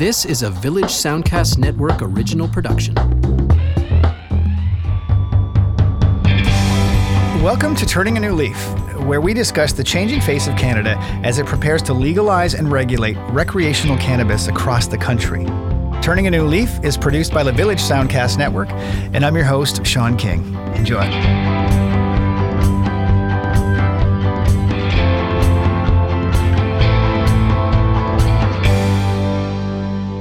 This 0.00 0.24
is 0.24 0.42
a 0.42 0.48
Village 0.48 0.84
Soundcast 0.86 1.58
Network 1.58 2.00
original 2.00 2.48
production. 2.48 2.94
Welcome 7.42 7.76
to 7.76 7.84
Turning 7.84 8.16
a 8.16 8.20
New 8.20 8.32
Leaf, 8.32 8.56
where 9.00 9.20
we 9.20 9.34
discuss 9.34 9.74
the 9.74 9.84
changing 9.84 10.22
face 10.22 10.46
of 10.46 10.56
Canada 10.56 10.96
as 11.22 11.38
it 11.38 11.44
prepares 11.44 11.82
to 11.82 11.92
legalize 11.92 12.54
and 12.54 12.72
regulate 12.72 13.18
recreational 13.28 13.98
cannabis 13.98 14.48
across 14.48 14.86
the 14.86 14.96
country. 14.96 15.44
Turning 16.00 16.26
a 16.26 16.30
New 16.30 16.46
Leaf 16.46 16.82
is 16.82 16.96
produced 16.96 17.34
by 17.34 17.42
the 17.42 17.52
Village 17.52 17.82
Soundcast 17.82 18.38
Network, 18.38 18.70
and 18.70 19.22
I'm 19.22 19.36
your 19.36 19.44
host, 19.44 19.84
Sean 19.84 20.16
King. 20.16 20.54
Enjoy. 20.76 21.49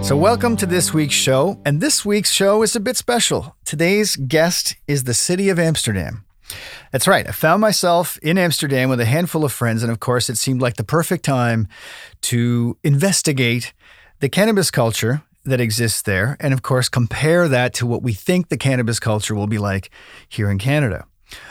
So, 0.10 0.18
welcome 0.18 0.56
to 0.56 0.66
this 0.66 0.92
week's 0.92 1.14
show. 1.14 1.62
And 1.66 1.82
this 1.82 2.04
week's 2.04 2.32
show 2.32 2.64
is 2.64 2.76
a 2.76 2.80
bit 2.80 2.98
special. 2.98 3.56
Today's 3.64 4.16
guest 4.16 4.76
is 4.88 5.04
the 5.04 5.14
city 5.14 5.50
of 5.50 5.60
Amsterdam. 5.60 6.26
That's 6.92 7.08
right. 7.08 7.28
I 7.28 7.32
found 7.32 7.62
myself 7.62 8.18
in 8.24 8.36
Amsterdam 8.36 8.90
with 8.90 9.00
a 9.00 9.06
handful 9.06 9.46
of 9.46 9.54
friends. 9.54 9.84
And 9.84 9.92
of 9.92 10.00
course, 10.00 10.28
it 10.28 10.40
seemed 10.40 10.64
like 10.64 10.78
the 10.78 10.84
perfect 10.84 11.26
time 11.26 11.68
to 12.22 12.76
investigate 12.84 13.72
the 14.20 14.30
cannabis 14.30 14.72
culture 14.72 15.22
that 15.46 15.62
exists 15.62 16.02
there. 16.02 16.38
And 16.40 16.56
of 16.56 16.64
course, 16.64 16.90
compare 16.90 17.48
that 17.48 17.76
to 17.76 17.86
what 17.86 18.02
we 18.02 18.14
think 18.14 18.50
the 18.50 18.58
cannabis 18.58 19.00
culture 19.00 19.36
will 19.36 19.46
be 19.46 19.60
like 19.60 19.92
here 20.28 20.50
in 20.50 20.58
Canada. 20.58 21.06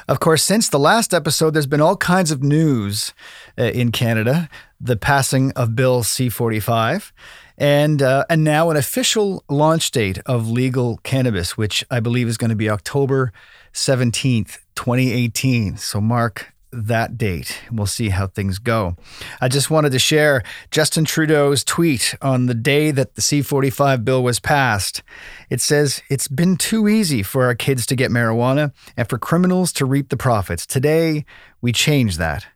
Of 0.09 0.19
course, 0.19 0.43
since 0.43 0.69
the 0.69 0.81
last 0.81 1.15
episode, 1.15 1.55
there's 1.55 1.69
been 1.69 1.81
all 1.81 1.97
kinds 1.97 2.33
of 2.33 2.43
news 2.43 3.15
uh, 3.57 3.63
in 3.63 3.93
Canada 3.93 4.49
the 4.81 4.97
passing 4.97 5.53
of 5.53 5.75
Bill 5.75 6.03
C 6.03 6.29
45 6.29 7.13
and 7.59 8.01
uh, 8.01 8.25
and 8.31 8.45
now 8.45 8.71
an 8.71 8.77
official 8.77 9.45
launch 9.49 9.91
date 9.91 10.19
of 10.25 10.49
legal 10.49 10.99
cannabis, 10.99 11.59
which 11.59 11.85
I 11.91 12.01
believe 12.01 12.29
is 12.29 12.39
going 12.39 12.51
to 12.51 12.57
be 12.57 12.71
October 12.71 13.33
seventeenth, 13.73 14.65
twenty 14.75 15.13
eighteen. 15.13 15.77
So 15.77 16.01
mark 16.01 16.55
that 16.71 17.17
date. 17.17 17.61
We'll 17.71 17.87
see 17.87 18.11
how 18.11 18.27
things 18.27 18.59
go. 18.59 18.97
I 19.41 19.49
just 19.49 19.71
wanted 19.71 19.93
to 19.93 19.99
share 19.99 20.43
Justin 20.71 21.05
Trudeau's 21.05 21.65
tweet 21.65 22.15
on 22.21 22.47
the 22.47 22.55
day 22.55 22.91
that 22.91 23.15
the 23.15 23.23
C45 23.23 24.05
bill 24.05 24.23
was 24.23 24.39
passed. 24.39 25.03
It 25.49 25.61
says, 25.61 26.03
It's 26.11 26.29
been 26.29 26.57
too 26.57 26.87
easy 26.87 27.23
for 27.23 27.45
our 27.45 27.55
kids 27.55 27.87
to 27.87 27.97
get 27.97 28.11
marijuana 28.11 28.73
and 28.97 29.09
for 29.09 29.19
criminals 29.19 29.73
to 29.75 29.87
reap 29.87 30.11
the 30.11 30.17
profits. 30.17 30.67
Today, 30.67 31.25
we 31.61 31.73
change 31.73 32.19
that. 32.19 32.47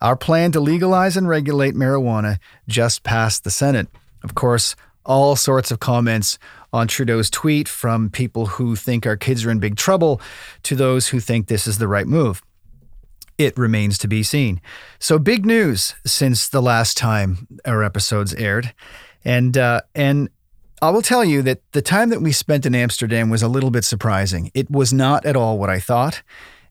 Our 0.00 0.16
plan 0.16 0.52
to 0.52 0.60
legalize 0.60 1.16
and 1.16 1.28
regulate 1.28 1.74
marijuana 1.74 2.38
just 2.68 3.02
passed 3.02 3.44
the 3.44 3.50
Senate. 3.50 3.88
Of 4.22 4.34
course, 4.34 4.76
all 5.04 5.36
sorts 5.36 5.70
of 5.70 5.80
comments 5.80 6.38
on 6.72 6.86
Trudeau's 6.86 7.30
tweet 7.30 7.66
from 7.68 8.10
people 8.10 8.46
who 8.46 8.76
think 8.76 9.06
our 9.06 9.16
kids 9.16 9.44
are 9.44 9.50
in 9.50 9.58
big 9.58 9.76
trouble 9.76 10.20
to 10.64 10.76
those 10.76 11.08
who 11.08 11.20
think 11.20 11.46
this 11.46 11.66
is 11.66 11.78
the 11.78 11.88
right 11.88 12.06
move. 12.06 12.42
It 13.38 13.56
remains 13.56 13.98
to 13.98 14.08
be 14.08 14.22
seen. 14.22 14.60
So 14.98 15.18
big 15.18 15.46
news 15.46 15.94
since 16.04 16.48
the 16.48 16.60
last 16.60 16.96
time 16.96 17.46
our 17.64 17.82
episodes 17.82 18.34
aired, 18.34 18.74
and 19.24 19.56
uh, 19.56 19.82
and 19.94 20.28
I 20.82 20.90
will 20.90 21.02
tell 21.02 21.24
you 21.24 21.42
that 21.42 21.60
the 21.72 21.82
time 21.82 22.10
that 22.10 22.20
we 22.20 22.32
spent 22.32 22.66
in 22.66 22.74
Amsterdam 22.74 23.30
was 23.30 23.42
a 23.42 23.48
little 23.48 23.70
bit 23.70 23.84
surprising. 23.84 24.50
It 24.54 24.70
was 24.70 24.92
not 24.92 25.24
at 25.24 25.36
all 25.36 25.58
what 25.58 25.70
I 25.70 25.80
thought. 25.80 26.22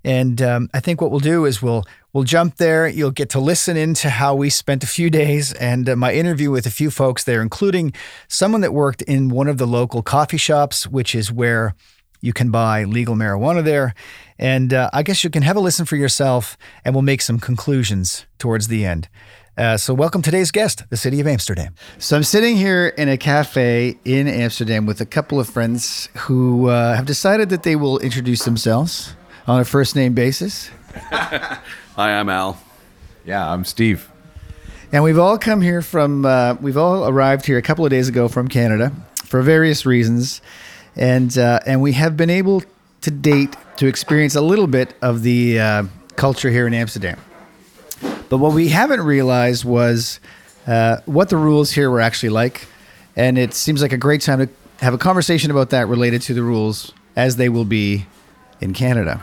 And 0.08 0.42
um, 0.42 0.70
I 0.74 0.80
think 0.80 1.02
what 1.02 1.12
we'll 1.12 1.20
do 1.20 1.44
is 1.44 1.62
we'll 1.62 1.84
we'll 2.14 2.24
jump 2.24 2.56
there. 2.56 2.88
You'll 2.88 3.12
get 3.12 3.30
to 3.32 3.42
listen 3.42 3.76
into 3.76 4.10
how 4.10 4.36
we 4.36 4.50
spent 4.50 4.82
a 4.82 4.88
few 4.88 5.10
days 5.10 5.52
and 5.52 5.90
uh, 5.90 5.98
my 5.98 6.14
interview 6.14 6.50
with 6.50 6.66
a 6.66 6.72
few 6.72 6.90
folks 6.90 7.26
there, 7.26 7.42
including 7.42 7.92
someone 8.30 8.62
that 8.62 8.74
worked 8.74 9.02
in 9.02 9.28
one 9.28 9.50
of 9.50 9.58
the 9.58 9.68
local 9.68 10.02
coffee 10.02 10.38
shops, 10.38 10.88
which 10.88 11.14
is 11.14 11.30
where 11.30 11.76
you 12.22 12.32
can 12.32 12.52
buy 12.52 12.86
legal 12.86 13.16
marijuana 13.16 13.62
there. 13.62 13.94
And 14.40 14.74
uh, 14.74 14.90
I 14.94 15.04
guess 15.04 15.26
you 15.26 15.30
can 15.30 15.44
have 15.44 15.58
a 15.58 15.60
listen 15.60 15.86
for 15.86 15.98
yourself, 15.98 16.58
and 16.86 16.96
we'll 16.96 17.02
make 17.02 17.22
some 17.22 17.38
conclusions 17.38 18.26
towards 18.40 18.70
the 18.70 18.86
end. 18.86 19.10
Uh, 19.58 19.76
so, 19.76 19.94
welcome 19.94 20.22
today's 20.22 20.52
guest, 20.52 20.84
the 20.90 20.96
city 20.96 21.20
of 21.20 21.28
Amsterdam. 21.28 21.76
So, 21.98 22.16
I'm 22.16 22.24
sitting 22.24 22.56
here 22.56 22.94
in 22.98 23.10
a 23.10 23.18
cafe 23.18 23.98
in 24.06 24.30
Amsterdam 24.30 24.86
with 24.86 25.02
a 25.02 25.06
couple 25.06 25.38
of 25.38 25.50
friends 25.50 26.08
who 26.16 26.70
uh, 26.70 26.96
have 26.96 27.08
decided 27.08 27.50
that 27.50 27.64
they 27.64 27.76
will 27.76 28.00
introduce 28.00 28.46
themselves 28.46 29.18
on 29.48 29.62
a 29.62 29.66
first 29.66 29.96
name 29.96 30.14
basis. 30.14 30.70
Hi, 30.94 32.20
I'm 32.20 32.28
Al. 32.28 32.60
Yeah, 33.26 33.50
I'm 33.50 33.64
Steve. 33.64 34.10
And 34.92 35.04
we've 35.04 35.18
all 35.18 35.38
come 35.38 35.62
here 35.62 35.82
from, 35.82 36.26
uh, 36.26 36.56
we've 36.56 36.78
all 36.78 37.08
arrived 37.08 37.46
here 37.46 37.58
a 37.58 37.62
couple 37.62 37.86
of 37.86 37.92
days 37.92 38.10
ago 38.10 38.28
from 38.28 38.48
Canada 38.48 38.92
for 39.24 39.42
various 39.42 39.86
reasons. 39.86 40.42
And, 40.96 41.38
uh, 41.38 41.60
and 41.66 41.82
we 41.82 41.94
have 41.94 42.18
been 42.18 42.30
able 42.30 42.64
to 43.02 43.12
date 43.12 43.56
to 43.78 43.88
experience 43.88 44.36
a 44.36 44.42
little 44.42 44.68
bit 44.68 44.96
of 45.02 45.24
the 45.24 45.60
uh, 45.60 45.84
culture 46.16 46.50
here 46.50 46.68
in 46.68 46.74
Amsterdam. 46.74 47.20
But 48.30 48.38
what 48.38 48.54
we 48.54 48.70
haven't 48.70 49.02
realized 49.02 49.64
was 49.64 50.20
uh, 50.66 50.98
what 51.06 51.30
the 51.30 51.38
rules 51.38 51.72
here 51.72 51.90
were 51.90 52.02
actually 52.02 52.30
like. 52.30 52.68
And 53.16 53.38
it 53.38 53.54
seems 53.54 53.82
like 53.82 53.94
a 53.94 53.98
great 53.98 54.22
time 54.22 54.40
to 54.40 54.50
have 54.84 54.94
a 54.94 54.98
conversation 54.98 55.52
about 55.52 55.70
that 55.70 55.88
related 55.88 56.22
to 56.24 56.34
the 56.34 56.44
rules 56.44 56.92
as 57.16 57.38
they 57.38 57.50
will 57.50 57.66
be 57.66 58.06
in 58.62 58.74
Canada. 58.74 59.22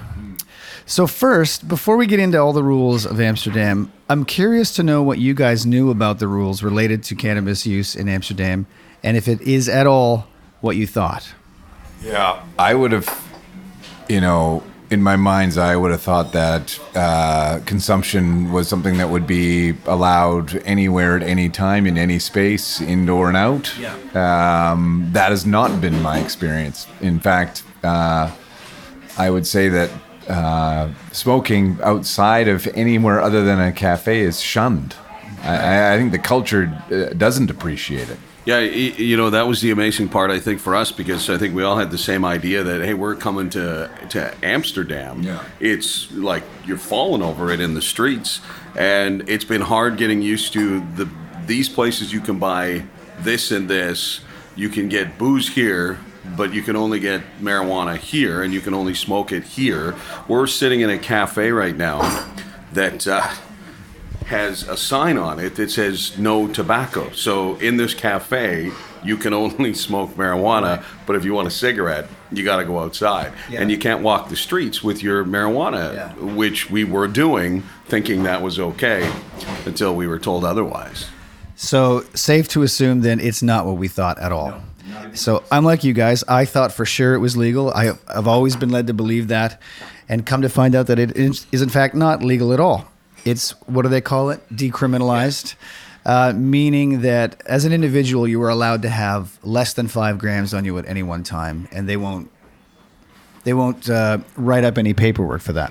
So, 0.87 1.07
first, 1.07 1.67
before 1.67 1.97
we 1.97 2.07
get 2.07 2.21
into 2.21 2.39
all 2.39 2.53
the 2.53 2.63
rules 2.63 3.07
of 3.07 3.19
Amsterdam, 3.19 3.91
I'm 4.11 4.27
curious 4.27 4.75
to 4.77 4.83
know 4.83 5.03
what 5.03 5.19
you 5.19 5.33
guys 5.33 5.65
knew 5.65 5.91
about 5.91 6.19
the 6.19 6.29
rules 6.29 6.63
related 6.63 7.03
to 7.05 7.15
cannabis 7.15 7.65
use 7.65 7.97
in 7.97 8.09
Amsterdam 8.09 8.67
and 9.03 9.17
if 9.17 9.29
it 9.29 9.41
is 9.41 9.69
at 9.69 9.87
all 9.87 10.27
what 10.61 10.77
you 10.77 10.87
thought. 10.87 11.33
Yeah, 12.03 12.43
I 12.59 12.75
would 12.75 12.93
have, 12.93 13.09
you 14.09 14.21
know, 14.21 14.63
in 14.91 15.03
my 15.03 15.17
mind's 15.17 15.57
eye, 15.57 15.73
I 15.73 15.77
would 15.77 15.91
have 15.91 16.03
thought 16.03 16.33
that 16.33 16.79
uh, 16.95 17.61
consumption 17.65 18.53
was 18.53 18.69
something 18.69 18.99
that 18.99 19.09
would 19.09 19.27
be 19.27 19.75
allowed 19.87 20.57
anywhere 20.65 21.17
at 21.17 21.23
any 21.23 21.49
time 21.49 21.87
in 21.87 21.97
any 21.97 22.19
space, 22.19 22.81
indoor 22.81 23.29
and 23.29 23.37
out. 23.37 23.73
Yeah. 23.79 23.95
Um, 24.15 25.09
that 25.13 25.31
has 25.31 25.47
not 25.47 25.81
been 25.81 26.01
my 26.03 26.19
experience. 26.19 26.87
In 27.01 27.21
fact, 27.21 27.63
uh, 27.83 28.31
I 29.17 29.31
would 29.31 29.47
say 29.47 29.69
that 29.69 29.91
uh, 30.29 30.91
smoking 31.13 31.79
outside 31.83 32.49
of 32.49 32.67
anywhere 32.69 33.21
other 33.21 33.45
than 33.45 33.61
a 33.61 33.73
cafe 33.73 34.21
is 34.21 34.41
shunned. 34.41 34.97
I, 35.43 35.95
I 35.95 35.99
think 35.99 36.13
the 36.13 36.19
culture 36.19 36.73
uh, 36.91 37.15
doesn't 37.15 37.51
appreciate 37.51 38.09
it. 38.09 38.19
Yeah, 38.47 38.61
you 38.61 39.17
know 39.17 39.31
that 39.31 39.47
was 39.47 39.63
the 39.63 39.71
amazing 39.71 40.11
part 40.11 40.31
I 40.31 40.39
think 40.39 40.61
for 40.61 40.75
us 40.75 40.93
because 40.93 41.31
I 41.31 41.39
think 41.39 41.55
we 41.55 41.63
all 41.63 41.79
had 41.79 41.91
the 41.91 41.97
same 41.97 42.27
idea 42.27 42.63
that 42.63 42.85
hey 42.85 42.93
we're 42.93 43.15
coming 43.15 43.49
to 43.51 43.91
to 44.11 44.35
Amsterdam. 44.43 45.23
Yeah. 45.23 45.43
It's 45.61 46.13
like 46.13 46.43
you're 46.67 46.77
falling 46.77 47.23
over 47.23 47.51
it 47.51 47.61
in 47.61 47.73
the 47.73 47.81
streets, 47.81 48.43
and 48.77 49.27
it's 49.31 49.47
been 49.47 49.63
hard 49.63 49.97
getting 49.97 50.21
used 50.21 50.53
to 50.53 50.81
the 50.95 51.09
these 51.47 51.71
places 51.71 52.13
you 52.13 52.21
can 52.21 52.39
buy 52.39 52.85
this 53.21 53.51
and 53.51 53.69
this. 53.69 54.21
You 54.57 54.69
can 54.69 54.91
get 54.91 55.17
booze 55.17 55.49
here, 55.49 55.99
but 56.37 56.53
you 56.55 56.63
can 56.63 56.77
only 56.77 57.01
get 57.01 57.23
marijuana 57.41 57.97
here, 57.97 58.43
and 58.43 58.53
you 58.53 58.61
can 58.61 58.75
only 58.75 58.95
smoke 58.95 59.33
it 59.33 59.45
here. 59.45 59.95
We're 60.29 60.47
sitting 60.47 60.81
in 60.81 60.91
a 60.91 60.99
cafe 60.99 61.51
right 61.53 61.77
now 61.77 62.29
that. 62.73 63.07
Uh, 63.07 63.33
has 64.27 64.67
a 64.69 64.77
sign 64.77 65.19
on 65.19 65.39
it 65.39 65.55
that 65.57 65.71
says 65.71 66.17
no 66.19 66.49
tobacco. 66.49 67.11
So 67.13 67.57
in 67.57 67.77
this 67.77 67.93
cafe, 67.93 68.73
you 69.05 69.19
can 69.19 69.35
only 69.35 69.75
smoke 69.87 70.13
marijuana, 70.15 70.83
but 71.07 71.15
if 71.15 71.27
you 71.27 71.35
want 71.35 71.47
a 71.47 71.51
cigarette, 71.51 72.09
you 72.33 72.43
got 72.43 72.57
to 72.57 72.65
go 72.65 72.79
outside. 72.79 73.33
Yeah. 73.51 73.61
And 73.61 73.71
you 73.71 73.77
can't 73.77 74.03
walk 74.03 74.31
the 74.31 74.37
streets 74.37 74.83
with 74.83 75.03
your 75.03 75.25
marijuana, 75.25 75.95
Yeah. 75.95 76.13
which 76.15 76.71
we 76.71 76.85
were 76.85 77.07
doing, 77.07 77.65
thinking 77.87 78.23
that 78.23 78.41
was 78.41 78.59
okay 78.59 79.13
until 79.67 79.95
we 79.95 80.07
were 80.07 80.19
told 80.19 80.45
otherwise. 80.45 81.07
So, 81.57 82.05
safe 82.15 82.49
to 82.49 82.63
assume 82.63 83.03
then 83.03 83.21
it's 83.21 83.43
not 83.43 83.67
what 83.67 83.77
we 83.77 83.89
thought 83.89 84.19
at 84.19 84.33
all. 84.33 84.63
So, 85.13 85.45
I'm 85.53 85.65
like 85.65 85.85
you 85.85 85.93
guys. 85.93 86.25
I 86.25 86.45
thought 86.45 86.73
for 86.73 86.87
sure 86.87 87.15
it 87.15 87.19
was 87.19 87.37
legal. 87.37 87.73
I, 87.73 87.93
I've 88.09 88.27
always 88.27 88.57
been 88.57 88.71
led 88.71 88.87
to 88.87 88.95
believe 88.95 89.29
that, 89.29 89.61
and 90.09 90.25
come 90.25 90.43
to 90.43 90.49
find 90.49 90.75
out 90.75 90.87
that 90.87 90.99
it 90.99 91.17
is, 91.17 91.47
in 91.53 91.69
fact 91.69 91.95
not 91.95 92.23
legal 92.23 92.53
at 92.53 92.61
all. 92.61 92.91
It's 93.25 93.51
what 93.67 93.83
do 93.83 93.89
they 93.89 94.01
call 94.01 94.31
it? 94.31 94.41
Decriminalized, 94.55 95.55
uh, 96.05 96.33
meaning 96.37 97.01
that 97.03 97.43
as 97.47 97.65
an 97.65 97.73
individual, 97.73 98.29
you 98.29 98.43
are 98.43 98.51
allowed 98.51 98.83
to 98.83 98.89
have 98.91 99.39
less 99.43 99.73
than 99.75 99.89
five 99.89 100.19
grams 100.19 100.53
on 100.53 100.65
you 100.65 100.77
at 100.79 100.87
any 100.87 101.03
one 101.03 101.23
time, 101.23 101.69
and 101.73 101.89
they 101.89 101.97
won't 101.97 102.31
they 103.45 103.55
won't 103.55 103.89
uh, 103.89 104.19
write 104.37 104.65
up 104.65 104.79
any 104.79 104.95
paperwork 104.95 105.41
for 105.43 105.53
that. 105.55 105.71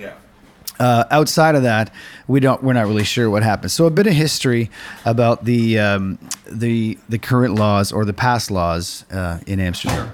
Uh, 0.84 1.06
outside 1.12 1.56
of 1.56 1.64
that, 1.64 1.94
we 2.28 2.42
don't. 2.42 2.62
We're 2.62 2.74
not 2.74 2.88
really 2.88 3.06
sure 3.06 3.30
what 3.30 3.42
happens. 3.42 3.72
So 3.72 3.86
a 3.86 3.90
bit 3.90 4.06
of 4.06 4.12
history 4.12 4.70
about 5.06 5.46
the 5.46 5.80
um, 5.80 6.20
the 6.46 6.98
the 7.08 7.18
current 7.18 7.56
laws 7.56 7.94
or 7.94 8.04
the 8.04 8.12
past 8.12 8.52
laws 8.52 9.06
uh, 9.10 9.40
in 9.48 9.62
Amsterdam. 9.62 10.12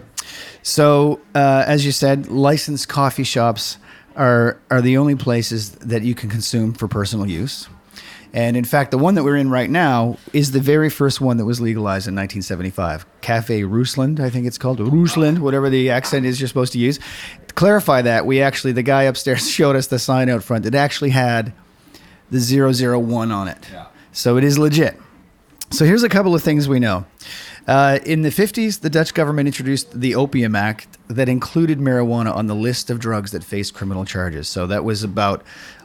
So 0.62 1.22
uh, 1.34 1.64
as 1.66 1.88
you 1.88 1.92
said, 1.92 2.28
licensed 2.28 2.88
coffee 2.88 3.24
shops 3.24 3.80
are 4.16 4.60
are 4.70 4.80
the 4.80 4.96
only 4.98 5.16
places 5.16 5.72
that 5.72 6.04
you 6.04 6.14
can 6.14 6.30
consume 6.30 6.74
for 6.74 6.88
personal 6.88 7.28
use. 7.28 7.68
And 8.34 8.56
in 8.56 8.64
fact, 8.64 8.92
the 8.92 8.98
one 8.98 9.16
that 9.16 9.24
we're 9.24 9.38
in 9.38 9.50
right 9.50 9.70
now 9.70 10.18
is 10.34 10.52
the 10.52 10.60
very 10.60 10.90
first 10.90 11.20
one 11.20 11.38
that 11.38 11.46
was 11.46 11.60
legalized 11.60 12.08
in 12.08 12.16
1975. 12.16 13.06
Cafe 13.22 13.64
Rusland, 13.64 14.20
I 14.20 14.30
think 14.30 14.46
it's 14.46 14.58
called 14.58 14.80
Rusland, 14.80 15.40
whatever 15.40 15.70
the 15.70 15.90
accent 15.90 16.26
is 16.26 16.40
you're 16.40 16.48
supposed 16.48 16.74
to 16.74 16.80
use. 16.80 17.00
To 17.48 17.54
clarify 17.56 18.04
that, 18.04 18.26
we 18.26 18.42
actually 18.42 18.74
the 18.74 18.84
guy 18.84 19.04
upstairs 19.04 19.50
showed 19.52 19.76
us 19.76 19.88
the 19.88 20.00
sign 20.00 20.30
out 20.30 20.44
front. 20.44 20.66
It 20.66 20.76
actually 20.76 21.10
had 21.10 21.54
the 22.30 22.40
001 22.40 23.32
on 23.32 23.48
it. 23.48 23.68
Yeah. 23.72 23.88
So 24.12 24.38
it 24.38 24.44
is 24.44 24.60
legit. 24.60 25.00
So 25.72 25.86
here's 25.86 26.04
a 26.04 26.10
couple 26.10 26.34
of 26.36 26.44
things 26.44 26.68
we 26.68 26.80
know. 26.80 27.06
Uh, 27.68 28.00
in 28.04 28.24
the 28.24 28.30
50s, 28.30 28.80
the 28.82 28.90
Dutch 28.90 29.14
government 29.14 29.48
introduced 29.48 30.00
the 30.00 30.16
Opium 30.16 30.56
Act 30.56 30.98
that 31.08 31.30
included 31.30 31.78
marijuana 31.78 32.36
on 32.36 32.48
the 32.48 32.56
list 32.56 32.90
of 32.90 33.00
drugs 33.00 33.32
that 33.32 33.44
faced 33.44 33.76
criminal 33.76 34.06
charges. 34.06 34.48
So 34.48 34.66
that 34.66 34.84
was 34.84 35.04
about 35.04 35.44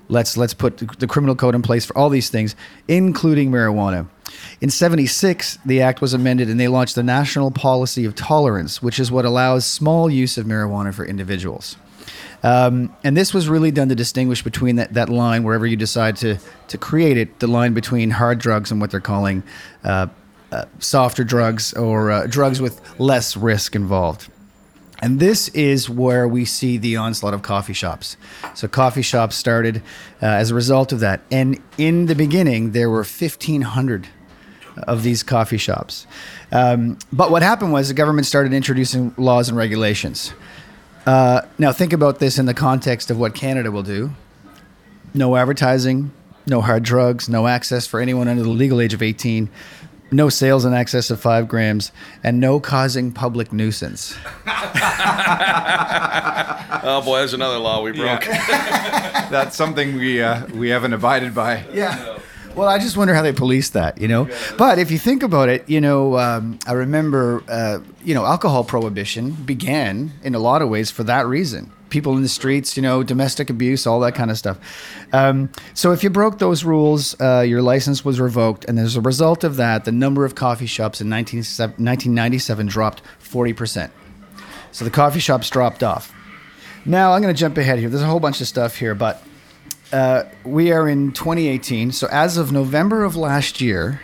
let's 0.08 0.36
let's 0.36 0.54
put 0.54 0.78
the 0.98 1.06
criminal 1.06 1.34
code 1.34 1.54
in 1.54 1.62
place 1.62 1.84
for 1.84 1.96
all 1.96 2.10
these 2.10 2.30
things, 2.30 2.54
including 2.88 3.50
marijuana. 3.50 4.08
In 4.60 4.70
76, 4.70 5.58
the 5.64 5.80
act 5.80 6.00
was 6.00 6.14
amended 6.14 6.48
and 6.48 6.58
they 6.58 6.68
launched 6.68 6.94
the 6.94 7.02
National 7.02 7.50
Policy 7.50 8.04
of 8.04 8.14
Tolerance, 8.14 8.82
which 8.82 8.98
is 8.98 9.10
what 9.10 9.24
allows 9.24 9.64
small 9.64 10.10
use 10.10 10.38
of 10.38 10.46
marijuana 10.46 10.92
for 10.92 11.04
individuals. 11.04 11.76
Um, 12.42 12.94
and 13.02 13.16
this 13.16 13.32
was 13.32 13.48
really 13.48 13.70
done 13.70 13.88
to 13.88 13.94
distinguish 13.94 14.42
between 14.42 14.76
that, 14.76 14.92
that 14.94 15.08
line, 15.08 15.44
wherever 15.44 15.66
you 15.66 15.76
decide 15.76 16.16
to, 16.16 16.38
to 16.68 16.78
create 16.78 17.16
it, 17.16 17.38
the 17.38 17.46
line 17.46 17.72
between 17.72 18.10
hard 18.10 18.38
drugs 18.38 18.70
and 18.70 18.82
what 18.82 18.90
they're 18.90 19.00
calling 19.00 19.42
uh, 19.82 20.08
uh, 20.52 20.66
softer 20.78 21.24
drugs 21.24 21.72
or 21.72 22.10
uh, 22.10 22.26
drugs 22.26 22.60
with 22.60 22.80
less 23.00 23.34
risk 23.34 23.74
involved. 23.74 24.28
And 25.04 25.20
this 25.20 25.48
is 25.48 25.90
where 25.90 26.26
we 26.26 26.46
see 26.46 26.78
the 26.78 26.96
onslaught 26.96 27.34
of 27.34 27.42
coffee 27.42 27.74
shops. 27.74 28.16
So, 28.54 28.66
coffee 28.68 29.02
shops 29.02 29.36
started 29.36 29.82
uh, 30.22 30.26
as 30.26 30.50
a 30.50 30.54
result 30.54 30.92
of 30.92 31.00
that. 31.00 31.20
And 31.30 31.60
in 31.76 32.06
the 32.06 32.14
beginning, 32.14 32.70
there 32.70 32.88
were 32.88 33.04
1,500 33.04 34.08
of 34.78 35.02
these 35.02 35.22
coffee 35.22 35.58
shops. 35.58 36.06
Um, 36.50 36.98
but 37.12 37.30
what 37.30 37.42
happened 37.42 37.70
was 37.70 37.88
the 37.88 37.94
government 37.94 38.26
started 38.26 38.54
introducing 38.54 39.14
laws 39.18 39.50
and 39.50 39.58
regulations. 39.58 40.32
Uh, 41.04 41.42
now, 41.58 41.70
think 41.70 41.92
about 41.92 42.18
this 42.18 42.38
in 42.38 42.46
the 42.46 42.54
context 42.54 43.10
of 43.10 43.18
what 43.18 43.34
Canada 43.34 43.70
will 43.70 43.82
do 43.82 44.10
no 45.12 45.36
advertising, 45.36 46.12
no 46.46 46.62
hard 46.62 46.82
drugs, 46.82 47.28
no 47.28 47.46
access 47.46 47.86
for 47.86 48.00
anyone 48.00 48.26
under 48.26 48.42
the 48.42 48.48
legal 48.48 48.80
age 48.80 48.94
of 48.94 49.02
18, 49.02 49.50
no 50.10 50.28
sales 50.28 50.64
in 50.64 50.74
excess 50.74 51.10
of 51.10 51.20
five 51.20 51.48
grams, 51.48 51.92
and 52.22 52.40
no 52.40 52.60
causing 52.60 53.12
public 53.12 53.52
nuisance. 53.52 54.16
Oh 56.86 57.00
boy, 57.02 57.20
there's 57.20 57.32
another 57.32 57.58
law 57.58 57.82
we 57.82 57.92
broke. 57.92 58.24
That's 58.24 59.56
something 59.56 59.96
we 59.96 60.22
uh, 60.22 60.46
we 60.48 60.68
haven't 60.68 60.92
abided 60.92 61.34
by. 61.34 61.64
Yeah. 61.72 62.13
Well, 62.54 62.68
I 62.68 62.78
just 62.78 62.96
wonder 62.96 63.14
how 63.14 63.22
they 63.22 63.32
police 63.32 63.70
that, 63.70 64.00
you 64.00 64.06
know. 64.06 64.28
But 64.56 64.78
if 64.78 64.92
you 64.92 64.98
think 64.98 65.24
about 65.24 65.48
it, 65.48 65.68
you 65.68 65.80
know, 65.80 66.16
um, 66.18 66.60
I 66.68 66.72
remember, 66.72 67.42
uh, 67.48 67.80
you 68.04 68.14
know, 68.14 68.24
alcohol 68.24 68.62
prohibition 68.62 69.32
began 69.32 70.12
in 70.22 70.36
a 70.36 70.38
lot 70.38 70.62
of 70.62 70.68
ways 70.68 70.88
for 70.88 71.02
that 71.04 71.26
reason. 71.26 71.72
People 71.90 72.16
in 72.16 72.22
the 72.22 72.28
streets, 72.28 72.76
you 72.76 72.82
know, 72.82 73.02
domestic 73.02 73.50
abuse, 73.50 73.88
all 73.88 73.98
that 74.00 74.14
kind 74.14 74.30
of 74.30 74.38
stuff. 74.38 74.58
Um, 75.12 75.50
so 75.74 75.90
if 75.90 76.04
you 76.04 76.10
broke 76.10 76.38
those 76.38 76.62
rules, 76.62 77.20
uh, 77.20 77.40
your 77.40 77.60
license 77.60 78.04
was 78.04 78.20
revoked, 78.20 78.64
and 78.66 78.78
as 78.78 78.94
a 78.94 79.00
result 79.00 79.42
of 79.42 79.56
that, 79.56 79.84
the 79.84 79.92
number 79.92 80.24
of 80.24 80.36
coffee 80.36 80.66
shops 80.66 81.00
in 81.00 81.08
19, 81.08 81.38
1997 81.38 82.66
dropped 82.66 83.02
40 83.18 83.52
percent. 83.52 83.92
So 84.70 84.84
the 84.84 84.92
coffee 84.92 85.20
shops 85.20 85.50
dropped 85.50 85.82
off. 85.82 86.12
Now 86.84 87.14
I'm 87.14 87.22
going 87.22 87.34
to 87.34 87.38
jump 87.38 87.58
ahead 87.58 87.80
here. 87.80 87.88
There's 87.88 88.02
a 88.02 88.06
whole 88.06 88.20
bunch 88.20 88.40
of 88.40 88.46
stuff 88.46 88.76
here, 88.76 88.94
but 88.94 89.22
uh, 89.94 90.29
we 90.44 90.73
are 90.73 90.88
in 90.88 91.12
2018. 91.12 91.93
So 91.93 92.08
as 92.11 92.37
of 92.37 92.50
November 92.50 93.05
of 93.05 93.14
last 93.14 93.61
year, 93.61 94.00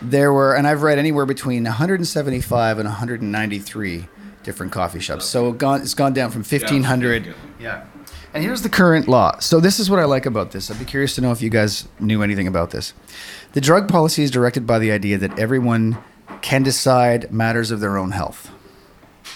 there 0.00 0.32
were, 0.32 0.54
and 0.54 0.66
I've 0.66 0.82
read 0.82 0.98
anywhere 0.98 1.26
between 1.26 1.64
175 1.64 2.78
and 2.78 2.88
193 2.88 4.08
different 4.42 4.72
coffee 4.72 4.98
shops. 4.98 5.26
So 5.26 5.52
gone, 5.52 5.82
it's 5.82 5.92
gone 5.92 6.14
down 6.14 6.30
from 6.30 6.40
1,500. 6.40 7.34
Yeah. 7.60 7.84
And 8.32 8.42
here's 8.42 8.62
the 8.62 8.70
current 8.70 9.08
law. 9.08 9.38
So 9.40 9.60
this 9.60 9.78
is 9.78 9.90
what 9.90 10.00
I 10.00 10.06
like 10.06 10.24
about 10.24 10.52
this. 10.52 10.70
I'd 10.70 10.78
be 10.78 10.86
curious 10.86 11.14
to 11.16 11.20
know 11.20 11.32
if 11.32 11.42
you 11.42 11.50
guys 11.50 11.86
knew 11.98 12.22
anything 12.22 12.46
about 12.46 12.70
this. 12.70 12.94
The 13.52 13.60
drug 13.60 13.90
policy 13.90 14.22
is 14.22 14.30
directed 14.30 14.66
by 14.66 14.78
the 14.78 14.90
idea 14.90 15.18
that 15.18 15.38
everyone 15.38 15.98
can 16.40 16.62
decide 16.62 17.30
matters 17.30 17.70
of 17.70 17.80
their 17.80 17.98
own 17.98 18.12
health. 18.12 18.50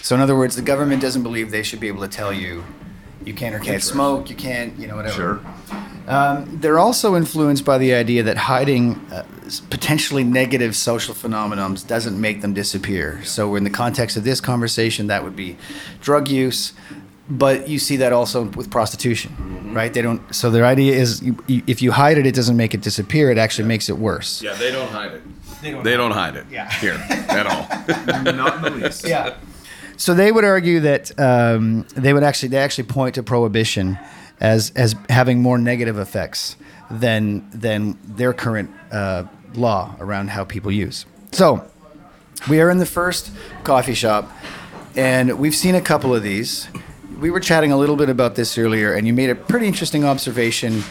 So 0.01 0.15
in 0.15 0.21
other 0.21 0.35
words, 0.35 0.55
the 0.55 0.63
government 0.63 1.03
doesn't 1.03 1.21
believe 1.21 1.51
they 1.51 1.61
should 1.61 1.79
be 1.79 1.89
able 1.89 2.01
to 2.01 2.07
tell 2.07 2.33
you 2.33 2.63
you 3.25 3.33
can't 3.33 3.55
or 3.55 3.59
can't 3.59 3.81
smoke, 3.83 4.29
you 4.29 4.35
can't, 4.35 4.77
you 4.77 4.87
know, 4.87 4.95
whatever. 4.95 5.15
Sure. 5.15 5.41
Um, 6.07 6.59
they're 6.61 6.77
also 6.77 7.15
influenced 7.15 7.65
by 7.65 7.77
the 7.79 7.93
idea 7.93 8.21
that 8.23 8.37
hiding 8.37 8.95
uh, 9.11 9.25
potentially 9.69 10.23
negative 10.23 10.75
social 10.75 11.15
phenomenons 11.15 11.85
doesn't 11.85 12.19
make 12.19 12.41
them 12.41 12.53
disappear. 12.53 13.23
So, 13.23 13.55
in 13.55 13.63
the 13.63 13.71
context 13.71 14.15
of 14.15 14.23
this 14.23 14.39
conversation, 14.39 15.07
that 15.07 15.23
would 15.23 15.35
be 15.35 15.57
drug 16.01 16.27
use, 16.27 16.73
but 17.27 17.67
you 17.67 17.79
see 17.79 17.97
that 17.97 18.13
also 18.13 18.43
with 18.43 18.69
prostitution, 18.69 19.73
right? 19.73 19.91
They 19.91 20.03
don't. 20.03 20.21
So 20.33 20.51
their 20.51 20.65
idea 20.65 20.95
is, 20.95 21.23
you, 21.23 21.43
you, 21.47 21.63
if 21.65 21.81
you 21.81 21.91
hide 21.91 22.19
it, 22.19 22.27
it 22.27 22.35
doesn't 22.35 22.55
make 22.55 22.75
it 22.75 22.81
disappear. 22.81 23.31
It 23.31 23.39
actually 23.39 23.67
makes 23.67 23.89
it 23.89 23.97
worse. 23.97 24.43
Yeah, 24.43 24.53
they 24.53 24.71
don't 24.71 24.91
hide 24.91 25.11
it. 25.13 25.23
They 25.61 25.97
don't, 25.97 26.11
hide 26.11 26.35
it. 26.35 26.45
Yeah. 26.51 26.69
Here 26.69 26.93
at 27.09 27.47
all. 27.47 28.23
Not 28.33 28.57
in 28.57 28.61
the 28.61 28.85
least. 28.85 29.07
Yeah. 29.07 29.35
So 29.97 30.13
they 30.13 30.31
would 30.31 30.43
argue 30.43 30.81
that 30.81 31.17
um, 31.19 31.83
they 31.95 32.13
would 32.13 32.23
actually 32.23 32.49
they 32.49 32.57
actually 32.57 32.85
point 32.85 33.15
to 33.15 33.23
prohibition 33.23 33.97
as 34.39 34.71
as 34.75 34.95
having 35.09 35.41
more 35.41 35.57
negative 35.57 35.97
effects 35.97 36.55
than 36.91 37.49
than 37.51 37.97
their 38.03 38.33
current 38.33 38.69
uh, 38.91 39.23
law 39.53 39.95
around 39.99 40.29
how 40.29 40.43
people 40.43 40.71
use. 40.71 41.05
So 41.31 41.65
we 42.49 42.61
are 42.61 42.69
in 42.69 42.77
the 42.77 42.85
first 42.85 43.31
coffee 43.63 43.93
shop, 43.93 44.29
and 44.95 45.39
we've 45.39 45.55
seen 45.55 45.75
a 45.75 45.81
couple 45.81 46.13
of 46.13 46.23
these. 46.23 46.67
We 47.19 47.31
were 47.31 47.39
chatting 47.39 47.71
a 47.71 47.77
little 47.77 47.95
bit 47.95 48.09
about 48.09 48.35
this 48.35 48.57
earlier, 48.57 48.93
and 48.93 49.07
you 49.07 49.13
made 49.13 49.29
a 49.29 49.35
pretty 49.35 49.67
interesting 49.67 50.03
observation 50.03 50.83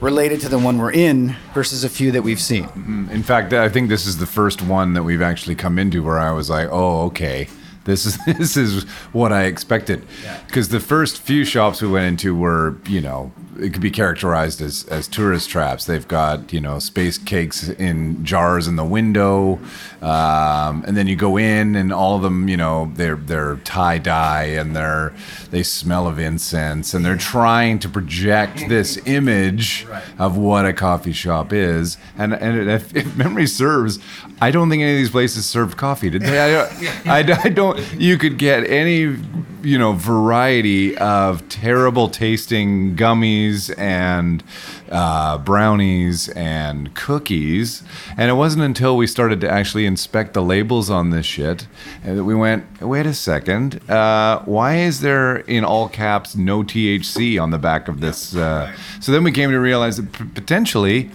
related 0.00 0.40
to 0.40 0.48
the 0.48 0.58
one 0.58 0.78
we're 0.78 0.90
in 0.90 1.36
versus 1.54 1.84
a 1.84 1.88
few 1.88 2.10
that 2.10 2.22
we've 2.22 2.40
seen. 2.40 2.68
In 3.12 3.22
fact, 3.22 3.52
I 3.52 3.68
think 3.68 3.88
this 3.88 4.04
is 4.04 4.18
the 4.18 4.26
first 4.26 4.60
one 4.60 4.94
that 4.94 5.04
we've 5.04 5.22
actually 5.22 5.54
come 5.54 5.78
into 5.78 6.02
where 6.02 6.18
I 6.18 6.32
was 6.32 6.50
like, 6.50 6.68
"Oh, 6.72 7.02
okay, 7.06 7.46
this 7.84 8.06
is 8.06 8.18
this 8.26 8.56
is 8.56 8.84
what 9.12 9.32
I 9.32 9.44
expected." 9.44 10.06
Because 10.46 10.68
the 10.68 10.80
first 10.80 11.20
few 11.20 11.44
shops 11.44 11.82
we 11.82 11.88
went 11.88 12.06
into 12.06 12.34
were, 12.34 12.76
you 12.86 13.00
know, 13.00 13.32
it 13.58 13.72
could 13.72 13.82
be 13.82 13.90
characterized 13.90 14.60
as 14.60 14.84
as 14.84 15.08
tourist 15.08 15.50
traps. 15.50 15.84
They've 15.84 16.06
got 16.06 16.52
you 16.52 16.60
know 16.60 16.78
space 16.78 17.18
cakes 17.18 17.68
in 17.68 18.24
jars 18.24 18.66
in 18.66 18.76
the 18.76 18.84
window, 18.84 19.58
um, 20.00 20.84
and 20.86 20.96
then 20.96 21.06
you 21.06 21.16
go 21.16 21.36
in, 21.36 21.76
and 21.76 21.92
all 21.92 22.16
of 22.16 22.22
them, 22.22 22.48
you 22.48 22.56
know, 22.56 22.90
they're 22.94 23.16
they're 23.16 23.56
tie 23.56 23.98
dye 23.98 24.44
and 24.44 24.74
they're 24.74 25.12
they 25.50 25.62
smell 25.62 26.06
of 26.06 26.18
incense, 26.18 26.94
and 26.94 27.04
they're 27.04 27.16
trying 27.16 27.78
to 27.80 27.88
project 27.88 28.64
this 28.68 28.98
image 29.06 29.86
of 30.18 30.36
what 30.36 30.66
a 30.66 30.72
coffee 30.72 31.12
shop 31.12 31.52
is. 31.52 31.98
And 32.16 32.32
and 32.32 32.70
if, 32.70 32.94
if 32.96 33.16
memory 33.16 33.46
serves, 33.46 33.98
I 34.40 34.50
don't 34.50 34.70
think 34.70 34.82
any 34.82 34.92
of 34.92 34.98
these 34.98 35.10
places 35.10 35.46
served 35.46 35.76
coffee. 35.76 36.10
Did 36.10 36.22
they? 36.22 36.40
I, 36.40 36.64
I, 37.06 37.18
I 37.44 37.48
don't. 37.48 37.71
You 37.96 38.18
could 38.18 38.38
get 38.38 38.68
any 38.68 39.16
you 39.62 39.78
know 39.78 39.92
variety 39.92 40.96
of 40.98 41.48
terrible 41.48 42.08
tasting 42.08 42.96
gummies 42.96 43.76
and 43.78 44.42
uh, 44.90 45.38
brownies 45.38 46.28
and 46.30 46.94
cookies. 46.94 47.82
And 48.16 48.30
it 48.30 48.34
wasn't 48.34 48.64
until 48.64 48.96
we 48.96 49.06
started 49.06 49.40
to 49.40 49.50
actually 49.50 49.86
inspect 49.86 50.34
the 50.34 50.42
labels 50.42 50.90
on 50.90 51.10
this 51.10 51.24
shit 51.26 51.66
that 52.04 52.24
we 52.24 52.34
went, 52.34 52.64
wait 52.80 53.06
a 53.06 53.14
second, 53.14 53.88
uh, 53.90 54.42
why 54.44 54.76
is 54.76 55.00
there 55.00 55.38
in 55.38 55.64
all 55.64 55.88
caps 55.88 56.36
no 56.36 56.62
THC 56.62 57.40
on 57.40 57.50
the 57.50 57.58
back 57.58 57.88
of 57.88 58.00
this? 58.00 58.36
Uh, 58.36 58.70
so 59.00 59.12
then 59.12 59.24
we 59.24 59.32
came 59.32 59.50
to 59.50 59.60
realize 59.60 59.96
that 59.96 60.12
p- 60.12 60.24
potentially 60.24 61.10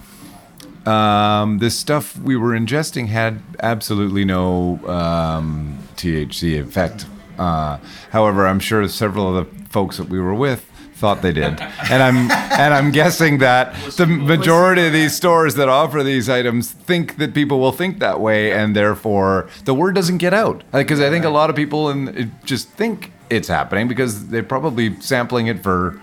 um, 0.87 1.59
this 1.59 1.77
stuff 1.77 2.17
we 2.19 2.37
were 2.37 2.51
ingesting 2.51 3.07
had 3.07 3.41
absolutely 3.59 4.23
no 4.25 4.79
um, 4.87 5.77
THC 5.95 6.59
effect. 6.59 7.05
Uh, 7.37 7.77
however, 8.11 8.47
I'm 8.47 8.59
sure 8.59 8.87
several 8.87 9.37
of 9.37 9.45
the 9.45 9.69
folks 9.69 9.97
that 9.97 10.09
we 10.09 10.19
were 10.19 10.33
with 10.33 10.63
thought 10.93 11.21
they 11.21 11.31
did, 11.31 11.59
and 11.91 12.01
I'm 12.01 12.31
and 12.59 12.73
I'm 12.73 12.91
guessing 12.91 13.37
that 13.39 13.75
the 13.97 14.07
majority 14.07 14.87
of 14.87 14.93
these 14.93 15.15
stores 15.15 15.55
that 15.55 15.69
offer 15.69 16.01
these 16.03 16.29
items 16.29 16.71
think 16.71 17.17
that 17.17 17.33
people 17.35 17.59
will 17.59 17.71
think 17.71 17.99
that 17.99 18.19
way, 18.19 18.51
and 18.51 18.75
therefore 18.75 19.49
the 19.65 19.75
word 19.75 19.93
doesn't 19.93 20.17
get 20.17 20.33
out. 20.33 20.63
Because 20.71 20.99
I 20.99 21.09
think 21.09 21.25
a 21.25 21.29
lot 21.29 21.49
of 21.49 21.55
people 21.55 21.89
in, 21.89 22.31
just 22.45 22.69
think 22.69 23.11
it's 23.29 23.47
happening 23.47 23.87
because 23.87 24.29
they're 24.29 24.41
probably 24.41 24.99
sampling 25.01 25.47
it 25.47 25.61
for 25.61 26.01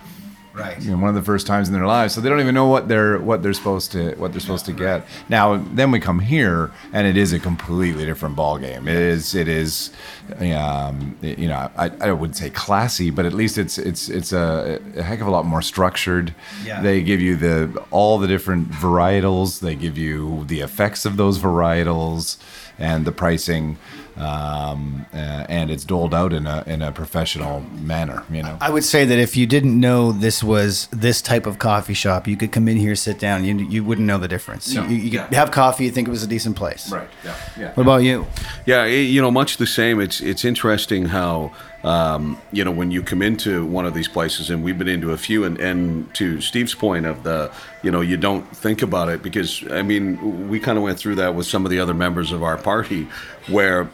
Right. 0.54 0.80
You 0.80 0.92
know, 0.92 0.98
one 0.98 1.08
of 1.08 1.16
the 1.16 1.22
first 1.22 1.48
times 1.48 1.66
in 1.66 1.74
their 1.74 1.86
lives, 1.86 2.14
so 2.14 2.20
they 2.20 2.28
don't 2.28 2.38
even 2.38 2.54
know 2.54 2.68
what 2.68 2.86
they're 2.86 3.18
what 3.18 3.42
they're 3.42 3.52
supposed 3.52 3.90
to 3.92 4.14
what 4.14 4.30
they're 4.30 4.40
supposed 4.40 4.66
to 4.66 4.72
get. 4.72 5.04
Now, 5.28 5.56
then 5.56 5.90
we 5.90 5.98
come 5.98 6.20
here, 6.20 6.70
and 6.92 7.08
it 7.08 7.16
is 7.16 7.32
a 7.32 7.40
completely 7.40 8.04
different 8.04 8.36
ball 8.36 8.58
game. 8.58 8.86
It 8.86 8.94
is 8.94 9.34
it 9.34 9.48
is, 9.48 9.90
um, 10.38 11.18
you 11.22 11.48
know, 11.48 11.68
I, 11.76 11.90
I 12.00 12.12
wouldn't 12.12 12.36
say 12.36 12.50
classy, 12.50 13.10
but 13.10 13.26
at 13.26 13.32
least 13.32 13.58
it's 13.58 13.78
it's 13.78 14.08
it's 14.08 14.32
a, 14.32 14.80
a 14.96 15.02
heck 15.02 15.20
of 15.20 15.26
a 15.26 15.30
lot 15.30 15.44
more 15.44 15.60
structured. 15.60 16.32
Yeah. 16.64 16.80
They 16.82 17.02
give 17.02 17.20
you 17.20 17.34
the 17.34 17.84
all 17.90 18.18
the 18.18 18.28
different 18.28 18.70
varietals. 18.70 19.58
They 19.58 19.74
give 19.74 19.98
you 19.98 20.44
the 20.44 20.60
effects 20.60 21.04
of 21.04 21.16
those 21.16 21.40
varietals 21.40 22.36
and 22.78 23.04
the 23.04 23.12
pricing, 23.12 23.76
um, 24.16 25.06
uh, 25.12 25.16
and 25.48 25.70
it's 25.70 25.84
doled 25.84 26.14
out 26.14 26.32
in 26.32 26.46
a 26.46 26.62
in 26.66 26.82
a 26.82 26.92
professional 26.92 27.60
manner. 27.60 28.22
You 28.30 28.42
know. 28.42 28.56
I 28.60 28.70
would 28.70 28.84
say 28.84 29.04
that 29.04 29.18
if 29.18 29.36
you 29.36 29.46
didn't 29.46 29.78
know 29.78 30.12
this 30.12 30.42
was 30.42 30.86
this 30.92 31.20
type 31.22 31.46
of 31.46 31.58
coffee 31.58 31.94
shop, 31.94 32.26
you 32.28 32.36
could 32.36 32.52
come 32.52 32.68
in 32.68 32.76
here, 32.76 32.94
sit 32.94 33.18
down, 33.18 33.44
you, 33.44 33.56
you 33.56 33.84
wouldn't 33.84 34.06
know 34.06 34.18
the 34.18 34.28
difference. 34.28 34.72
No. 34.74 34.84
You, 34.84 34.96
you 34.96 35.10
could 35.18 35.32
Yeah. 35.32 35.38
have 35.38 35.50
coffee, 35.50 35.84
you 35.84 35.90
think 35.90 36.08
it 36.08 36.10
was 36.10 36.22
a 36.22 36.26
decent 36.28 36.56
place. 36.56 36.90
Right. 36.90 37.08
Yeah. 37.24 37.34
Yeah. 37.58 37.72
What 37.74 37.82
about 37.82 38.02
you? 38.02 38.26
Yeah, 38.66 38.82
i- 38.82 38.86
you 38.86 39.20
know, 39.20 39.30
much 39.30 39.56
the 39.56 39.66
same. 39.66 40.00
It's 40.00 40.20
it's 40.20 40.44
interesting 40.44 41.06
how 41.06 41.52
um, 41.82 42.38
you 42.50 42.64
know 42.64 42.70
when 42.70 42.90
you 42.90 43.02
come 43.02 43.20
into 43.20 43.66
one 43.66 43.84
of 43.84 43.92
these 43.94 44.08
places, 44.08 44.48
and 44.50 44.62
we've 44.64 44.78
been 44.78 44.88
into 44.88 45.10
a 45.12 45.18
few, 45.18 45.44
and, 45.44 45.58
and 45.58 46.12
to 46.14 46.40
Steve's 46.40 46.74
point 46.74 47.04
of 47.04 47.24
the 47.24 47.50
you 47.82 47.90
know 47.90 48.00
you 48.00 48.16
don't 48.16 48.44
think 48.56 48.80
about 48.82 49.08
it 49.08 49.22
because 49.22 49.62
I 49.70 49.82
mean 49.82 50.48
we 50.48 50.58
kind 50.60 50.78
of 50.78 50.84
went 50.84 50.98
through 50.98 51.16
that 51.16 51.34
with 51.34 51.46
some 51.46 51.64
of 51.66 51.70
the 51.70 51.80
other 51.80 51.92
members 51.94 52.32
of 52.32 52.42
our 52.42 52.56
party, 52.56 53.06
where 53.48 53.90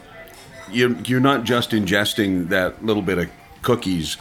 you 0.71 0.97
you're 1.05 1.19
not 1.19 1.43
just 1.43 1.71
ingesting 1.71 2.49
that 2.49 2.83
little 2.85 3.03
bit 3.03 3.17
of 3.17 3.29
cookies. 3.61 4.17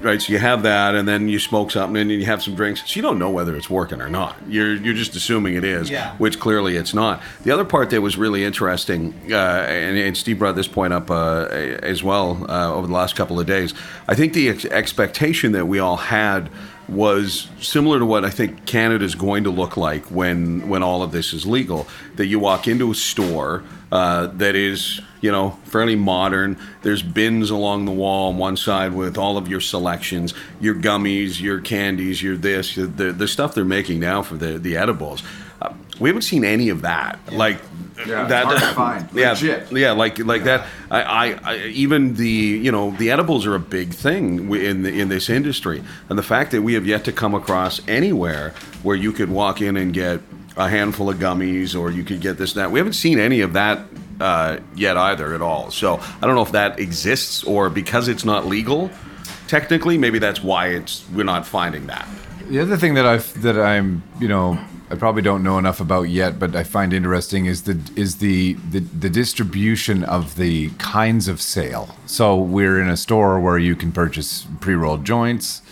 Right, 0.00 0.22
so 0.22 0.32
you 0.32 0.38
have 0.38 0.62
that, 0.62 0.94
and 0.94 1.06
then 1.06 1.28
you 1.28 1.38
smoke 1.38 1.70
something, 1.70 2.00
and 2.00 2.10
you 2.10 2.24
have 2.24 2.42
some 2.42 2.54
drinks. 2.54 2.80
So 2.86 2.96
you 2.96 3.02
don't 3.02 3.18
know 3.18 3.28
whether 3.28 3.54
it's 3.56 3.68
working 3.68 4.00
or 4.00 4.08
not. 4.08 4.34
You're 4.48 4.74
you're 4.74 4.94
just 4.94 5.14
assuming 5.16 5.54
it 5.54 5.64
is, 5.64 5.90
Yeah. 5.90 6.14
which 6.16 6.40
clearly 6.40 6.76
it's 6.76 6.94
not. 6.94 7.20
The 7.42 7.50
other 7.50 7.64
part 7.64 7.90
that 7.90 8.00
was 8.00 8.16
really 8.16 8.42
interesting, 8.42 9.12
uh, 9.30 9.34
and, 9.36 9.98
and 9.98 10.16
Steve 10.16 10.38
brought 10.38 10.56
this 10.56 10.68
point 10.68 10.94
up 10.94 11.10
uh, 11.10 11.48
as 11.82 12.02
well 12.02 12.46
uh, 12.48 12.72
over 12.74 12.86
the 12.86 12.92
last 12.94 13.16
couple 13.16 13.38
of 13.38 13.46
days. 13.46 13.74
I 14.08 14.14
think 14.14 14.32
the 14.32 14.48
ex- 14.48 14.64
expectation 14.64 15.52
that 15.52 15.66
we 15.66 15.78
all 15.78 15.96
had 15.98 16.48
was 16.88 17.48
similar 17.60 17.98
to 17.98 18.06
what 18.06 18.24
I 18.24 18.30
think 18.30 18.66
Canada 18.66 19.04
is 19.04 19.14
going 19.14 19.44
to 19.44 19.50
look 19.50 19.76
like 19.76 20.04
when 20.06 20.68
when 20.68 20.82
all 20.82 21.02
of 21.02 21.12
this 21.12 21.32
is 21.32 21.46
legal. 21.46 21.86
That 22.16 22.26
you 22.26 22.38
walk 22.38 22.68
into 22.68 22.90
a 22.90 22.94
store 22.94 23.62
uh, 23.90 24.28
that 24.28 24.54
is 24.54 25.00
you 25.20 25.32
know 25.32 25.58
fairly 25.64 25.96
modern. 25.96 26.56
There's 26.82 27.02
bins 27.02 27.50
along 27.50 27.84
the 27.86 27.92
wall 27.92 28.30
on 28.30 28.38
one 28.38 28.56
side 28.56 28.94
with 28.94 29.18
all 29.18 29.36
of 29.36 29.48
your 29.48 29.60
selections, 29.60 30.34
your 30.60 30.74
gummies, 30.74 31.40
your 31.40 31.60
candies, 31.60 32.22
your 32.22 32.36
this, 32.36 32.74
the 32.74 32.86
the 32.86 33.28
stuff 33.28 33.54
they're 33.54 33.64
making 33.64 34.00
now 34.00 34.22
for 34.22 34.36
the 34.36 34.58
the 34.58 34.76
edibles. 34.76 35.22
Uh, 35.60 35.72
we 36.00 36.08
haven't 36.10 36.22
seen 36.22 36.44
any 36.44 36.68
of 36.68 36.82
that. 36.82 37.18
Like 37.32 37.58
Yeah, 38.06 38.24
that. 38.26 38.44
hard 38.44 38.58
to 38.58 38.66
find. 38.74 39.08
Yeah, 39.14 39.30
Legit. 39.30 39.72
yeah, 39.72 39.92
like 39.92 40.18
like 40.18 40.44
that. 40.44 40.66
I, 40.90 41.02
I, 41.02 41.38
I 41.44 41.56
even 41.68 42.14
the 42.14 42.28
you 42.28 42.70
know 42.70 42.90
the 42.92 43.10
edibles 43.10 43.46
are 43.46 43.54
a 43.54 43.60
big 43.60 43.94
thing 43.94 44.52
in 44.54 44.82
the, 44.82 45.00
in 45.00 45.08
this 45.08 45.30
industry, 45.30 45.82
and 46.10 46.18
the 46.18 46.22
fact 46.22 46.50
that 46.50 46.62
we 46.62 46.74
have 46.74 46.86
yet 46.86 47.04
to 47.04 47.12
come 47.12 47.34
across 47.34 47.80
anywhere 47.88 48.52
where 48.82 48.96
you 48.96 49.12
could 49.12 49.30
walk 49.30 49.60
in 49.62 49.76
and 49.78 49.94
get 49.94 50.20
a 50.58 50.68
handful 50.68 51.08
of 51.10 51.16
gummies, 51.18 51.78
or 51.78 51.90
you 51.90 52.04
could 52.04 52.20
get 52.20 52.36
this 52.38 52.52
and 52.54 52.60
that. 52.62 52.70
We 52.70 52.78
haven't 52.78 52.94
seen 52.94 53.18
any 53.18 53.40
of 53.40 53.54
that 53.54 53.80
uh, 54.20 54.58
yet 54.74 54.96
either 54.98 55.34
at 55.34 55.40
all. 55.42 55.70
So 55.70 55.96
I 55.98 56.26
don't 56.26 56.34
know 56.34 56.42
if 56.42 56.52
that 56.52 56.78
exists 56.78 57.44
or 57.44 57.70
because 57.70 58.08
it's 58.08 58.24
not 58.24 58.46
legal. 58.46 58.90
Technically, 59.48 59.96
maybe 59.96 60.18
that's 60.18 60.42
why 60.42 60.68
it's 60.68 61.04
we're 61.14 61.24
not 61.24 61.46
finding 61.46 61.86
that. 61.86 62.06
The 62.48 62.58
other 62.60 62.76
thing 62.76 62.94
that 62.94 63.06
I 63.06 63.16
that 63.40 63.58
I'm 63.58 64.02
you 64.20 64.28
know 64.28 64.58
I 64.88 64.94
probably 64.94 65.22
don't 65.22 65.42
know 65.42 65.58
enough 65.58 65.80
about 65.80 66.04
yet, 66.04 66.38
but 66.38 66.54
I 66.54 66.62
find 66.62 66.92
interesting 66.92 67.46
is 67.46 67.62
the 67.62 67.80
is 67.96 68.16
the 68.16 68.54
the, 68.70 68.78
the 68.78 69.10
distribution 69.10 70.04
of 70.04 70.36
the 70.36 70.70
kinds 70.78 71.26
of 71.26 71.40
sale. 71.40 71.96
So 72.06 72.36
we're 72.36 72.80
in 72.80 72.88
a 72.88 72.96
store 72.96 73.40
where 73.40 73.58
you 73.58 73.74
can 73.74 73.90
purchase 73.90 74.46
pre 74.60 74.74
rolled 74.74 75.04
joints 75.04 75.62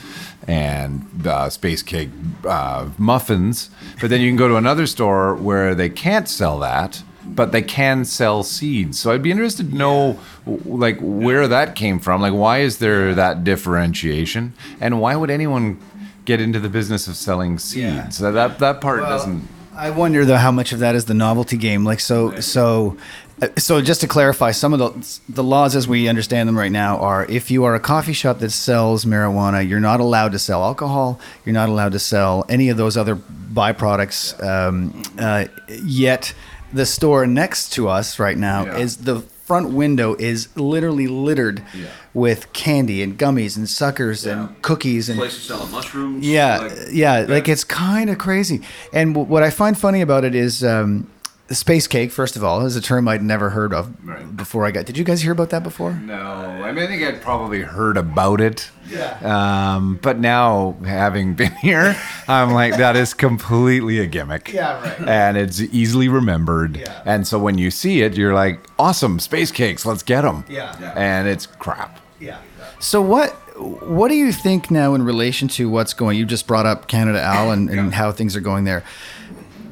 and 0.49 1.27
uh, 1.27 1.49
space 1.49 1.83
cake 1.83 2.11
uh, 2.45 2.91
muffins, 2.99 3.71
but 4.01 4.11
then 4.11 4.21
you 4.21 4.29
can 4.29 4.37
go 4.37 4.49
to 4.49 4.57
another 4.57 4.87
store 4.87 5.35
where 5.35 5.75
they 5.75 5.89
can't 5.89 6.29
sell 6.29 6.59
that. 6.59 7.03
But 7.27 7.53
they 7.53 7.63
can 7.63 8.05
sell 8.05 8.43
seeds, 8.43 9.01
so 9.01 9.11
I'd 9.11 9.23
be 9.23 9.31
interested 9.31 9.71
to 9.71 9.75
know, 9.75 10.21
like, 10.45 10.99
where 11.01 11.49
that 11.49 11.75
came 11.75 11.99
from. 11.99 12.21
Like, 12.21 12.35
why 12.35 12.59
is 12.59 12.79
there 12.79 13.15
that 13.15 13.45
differentiation, 13.45 14.53
and 14.79 15.01
why 15.01 15.17
would 15.17 15.31
anyone 15.31 15.79
get 16.25 16.41
into 16.41 16.59
the 16.61 16.69
business 16.69 17.07
of 17.09 17.17
selling 17.17 17.53
Yeah. 17.53 18.05
seeds. 18.09 18.19
That 18.19 18.59
that, 18.59 18.81
part 18.81 19.01
doesn't. 19.01 19.49
I 19.77 19.91
wonder 19.91 20.25
though 20.25 20.37
how 20.37 20.53
much 20.53 20.73
of 20.73 20.79
that 20.79 20.95
is 20.95 21.07
the 21.07 21.15
novelty 21.15 21.57
game. 21.57 21.85
Like 21.85 21.99
so, 21.99 22.39
so, 22.41 22.97
uh, 23.43 23.49
so 23.59 23.81
just 23.83 24.01
to 24.03 24.07
clarify, 24.07 24.53
some 24.53 24.73
of 24.73 24.79
the 24.79 25.19
the 25.29 25.43
laws 25.43 25.75
as 25.75 25.89
we 25.89 26.07
understand 26.09 26.49
them 26.49 26.57
right 26.57 26.71
now 26.71 26.97
are: 26.99 27.27
if 27.27 27.51
you 27.51 27.65
are 27.65 27.75
a 27.75 27.81
coffee 27.81 28.13
shop 28.13 28.39
that 28.39 28.51
sells 28.51 29.05
marijuana, 29.05 29.69
you're 29.69 29.81
not 29.81 29.99
allowed 29.99 30.31
to 30.33 30.39
sell 30.39 30.63
alcohol. 30.63 31.19
You're 31.45 31.55
not 31.55 31.69
allowed 31.69 31.91
to 31.93 31.99
sell 31.99 32.45
any 32.49 32.69
of 32.69 32.77
those 32.77 32.97
other 32.97 33.17
byproducts. 33.17 34.41
Um, 34.43 35.03
uh, 35.19 35.47
yet, 35.83 36.33
the 36.73 36.87
store 36.87 37.27
next 37.27 37.73
to 37.75 37.89
us 37.89 38.19
right 38.21 38.39
now 38.39 38.67
Yeah. 38.67 38.77
is 38.79 38.99
the 38.99 39.23
front 39.45 39.71
window 39.71 40.15
is 40.19 40.49
literally 40.57 41.07
littered 41.07 41.63
Yeah. 41.75 41.87
with 42.15 42.51
candy 42.55 43.03
and 43.03 43.19
gummies 43.19 43.57
and 43.57 43.69
suckers 43.69 44.25
and 44.25 44.61
cookies 44.63 45.09
and 45.11 45.19
Places 45.19 45.43
selling 45.43 45.71
mushrooms. 45.71 46.27
yeah, 46.27 46.59
like- 46.59 46.73
yeah, 46.93 47.27
like 47.29 47.49
it's 47.49 47.65
kind 47.65 48.09
of 48.11 48.17
crazy. 48.19 48.63
And 48.93 49.13
w- 49.15 49.29
what 49.31 49.43
I 49.43 49.51
find 49.51 49.77
funny 49.79 50.01
about 50.01 50.25
it 50.25 50.35
is 50.35 50.65
um, 50.65 51.09
the 51.55 51.59
space 51.59 51.87
cake. 51.87 52.11
First 52.11 52.35
of 52.35 52.43
all, 52.43 52.67
is 52.67 52.75
a 52.75 52.81
term 52.81 53.07
I'd 53.07 53.23
never 53.23 53.51
heard 53.51 53.73
of 53.73 53.95
Right. 54.05 54.37
before 54.37 54.67
I 54.67 54.73
got. 54.73 54.87
Did 54.87 54.99
you 54.99 55.05
guys 55.05 55.23
hear 55.23 55.31
about 55.31 55.51
that 55.51 55.63
before? 55.63 55.93
No, 55.93 56.15
I 56.21 56.73
mean 56.73 56.83
I 56.83 56.87
think 56.89 57.03
I'd 57.05 57.23
probably 57.23 57.61
heard 57.63 57.97
about 57.97 58.41
it. 58.41 58.71
Yeah. 58.91 59.19
Um, 59.23 59.99
but 60.03 60.19
now 60.19 60.77
having 60.85 61.35
been 61.35 61.53
here, 61.63 61.97
I'm 62.27 62.51
like 62.53 62.77
that 62.79 62.97
is 62.97 63.15
completely 63.15 64.01
a 64.01 64.07
gimmick. 64.07 64.53
Yeah, 64.53 64.81
right. 64.83 65.09
And 65.09 65.37
it's 65.37 65.61
easily 65.61 66.09
remembered. 66.09 66.77
Yeah. 66.77 67.03
And 67.05 67.25
so 67.27 67.39
when 67.39 67.57
you 67.57 67.71
see 67.71 68.03
it, 68.03 68.17
you're 68.17 68.35
like, 68.35 68.59
awesome, 68.79 69.21
space 69.21 69.53
cakes, 69.53 69.87
let's 69.87 70.03
get 70.03 70.23
them. 70.23 70.45
Yeah. 70.49 70.75
Yeah. 70.81 70.93
And 70.97 71.29
it's 71.29 71.47
crap. 71.47 72.01
Yeah. 72.19 72.39
So 72.81 73.01
what 73.01 73.31
what 73.57 74.09
do 74.09 74.17
you 74.17 74.33
think 74.33 74.69
now 74.73 74.95
in 74.95 75.05
relation 75.05 75.47
to 75.47 75.69
what's 75.71 75.95
going? 75.95 76.19
You 76.19 76.27
just 76.27 76.49
brought 76.49 76.67
up 76.67 76.89
Canada 76.89 77.23
Al 77.23 77.53
and, 77.53 77.71
and 77.71 77.95
how 77.95 78.11
things 78.11 78.35
are 78.35 78.41
going 78.41 78.65
there. 78.65 78.83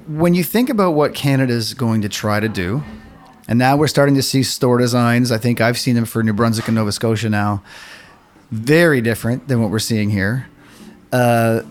When 0.09 0.35
you 0.35 0.43
think 0.43 0.69
about 0.69 0.93
what 0.93 1.15
Canada's 1.15 1.75
going 1.75 2.03
to 2.03 2.09
try 2.09 2.41
to 2.41 2.49
do, 2.49 2.83
and 3.49 3.59
now 3.59 3.77
we're 3.77 3.89
starting 3.89 4.15
to 4.17 4.23
see 4.23 4.43
store 4.43 4.79
designs. 4.79 5.31
I 5.31 5.39
think 5.39 5.61
I've 5.61 5.79
seen 5.79 5.95
them 5.95 6.05
for 6.05 6.23
New 6.23 6.33
Brunswick 6.33 6.69
and 6.69 6.75
Nova 6.75 6.93
Scotia 6.93 7.29
now. 7.29 7.63
Very 8.51 9.01
different 9.01 9.49
than 9.49 9.61
what 9.61 9.71
we're 9.71 9.79
seeing 9.79 10.11
here. 10.11 10.49
Uh, 11.13 11.63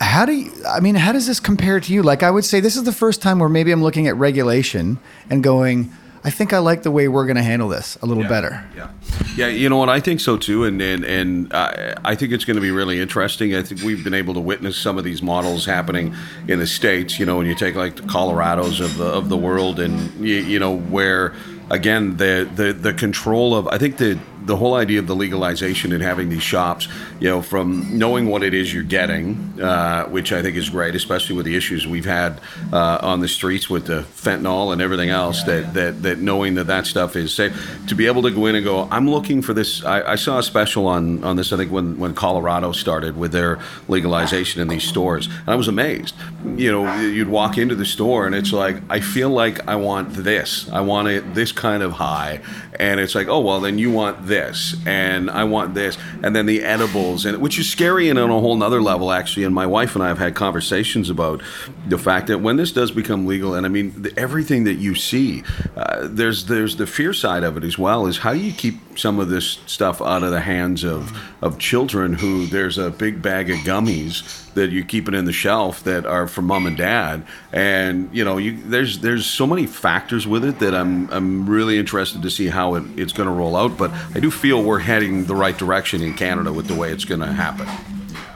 how 0.00 0.24
do 0.24 0.32
you, 0.32 0.52
I 0.66 0.80
mean, 0.80 0.94
how 0.94 1.12
does 1.12 1.26
this 1.26 1.40
compare 1.40 1.80
to 1.80 1.92
you? 1.92 2.02
Like, 2.02 2.22
I 2.22 2.30
would 2.30 2.44
say 2.44 2.60
this 2.60 2.76
is 2.76 2.84
the 2.84 2.92
first 2.92 3.20
time 3.20 3.38
where 3.38 3.48
maybe 3.48 3.72
I'm 3.72 3.82
looking 3.82 4.06
at 4.06 4.16
regulation 4.16 4.98
and 5.28 5.42
going, 5.42 5.92
I 6.24 6.30
think 6.30 6.52
I 6.52 6.58
like 6.58 6.82
the 6.82 6.90
way 6.90 7.08
we're 7.08 7.26
going 7.26 7.36
to 7.36 7.42
handle 7.42 7.68
this 7.68 7.96
a 8.02 8.06
little 8.06 8.24
better. 8.24 8.68
Yeah, 8.76 8.90
yeah. 9.36 9.46
You 9.46 9.68
know 9.68 9.76
what? 9.76 9.88
I 9.88 10.00
think 10.00 10.20
so 10.20 10.36
too, 10.36 10.64
and 10.64 10.80
and 10.82 11.04
and 11.04 11.52
I, 11.52 11.94
I 12.04 12.14
think 12.14 12.32
it's 12.32 12.44
going 12.44 12.56
to 12.56 12.60
be 12.60 12.70
really 12.70 13.00
interesting. 13.00 13.54
I 13.54 13.62
think 13.62 13.82
we've 13.82 14.02
been 14.02 14.14
able 14.14 14.34
to 14.34 14.40
witness 14.40 14.76
some 14.76 14.98
of 14.98 15.04
these 15.04 15.22
models 15.22 15.64
happening 15.64 16.14
in 16.48 16.58
the 16.58 16.66
states. 16.66 17.18
You 17.18 17.26
know, 17.26 17.36
when 17.36 17.46
you 17.46 17.54
take 17.54 17.74
like 17.74 17.96
the 17.96 18.02
Colorados 18.02 18.80
of 18.80 18.96
the 18.96 19.06
of 19.06 19.28
the 19.28 19.36
world, 19.36 19.78
and 19.78 20.12
you, 20.24 20.36
you 20.36 20.58
know 20.58 20.76
where 20.76 21.34
again 21.70 22.16
the 22.16 22.48
the 22.54 22.72
the 22.72 22.92
control 22.92 23.54
of 23.54 23.68
I 23.68 23.78
think 23.78 23.98
the 23.98 24.18
the 24.44 24.56
whole 24.56 24.74
idea 24.74 24.98
of 24.98 25.06
the 25.06 25.14
legalization 25.14 25.92
and 25.92 26.02
having 26.02 26.28
these 26.28 26.42
shops, 26.42 26.88
you 27.20 27.28
know, 27.28 27.42
from 27.42 27.98
knowing 27.98 28.28
what 28.28 28.42
it 28.42 28.54
is 28.54 28.72
you're 28.72 28.82
getting, 28.82 29.60
uh, 29.60 30.06
which 30.06 30.32
I 30.32 30.42
think 30.42 30.56
is 30.56 30.70
great, 30.70 30.94
especially 30.94 31.36
with 31.36 31.44
the 31.44 31.56
issues 31.56 31.86
we've 31.86 32.04
had 32.04 32.40
uh, 32.72 32.98
on 33.02 33.20
the 33.20 33.28
streets 33.28 33.68
with 33.68 33.86
the 33.86 34.02
fentanyl 34.14 34.72
and 34.72 34.80
everything 34.80 35.10
else. 35.10 35.42
that 35.44 35.74
that 35.74 36.02
that 36.02 36.18
knowing 36.18 36.54
that 36.54 36.66
that 36.68 36.86
stuff 36.86 37.16
is 37.16 37.32
safe, 37.34 37.52
to 37.88 37.94
be 37.94 38.06
able 38.06 38.22
to 38.22 38.30
go 38.30 38.46
in 38.46 38.54
and 38.54 38.64
go, 38.64 38.88
I'm 38.90 39.08
looking 39.10 39.42
for 39.42 39.52
this. 39.52 39.84
I, 39.84 40.12
I 40.12 40.14
saw 40.16 40.38
a 40.38 40.42
special 40.42 40.86
on 40.86 41.22
on 41.24 41.36
this. 41.36 41.52
I 41.52 41.56
think 41.56 41.70
when 41.70 41.98
when 41.98 42.14
Colorado 42.14 42.72
started 42.72 43.16
with 43.16 43.32
their 43.32 43.58
legalization 43.88 44.62
in 44.62 44.68
these 44.68 44.84
stores, 44.84 45.26
and 45.26 45.48
I 45.48 45.54
was 45.56 45.68
amazed. 45.68 46.14
You 46.56 46.72
know, 46.72 47.00
you'd 47.00 47.28
walk 47.28 47.58
into 47.58 47.74
the 47.74 47.86
store 47.86 48.26
and 48.26 48.34
it's 48.34 48.52
like, 48.52 48.76
I 48.88 49.00
feel 49.00 49.30
like 49.30 49.66
I 49.68 49.76
want 49.76 50.14
this. 50.14 50.70
I 50.70 50.80
want 50.80 51.08
it 51.08 51.34
this 51.34 51.52
kind 51.52 51.82
of 51.82 51.92
high, 51.92 52.40
and 52.78 53.00
it's 53.00 53.14
like, 53.14 53.28
oh 53.28 53.40
well, 53.40 53.60
then 53.60 53.78
you 53.78 53.90
want 53.90 54.26
this 54.26 54.37
this 54.38 54.76
and 54.86 55.30
I 55.30 55.44
want 55.44 55.74
this 55.74 55.98
and 56.22 56.34
then 56.34 56.46
the 56.46 56.62
edibles 56.62 57.26
and 57.26 57.38
which 57.38 57.58
is 57.58 57.68
scary 57.68 58.08
and 58.08 58.18
on 58.18 58.30
a 58.30 58.40
whole 58.40 58.56
nother 58.56 58.80
level 58.80 59.10
actually 59.10 59.44
and 59.44 59.54
my 59.54 59.66
wife 59.66 59.94
and 59.96 60.04
I 60.04 60.08
have 60.08 60.18
had 60.18 60.34
conversations 60.34 61.10
about 61.10 61.42
the 61.88 61.98
fact 61.98 62.28
that 62.28 62.38
when 62.38 62.56
this 62.56 62.70
does 62.70 62.90
become 62.92 63.26
legal 63.26 63.54
and 63.54 63.66
I 63.66 63.68
mean 63.68 64.02
the, 64.02 64.16
everything 64.16 64.64
that 64.64 64.74
you 64.74 64.94
see 64.94 65.42
uh, 65.76 66.06
there's 66.08 66.46
there's 66.46 66.76
the 66.76 66.86
fear 66.86 67.12
side 67.12 67.42
of 67.42 67.56
it 67.56 67.64
as 67.64 67.76
well 67.78 68.06
is 68.06 68.18
how 68.18 68.32
do 68.32 68.38
you 68.38 68.52
keep 68.52 68.76
some 68.96 69.18
of 69.18 69.28
this 69.28 69.58
stuff 69.66 70.00
out 70.00 70.22
of 70.22 70.30
the 70.30 70.40
hands 70.40 70.84
of 70.84 71.16
of 71.42 71.58
children 71.58 72.14
who 72.14 72.46
there's 72.46 72.78
a 72.78 72.90
big 72.90 73.20
bag 73.20 73.50
of 73.50 73.58
gummies 73.58 74.47
that 74.58 74.70
you 74.70 74.84
keep 74.84 75.08
it 75.08 75.14
in 75.14 75.24
the 75.24 75.32
shelf 75.32 75.82
that 75.84 76.04
are 76.04 76.28
from 76.28 76.46
mom 76.46 76.66
and 76.66 76.76
dad. 76.76 77.24
And 77.52 78.10
you 78.12 78.24
know 78.24 78.36
you 78.38 78.60
there's 78.62 78.98
there's 79.00 79.26
so 79.26 79.46
many 79.46 79.66
factors 79.66 80.26
with 80.26 80.44
it 80.44 80.58
that 80.58 80.74
I'm 80.74 81.10
I'm 81.10 81.48
really 81.48 81.78
interested 81.78 82.22
to 82.22 82.30
see 82.30 82.48
how 82.48 82.74
it, 82.74 82.84
it's 82.96 83.12
going 83.12 83.28
to 83.28 83.34
roll 83.34 83.56
out. 83.56 83.76
But 83.76 83.90
I 84.14 84.20
do 84.20 84.30
feel 84.30 84.62
we're 84.62 84.80
heading 84.80 85.24
the 85.24 85.34
right 85.34 85.56
direction 85.56 86.02
in 86.02 86.14
Canada 86.14 86.52
with 86.52 86.66
the 86.66 86.74
way 86.74 86.92
it's 86.92 87.04
going 87.04 87.20
to 87.20 87.32
happen. 87.32 87.66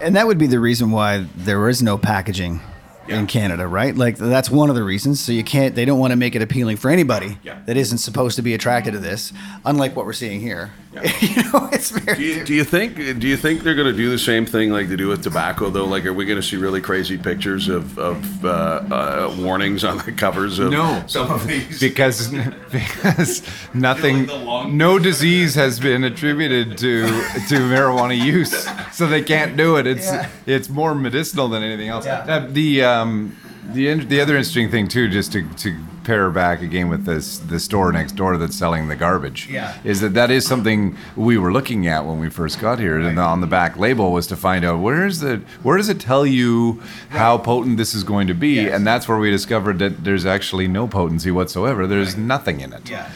And 0.00 0.16
that 0.16 0.26
would 0.26 0.38
be 0.38 0.46
the 0.48 0.58
reason 0.58 0.90
why 0.90 1.26
there 1.36 1.68
is 1.68 1.82
no 1.82 1.96
packaging 1.96 2.60
Yeah. 3.09 3.18
in 3.18 3.26
Canada, 3.26 3.66
right? 3.66 3.94
Like 3.97 4.16
that's 4.16 4.49
one 4.49 4.71
of 4.71 4.76
the 4.76 4.85
reasons. 4.85 5.18
So 5.21 5.32
you 5.32 5.42
can't. 5.42 5.75
They 5.75 5.85
don't 5.85 5.99
want 5.99 6.12
to 6.12 6.16
make 6.16 6.35
it 6.37 6.42
appealing 6.42 6.76
for 6.76 6.88
anybody 6.90 7.37
Yeah. 7.42 7.59
that 7.66 7.76
isn't 7.76 7.99
supposed 7.99 8.37
to 8.37 8.42
be 8.42 8.54
attracted 8.54 8.92
to 8.92 8.99
this. 9.00 9.32
Unlike 9.64 9.97
what 9.97 10.06
we're 10.06 10.12
seeing 10.12 10.40
here. 10.40 10.71
Yeah. 10.92 11.11
you 11.21 11.42
know, 11.44 11.68
it's 11.73 11.90
very. 11.90 12.16
do 12.18 12.23
you, 12.23 12.44
do 12.44 12.54
you 12.54 12.64
think 12.64 12.97
do 12.97 13.26
you 13.26 13.37
think 13.37 13.62
they're 13.62 13.75
going 13.75 13.90
to 13.90 13.97
do 13.97 14.11
the 14.11 14.18
same 14.18 14.44
thing 14.47 14.71
like 14.71 14.88
they 14.88 14.97
do 14.97 15.09
with 15.09 15.23
tobacco 15.23 15.71
though 15.71 15.87
like 15.87 16.04
are 16.04 16.12
we 16.12 16.26
going 16.26 16.37
to 16.40 16.47
see 16.47 16.56
really 16.59 16.82
crazy 16.82 17.16
pictures 17.16 17.66
of, 17.68 17.99
of 17.99 18.44
uh, 18.44 18.49
uh, 18.49 19.35
warnings 19.38 19.85
on 19.85 19.97
the 19.99 20.12
covers 20.12 20.59
of 20.59 20.71
No. 20.71 21.02
some 21.06 21.30
of 21.30 21.47
these 21.47 21.80
because 21.88 22.28
because 22.71 23.42
nothing 23.75 24.26
the 24.26 24.37
long- 24.37 24.76
no 24.76 24.99
disease 24.99 25.54
has 25.54 25.80
been 25.80 26.04
attributed 26.04 26.76
to 26.78 27.06
to 27.49 27.54
marijuana 27.73 28.16
use 28.23 28.66
so 28.92 29.06
they 29.06 29.23
can't 29.23 29.56
do 29.56 29.76
it 29.76 29.87
it's 29.87 30.06
Yeah. 30.06 30.28
it's 30.47 30.68
more 30.68 30.94
medicinal 30.94 31.49
than 31.49 31.62
anything 31.62 31.88
else 31.88 32.04
Yeah. 32.04 32.18
Uh, 32.28 32.47
the 32.50 32.82
um 33.00 33.37
the 33.72 33.94
the 33.94 34.20
other 34.20 34.37
interesting 34.37 34.70
thing 34.70 34.88
too 34.88 35.08
just 35.08 35.32
to 35.32 35.49
to 35.54 35.76
pair 36.04 36.30
back 36.30 36.62
again 36.62 36.88
with 36.88 37.04
this 37.04 37.38
the 37.38 37.61
store 37.61 37.92
next 37.92 38.16
door 38.16 38.37
that's 38.37 38.56
selling 38.56 38.88
the 38.88 38.96
garbage 38.96 39.49
Yeah. 39.49 39.72
is 39.84 40.00
that 40.00 40.14
that 40.14 40.32
is 40.32 40.44
something 40.44 40.96
we 41.14 41.38
were 41.38 41.52
looking 41.52 41.87
at 41.87 42.04
when 42.04 42.18
we 42.18 42.28
first 42.28 42.58
got 42.61 42.80
here. 42.80 42.99
And 42.99 43.16
on 43.20 43.40
the 43.40 43.46
back 43.46 43.76
label 43.76 44.11
was 44.11 44.26
to 44.26 44.37
find 44.37 44.64
out 44.64 44.80
where's 44.80 45.20
the 45.20 45.42
where 45.62 45.76
does 45.76 45.88
it 45.88 46.00
tell 46.00 46.26
you 46.26 46.82
how 47.11 47.38
potent 47.38 47.76
this 47.76 47.94
is 47.94 48.02
going 48.02 48.26
to 48.26 48.34
be? 48.34 48.54
Yes. 48.54 48.75
and 48.75 48.84
that's 48.84 49.06
where 49.08 49.18
we 49.18 49.30
discovered 49.30 49.78
that 49.78 50.02
there's 50.02 50.26
actually 50.26 50.66
no 50.66 50.88
potency 50.88 51.30
whatsoever. 51.30 51.87
There's 51.87 52.16
nothing 52.16 52.61
in 52.62 52.72
it. 52.72 52.90
Yeah. 52.90 53.06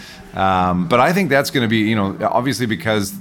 um, 0.45 0.87
but 0.87 1.01
I 1.01 1.13
think 1.13 1.29
that's 1.29 1.51
going 1.51 1.65
to 1.65 1.69
be, 1.69 1.79
you 1.91 1.97
know, 1.97 2.17
obviously 2.23 2.67
because 2.67 3.15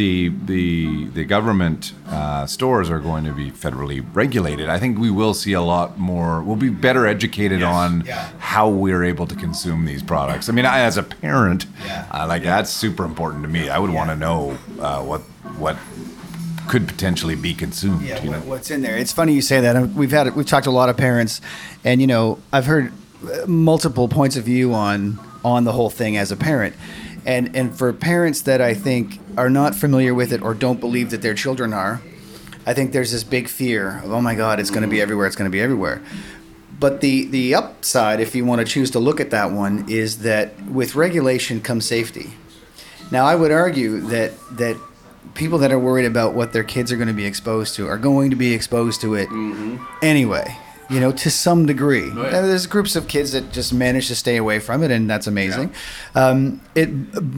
the 0.00 0.28
the 0.46 1.08
the 1.18 1.24
government 1.24 1.92
uh, 2.08 2.46
stores 2.46 2.88
are 2.88 3.00
going 3.00 3.24
to 3.24 3.32
be 3.32 3.50
federally 3.50 4.00
regulated. 4.14 4.66
I 4.76 4.78
think 4.78 4.98
we 4.98 5.10
will 5.10 5.34
see 5.34 5.52
a 5.52 5.60
lot 5.60 5.98
more. 5.98 6.40
We'll 6.42 6.56
be 6.68 6.70
better 6.70 7.06
educated 7.06 7.62
on 7.62 7.88
Yeah. 8.06 8.30
how 8.38 8.66
we're 8.70 9.04
able 9.12 9.26
to 9.26 9.34
consume 9.34 9.84
these 9.84 10.02
products. 10.02 10.48
I 10.48 10.52
mean, 10.52 10.64
I, 10.64 10.78
as 10.90 10.96
a 10.96 11.02
parent, 11.02 11.66
Yeah. 11.84 12.06
uh, 12.14 12.26
like 12.32 12.42
that's 12.44 12.70
super 12.70 13.04
important 13.04 13.42
to 13.46 13.50
me. 13.50 13.68
I 13.68 13.78
would 13.78 13.90
want 13.98 14.08
to 14.10 14.16
know 14.16 14.56
uh, 14.80 15.02
what 15.10 15.20
what 15.58 15.76
could 16.66 16.86
potentially 16.88 17.34
be 17.36 17.52
consumed. 17.52 18.00
Yeah, 18.02 18.22
you 18.24 18.30
know? 18.30 18.40
what's 18.52 18.70
in 18.70 18.80
there? 18.82 18.96
It's 18.96 19.12
funny 19.12 19.32
you 19.34 19.42
say 19.42 19.60
that. 19.60 19.74
We've 20.00 20.10
had 20.18 20.34
we've 20.34 20.46
talked 20.46 20.64
to 20.64 20.70
a 20.70 20.78
lot 20.82 20.88
of 20.88 20.96
parents, 20.96 21.40
and 21.84 22.00
you 22.00 22.06
know, 22.06 22.38
I've 22.54 22.66
heard 22.66 22.86
uh, 22.90 23.46
multiple 23.46 24.08
points 24.08 24.36
of 24.36 24.44
view 24.44 24.72
on 24.72 25.18
on 25.44 25.64
the 25.64 25.72
whole 25.72 25.90
thing 25.90 26.16
as 26.16 26.30
a 26.32 26.36
parent, 26.36 26.74
and 27.26 27.54
and 27.54 27.76
for 27.76 27.92
parents 27.92 28.42
that 28.42 28.60
I 28.60 28.74
think 28.74 29.18
are 29.36 29.50
not 29.50 29.74
familiar 29.74 30.14
with 30.14 30.32
it 30.32 30.42
or 30.42 30.54
don't 30.54 30.80
believe 30.80 31.10
that 31.10 31.22
their 31.22 31.34
children 31.34 31.72
are, 31.72 32.00
I 32.66 32.74
think 32.74 32.92
there's 32.92 33.12
this 33.12 33.24
big 33.24 33.48
fear 33.48 34.00
of 34.04 34.12
oh 34.12 34.20
my 34.20 34.34
god, 34.34 34.60
it's 34.60 34.70
going 34.70 34.82
to 34.82 34.88
be 34.88 35.00
everywhere, 35.00 35.26
it's 35.26 35.36
going 35.36 35.50
to 35.50 35.54
be 35.54 35.60
everywhere. 35.60 36.02
But 36.78 37.00
the 37.00 37.26
the 37.26 37.54
upside, 37.54 38.20
if 38.20 38.34
you 38.34 38.44
want 38.44 38.60
to 38.60 38.64
choose 38.64 38.90
to 38.92 38.98
look 38.98 39.20
at 39.20 39.30
that 39.30 39.52
one, 39.52 39.84
is 39.88 40.20
that 40.20 40.60
with 40.66 40.94
regulation 40.94 41.60
comes 41.60 41.84
safety. 41.84 42.30
Now, 43.10 43.26
I 43.26 43.34
would 43.34 43.50
argue 43.50 44.00
that 44.02 44.32
that 44.52 44.76
people 45.34 45.58
that 45.58 45.70
are 45.72 45.78
worried 45.78 46.06
about 46.06 46.34
what 46.34 46.52
their 46.52 46.64
kids 46.64 46.90
are 46.90 46.96
going 46.96 47.08
to 47.08 47.14
be 47.14 47.26
exposed 47.26 47.74
to 47.76 47.86
are 47.86 47.98
going 47.98 48.30
to 48.30 48.36
be 48.36 48.54
exposed 48.54 49.00
to 49.02 49.14
it 49.14 49.28
mm-hmm. 49.28 49.82
anyway. 50.02 50.56
You 50.90 50.98
know, 50.98 51.12
to 51.12 51.30
some 51.30 51.66
degree. 51.66 52.10
And 52.10 52.18
there's 52.18 52.66
groups 52.66 52.96
of 52.96 53.06
kids 53.06 53.30
that 53.32 53.52
just 53.52 53.72
manage 53.72 54.08
to 54.08 54.16
stay 54.16 54.36
away 54.36 54.58
from 54.58 54.82
it, 54.82 54.90
and 54.90 55.08
that's 55.08 55.28
amazing. 55.28 55.72
Um, 56.16 56.60
it, 56.74 56.88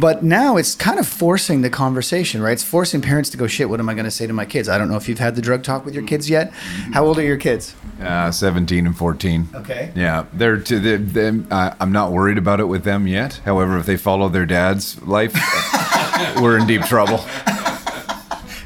but 0.00 0.22
now 0.22 0.56
it's 0.56 0.74
kind 0.74 0.98
of 0.98 1.06
forcing 1.06 1.60
the 1.60 1.68
conversation, 1.68 2.40
right? 2.40 2.52
It's 2.52 2.64
forcing 2.64 3.02
parents 3.02 3.28
to 3.30 3.36
go, 3.36 3.46
"Shit, 3.46 3.68
what 3.68 3.78
am 3.78 3.88
I 3.88 3.94
going 3.94 4.06
to 4.06 4.10
say 4.10 4.26
to 4.26 4.32
my 4.32 4.46
kids?" 4.46 4.68
I 4.68 4.78
don't 4.78 4.88
know 4.88 4.96
if 4.96 5.08
you've 5.08 5.18
had 5.18 5.36
the 5.36 5.42
drug 5.42 5.62
talk 5.62 5.84
with 5.84 5.94
your 5.94 6.04
kids 6.04 6.30
yet. 6.30 6.50
How 6.92 7.04
old 7.04 7.18
are 7.18 7.22
your 7.22 7.36
kids? 7.36 7.74
Uh, 8.00 8.30
Seventeen 8.30 8.86
and 8.86 8.96
fourteen. 8.96 9.48
Okay. 9.54 9.92
Yeah, 9.94 10.24
they're 10.32 10.56
to 10.58 10.80
the, 10.80 10.96
them. 10.96 11.46
Uh, 11.50 11.74
I'm 11.78 11.92
not 11.92 12.10
worried 12.10 12.38
about 12.38 12.58
it 12.58 12.64
with 12.64 12.84
them 12.84 13.06
yet. 13.06 13.40
However, 13.44 13.76
if 13.78 13.86
they 13.86 13.96
follow 13.96 14.28
their 14.28 14.46
dad's 14.46 15.00
life, 15.02 15.34
we're 16.40 16.58
in 16.58 16.66
deep 16.66 16.82
trouble. 16.82 17.24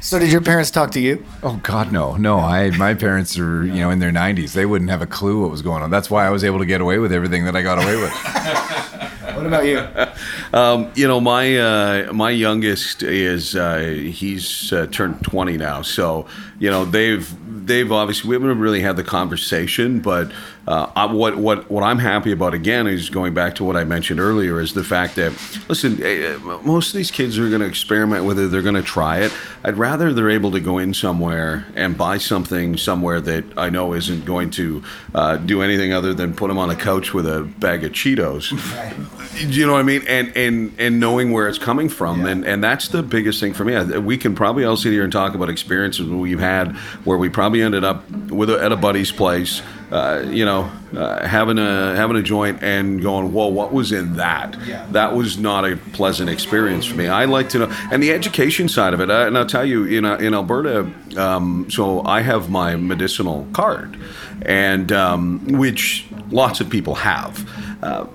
So, 0.07 0.17
did 0.19 0.31
your 0.31 0.39
parents 0.39 0.71
talk 0.71 0.91
to 0.91 1.01
you? 1.01 1.25
Oh 1.43 1.59
God, 1.63 1.91
no, 1.91 2.15
no. 2.15 2.39
I 2.39 2.69
my 2.77 2.93
parents 2.93 3.37
are 3.37 3.65
you 3.65 3.81
know 3.81 3.89
in 3.89 3.99
their 3.99 4.09
90s. 4.09 4.53
They 4.53 4.65
wouldn't 4.65 4.89
have 4.89 5.01
a 5.01 5.05
clue 5.05 5.41
what 5.41 5.51
was 5.51 5.61
going 5.61 5.83
on. 5.83 5.91
That's 5.91 6.09
why 6.09 6.25
I 6.25 6.29
was 6.29 6.45
able 6.45 6.59
to 6.59 6.65
get 6.65 6.79
away 6.79 6.97
with 6.97 7.11
everything 7.11 7.43
that 7.43 7.57
I 7.57 7.61
got 7.61 7.77
away 7.77 7.97
with. 7.97 8.13
What 9.35 9.45
about 9.45 9.65
you? 9.65 9.85
Um, 10.53 10.89
you 10.95 11.05
know, 11.07 11.19
my 11.19 11.57
uh, 11.57 12.13
my 12.13 12.29
youngest 12.29 13.03
is 13.03 13.53
uh, 13.53 13.79
he's 13.79 14.71
uh, 14.71 14.87
turned 14.87 15.21
twenty 15.21 15.57
now, 15.57 15.81
so 15.81 16.25
you 16.57 16.71
know 16.71 16.85
they've 16.85 17.27
they've 17.67 17.91
obviously 17.91 18.29
we 18.29 18.35
haven't 18.35 18.59
really 18.59 18.79
had 18.79 18.95
the 18.95 19.03
conversation, 19.03 19.99
but 19.99 20.31
uh, 20.67 20.91
I, 20.95 21.05
what 21.05 21.37
what 21.37 21.71
what 21.71 21.83
I'm 21.83 21.99
happy 21.99 22.31
about 22.33 22.53
again 22.53 22.87
is 22.87 23.09
going 23.09 23.33
back 23.33 23.55
to 23.55 23.63
what 23.63 23.77
I 23.77 23.85
mentioned 23.85 24.19
earlier 24.19 24.59
is 24.59 24.73
the 24.73 24.83
fact 24.83 25.15
that 25.15 25.31
listen, 25.69 26.01
eh, 26.03 26.35
most 26.63 26.89
of 26.89 26.97
these 26.97 27.09
kids 27.09 27.39
are 27.39 27.47
going 27.49 27.61
to 27.61 27.67
experiment 27.67 28.25
with 28.25 28.37
it, 28.37 28.51
they're 28.51 28.61
going 28.61 28.75
to 28.75 28.81
try 28.83 29.19
it. 29.19 29.31
I'd 29.63 29.77
rather 29.77 30.11
they're 30.13 30.29
able 30.29 30.51
to 30.51 30.59
go 30.59 30.77
in 30.77 30.93
somewhere 30.93 31.65
and 31.75 31.97
buy 31.97 32.17
something 32.17 32.77
somewhere 32.77 33.21
that 33.21 33.45
I 33.57 33.69
know 33.69 33.93
isn't 33.93 34.25
going 34.25 34.49
to 34.51 34.83
uh, 35.15 35.37
do 35.37 35.61
anything 35.61 35.93
other 35.93 36.13
than 36.13 36.33
put 36.35 36.49
them 36.49 36.57
on 36.57 36.69
a 36.69 36.75
couch 36.75 37.13
with 37.13 37.25
a 37.25 37.43
bag 37.59 37.83
of 37.83 37.93
Cheetos. 37.93 38.51
You 39.37 39.67
know 39.67 39.73
what 39.73 39.79
I 39.79 39.83
mean? 39.83 40.01
And 40.07 40.35
and 40.35 40.73
and 40.79 40.99
knowing 40.99 41.31
where 41.31 41.47
it's 41.47 41.59
coming 41.59 41.89
from, 41.89 42.21
Yeah. 42.21 42.29
and 42.31 42.45
and 42.45 42.63
that's 42.63 42.87
the 42.87 43.03
biggest 43.03 43.39
thing 43.39 43.53
for 43.53 43.63
me. 43.63 43.79
We 43.99 44.17
can 44.17 44.33
probably 44.33 44.65
all 44.65 44.75
sit 44.75 44.91
here 44.93 45.03
and 45.03 45.13
talk 45.13 45.35
about 45.35 45.47
experiences 45.47 46.07
we've 46.09 46.39
had 46.39 46.75
where 47.03 47.19
we 47.19 47.29
probably 47.29 47.61
ended 47.61 47.83
up 47.83 48.09
with 48.31 48.49
a, 48.49 48.59
at 48.63 48.71
a 48.71 48.75
buddy's 48.75 49.11
place, 49.11 49.61
uh, 49.91 50.25
you 50.27 50.43
know, 50.43 50.69
uh, 50.95 51.25
having 51.25 51.57
a 51.57 51.95
having 51.95 52.17
a 52.17 52.21
joint 52.21 52.61
and 52.61 53.01
going, 53.01 53.31
whoa, 53.31 53.47
what 53.47 53.71
was 53.71 53.91
in 53.91 54.15
that? 54.17 54.57
Yeah. 54.65 54.85
That 54.91 55.15
was 55.15 55.37
not 55.37 55.65
a 55.65 55.77
pleasant 55.93 56.29
experience 56.29 56.85
for 56.85 56.95
me. 56.95 57.07
I 57.07 57.25
like 57.25 57.49
to 57.49 57.59
know, 57.59 57.75
and 57.91 58.03
the 58.03 58.11
education 58.11 58.67
side 58.67 58.93
of 58.93 58.99
it. 58.99 59.09
Uh, 59.09 59.27
and 59.27 59.37
I'll 59.37 59.45
tell 59.45 59.65
you, 59.65 59.85
in 59.85 60.05
in 60.05 60.33
Alberta, 60.33 60.91
um, 61.17 61.67
so 61.69 62.03
I 62.05 62.21
have 62.21 62.49
my 62.49 62.75
medicinal 62.75 63.47
card, 63.53 63.97
and 64.41 64.91
um, 64.91 65.45
which 65.45 66.05
lots 66.31 66.59
of 66.59 66.69
people 66.69 66.95
have. 66.95 67.49
Uh, 67.81 68.05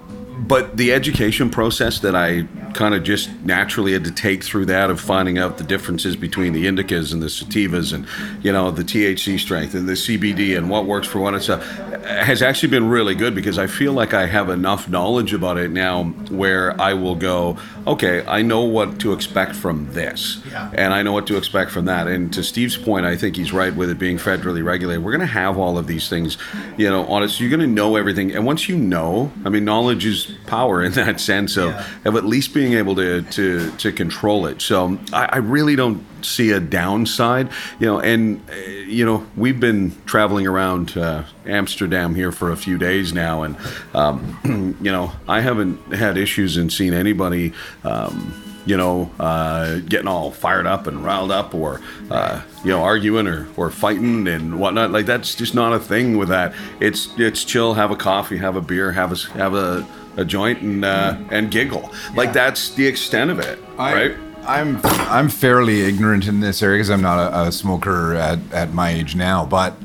but 0.46 0.76
the 0.76 0.92
education 0.92 1.50
process 1.50 2.00
that 2.00 2.16
I 2.16 2.46
kind 2.74 2.94
of 2.94 3.04
just 3.04 3.30
naturally 3.44 3.92
had 3.92 4.04
to 4.04 4.10
take 4.10 4.42
through 4.42 4.66
that 4.66 4.90
of 4.90 5.00
finding 5.00 5.38
out 5.38 5.58
the 5.58 5.64
differences 5.64 6.16
between 6.16 6.52
the 6.52 6.66
indicas 6.66 7.12
and 7.12 7.22
the 7.22 7.26
sativas 7.26 7.92
and 7.92 8.06
you 8.44 8.52
know 8.52 8.70
the 8.70 8.82
THC 8.82 9.38
strength 9.38 9.74
and 9.74 9.88
the 9.88 9.92
CBD 9.92 10.56
and 10.56 10.68
what 10.68 10.86
works 10.86 11.06
for 11.06 11.20
what 11.20 11.34
and 11.34 11.42
stuff 11.42 11.64
has 12.04 12.42
actually 12.42 12.70
been 12.70 12.88
really 12.88 13.14
good 13.14 13.34
because 13.34 13.58
I 13.58 13.66
feel 13.66 13.92
like 13.92 14.14
I 14.14 14.26
have 14.26 14.48
enough 14.48 14.88
knowledge 14.88 15.32
about 15.32 15.58
it 15.58 15.70
now 15.70 16.04
where 16.04 16.78
I 16.80 16.94
will 16.94 17.14
go 17.14 17.56
okay 17.86 18.24
I 18.26 18.42
know 18.42 18.62
what 18.62 18.98
to 19.00 19.12
expect 19.12 19.54
from 19.56 19.92
this. 19.92 20.40
Yeah. 20.50 20.70
and 20.74 20.92
I 20.94 21.02
know 21.02 21.12
what 21.12 21.26
to 21.28 21.36
expect 21.36 21.70
from 21.70 21.84
that. 21.86 22.06
And 22.06 22.32
to 22.34 22.42
Steve's 22.42 22.76
point 22.76 23.06
I 23.06 23.16
think 23.16 23.36
he's 23.36 23.52
right 23.52 23.74
with 23.74 23.90
it 23.90 23.98
being 23.98 24.18
federally 24.18 24.64
regulated. 24.64 25.02
We're 25.04 25.12
going 25.12 25.20
to 25.20 25.26
have 25.26 25.58
all 25.58 25.78
of 25.78 25.86
these 25.86 26.08
things 26.08 26.36
you 26.76 26.88
know 26.88 27.02
On 27.04 27.22
honest 27.22 27.40
you're 27.40 27.50
going 27.50 27.60
to 27.60 27.66
know 27.66 27.96
everything. 27.96 28.32
And 28.34 28.44
once 28.46 28.68
you 28.68 28.76
know 28.76 29.32
I 29.44 29.48
mean 29.48 29.64
knowledge 29.64 30.04
is 30.06 30.30
power 30.46 30.82
in 30.82 30.92
that 30.92 31.20
sense 31.20 31.56
of, 31.56 31.70
Yeah. 31.70 31.86
of 32.04 32.16
at 32.16 32.24
least 32.24 32.54
being 32.54 32.74
able 32.74 32.94
to 32.96 33.22
to 33.22 33.70
to 33.78 33.92
control 33.92 34.46
it. 34.46 34.60
So 34.62 34.98
I, 35.12 35.24
I 35.32 35.36
really 35.38 35.76
don't 35.76 36.04
see 36.24 36.50
a 36.50 36.60
downside 36.60 37.48
you 37.78 37.86
know 37.86 38.00
and 38.00 38.40
uh, 38.50 38.54
you 38.54 39.04
know 39.04 39.26
we've 39.36 39.60
been 39.60 39.92
traveling 40.06 40.46
around 40.46 40.96
uh, 40.96 41.24
Amsterdam 41.46 42.14
here 42.14 42.32
for 42.32 42.50
a 42.50 42.56
few 42.56 42.78
days 42.78 43.12
now 43.12 43.42
and 43.42 43.56
um, 43.94 44.76
you 44.80 44.92
know 44.92 45.12
I 45.28 45.40
haven't 45.40 45.94
had 45.94 46.16
issues 46.16 46.56
and 46.56 46.72
seen 46.72 46.92
anybody 46.92 47.52
um, 47.84 48.34
you 48.64 48.76
know, 48.76 49.10
uh, 49.18 49.78
getting 49.80 50.08
all 50.08 50.30
fired 50.30 50.66
up 50.66 50.86
and 50.86 51.04
riled 51.04 51.30
up, 51.30 51.54
or 51.54 51.80
uh, 52.10 52.42
you 52.64 52.70
know, 52.70 52.82
arguing 52.82 53.26
or, 53.26 53.48
or 53.56 53.70
fighting 53.70 54.28
and 54.28 54.60
whatnot. 54.60 54.90
Like 54.92 55.06
that's 55.06 55.34
just 55.34 55.54
not 55.54 55.72
a 55.72 55.80
thing 55.80 56.16
with 56.16 56.28
that. 56.28 56.54
It's 56.80 57.08
it's 57.18 57.44
chill, 57.44 57.74
have 57.74 57.90
a 57.90 57.96
coffee, 57.96 58.36
have 58.38 58.56
a 58.56 58.60
beer, 58.60 58.92
have 58.92 59.12
a 59.12 59.16
have 59.32 59.54
a, 59.54 59.86
a 60.16 60.24
joint, 60.24 60.60
and 60.60 60.84
uh, 60.84 61.16
and 61.30 61.50
giggle. 61.50 61.92
Like 62.14 62.32
that's 62.32 62.70
the 62.74 62.86
extent 62.86 63.30
of 63.30 63.40
it, 63.40 63.58
I, 63.78 63.94
right? 63.94 64.16
I'm 64.44 64.80
I'm 64.84 65.28
fairly 65.28 65.82
ignorant 65.82 66.26
in 66.26 66.40
this 66.40 66.62
area 66.62 66.78
because 66.78 66.90
I'm 66.90 67.02
not 67.02 67.18
a, 67.18 67.48
a 67.48 67.52
smoker 67.52 68.14
at, 68.14 68.38
at 68.52 68.72
my 68.72 68.90
age 68.90 69.14
now. 69.14 69.46
But 69.46 69.76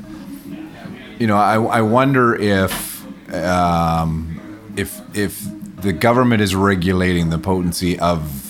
you 1.18 1.26
know, 1.26 1.36
I, 1.36 1.60
I 1.60 1.80
wonder 1.82 2.34
if 2.34 3.04
um, 3.34 4.40
if 4.76 5.00
if 5.16 5.44
the 5.80 5.92
government 5.92 6.42
is 6.42 6.54
regulating 6.54 7.30
the 7.30 7.38
potency 7.38 7.98
of 7.98 8.47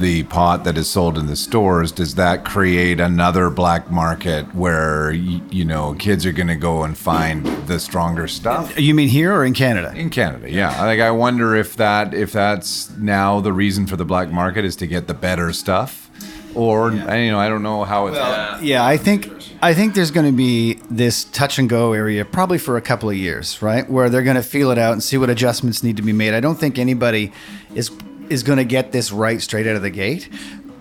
the 0.00 0.24
pot 0.24 0.64
that 0.64 0.76
is 0.76 0.88
sold 0.88 1.16
in 1.18 1.26
the 1.26 1.36
stores, 1.36 1.92
does 1.92 2.14
that 2.16 2.44
create 2.44 2.98
another 3.00 3.50
black 3.50 3.90
market 3.90 4.52
where 4.54 5.12
you 5.12 5.64
know 5.64 5.94
kids 5.94 6.26
are 6.26 6.32
going 6.32 6.48
to 6.48 6.56
go 6.56 6.82
and 6.82 6.96
find 6.96 7.46
the 7.66 7.78
stronger 7.78 8.26
stuff? 8.26 8.78
You 8.78 8.94
mean 8.94 9.08
here 9.08 9.34
or 9.34 9.44
in 9.44 9.54
Canada? 9.54 9.92
In 9.94 10.10
Canada, 10.10 10.50
yeah. 10.50 10.84
Like 10.84 11.00
I 11.00 11.10
wonder 11.10 11.54
if 11.54 11.76
that 11.76 12.14
if 12.14 12.32
that's 12.32 12.90
now 12.96 13.40
the 13.40 13.52
reason 13.52 13.86
for 13.86 13.96
the 13.96 14.04
black 14.04 14.30
market 14.30 14.64
is 14.64 14.74
to 14.76 14.86
get 14.86 15.06
the 15.06 15.14
better 15.14 15.52
stuff, 15.52 16.10
or 16.54 16.90
I, 16.90 17.18
you 17.18 17.30
know 17.30 17.38
I 17.38 17.48
don't 17.48 17.62
know 17.62 17.84
how 17.84 18.06
it's. 18.08 18.62
Yeah, 18.62 18.84
I 18.84 18.96
think 18.96 19.30
I 19.62 19.74
think 19.74 19.94
there's 19.94 20.10
going 20.10 20.26
to 20.26 20.36
be 20.36 20.74
this 20.90 21.24
touch 21.24 21.58
and 21.58 21.68
go 21.68 21.92
area 21.92 22.24
probably 22.24 22.58
for 22.58 22.78
a 22.78 22.82
couple 22.82 23.10
of 23.10 23.16
years, 23.16 23.60
right? 23.60 23.88
Where 23.88 24.08
they're 24.08 24.22
going 24.22 24.36
to 24.36 24.42
feel 24.42 24.70
it 24.70 24.78
out 24.78 24.92
and 24.92 25.02
see 25.02 25.18
what 25.18 25.28
adjustments 25.28 25.82
need 25.82 25.98
to 25.98 26.02
be 26.02 26.14
made. 26.14 26.32
I 26.32 26.40
don't 26.40 26.58
think 26.58 26.78
anybody 26.78 27.32
is 27.74 27.90
is 28.30 28.42
going 28.42 28.58
to 28.58 28.64
get 28.64 28.92
this 28.92 29.12
right 29.12 29.40
straight 29.42 29.66
out 29.66 29.76
of 29.76 29.82
the 29.82 29.90
gate. 29.90 30.28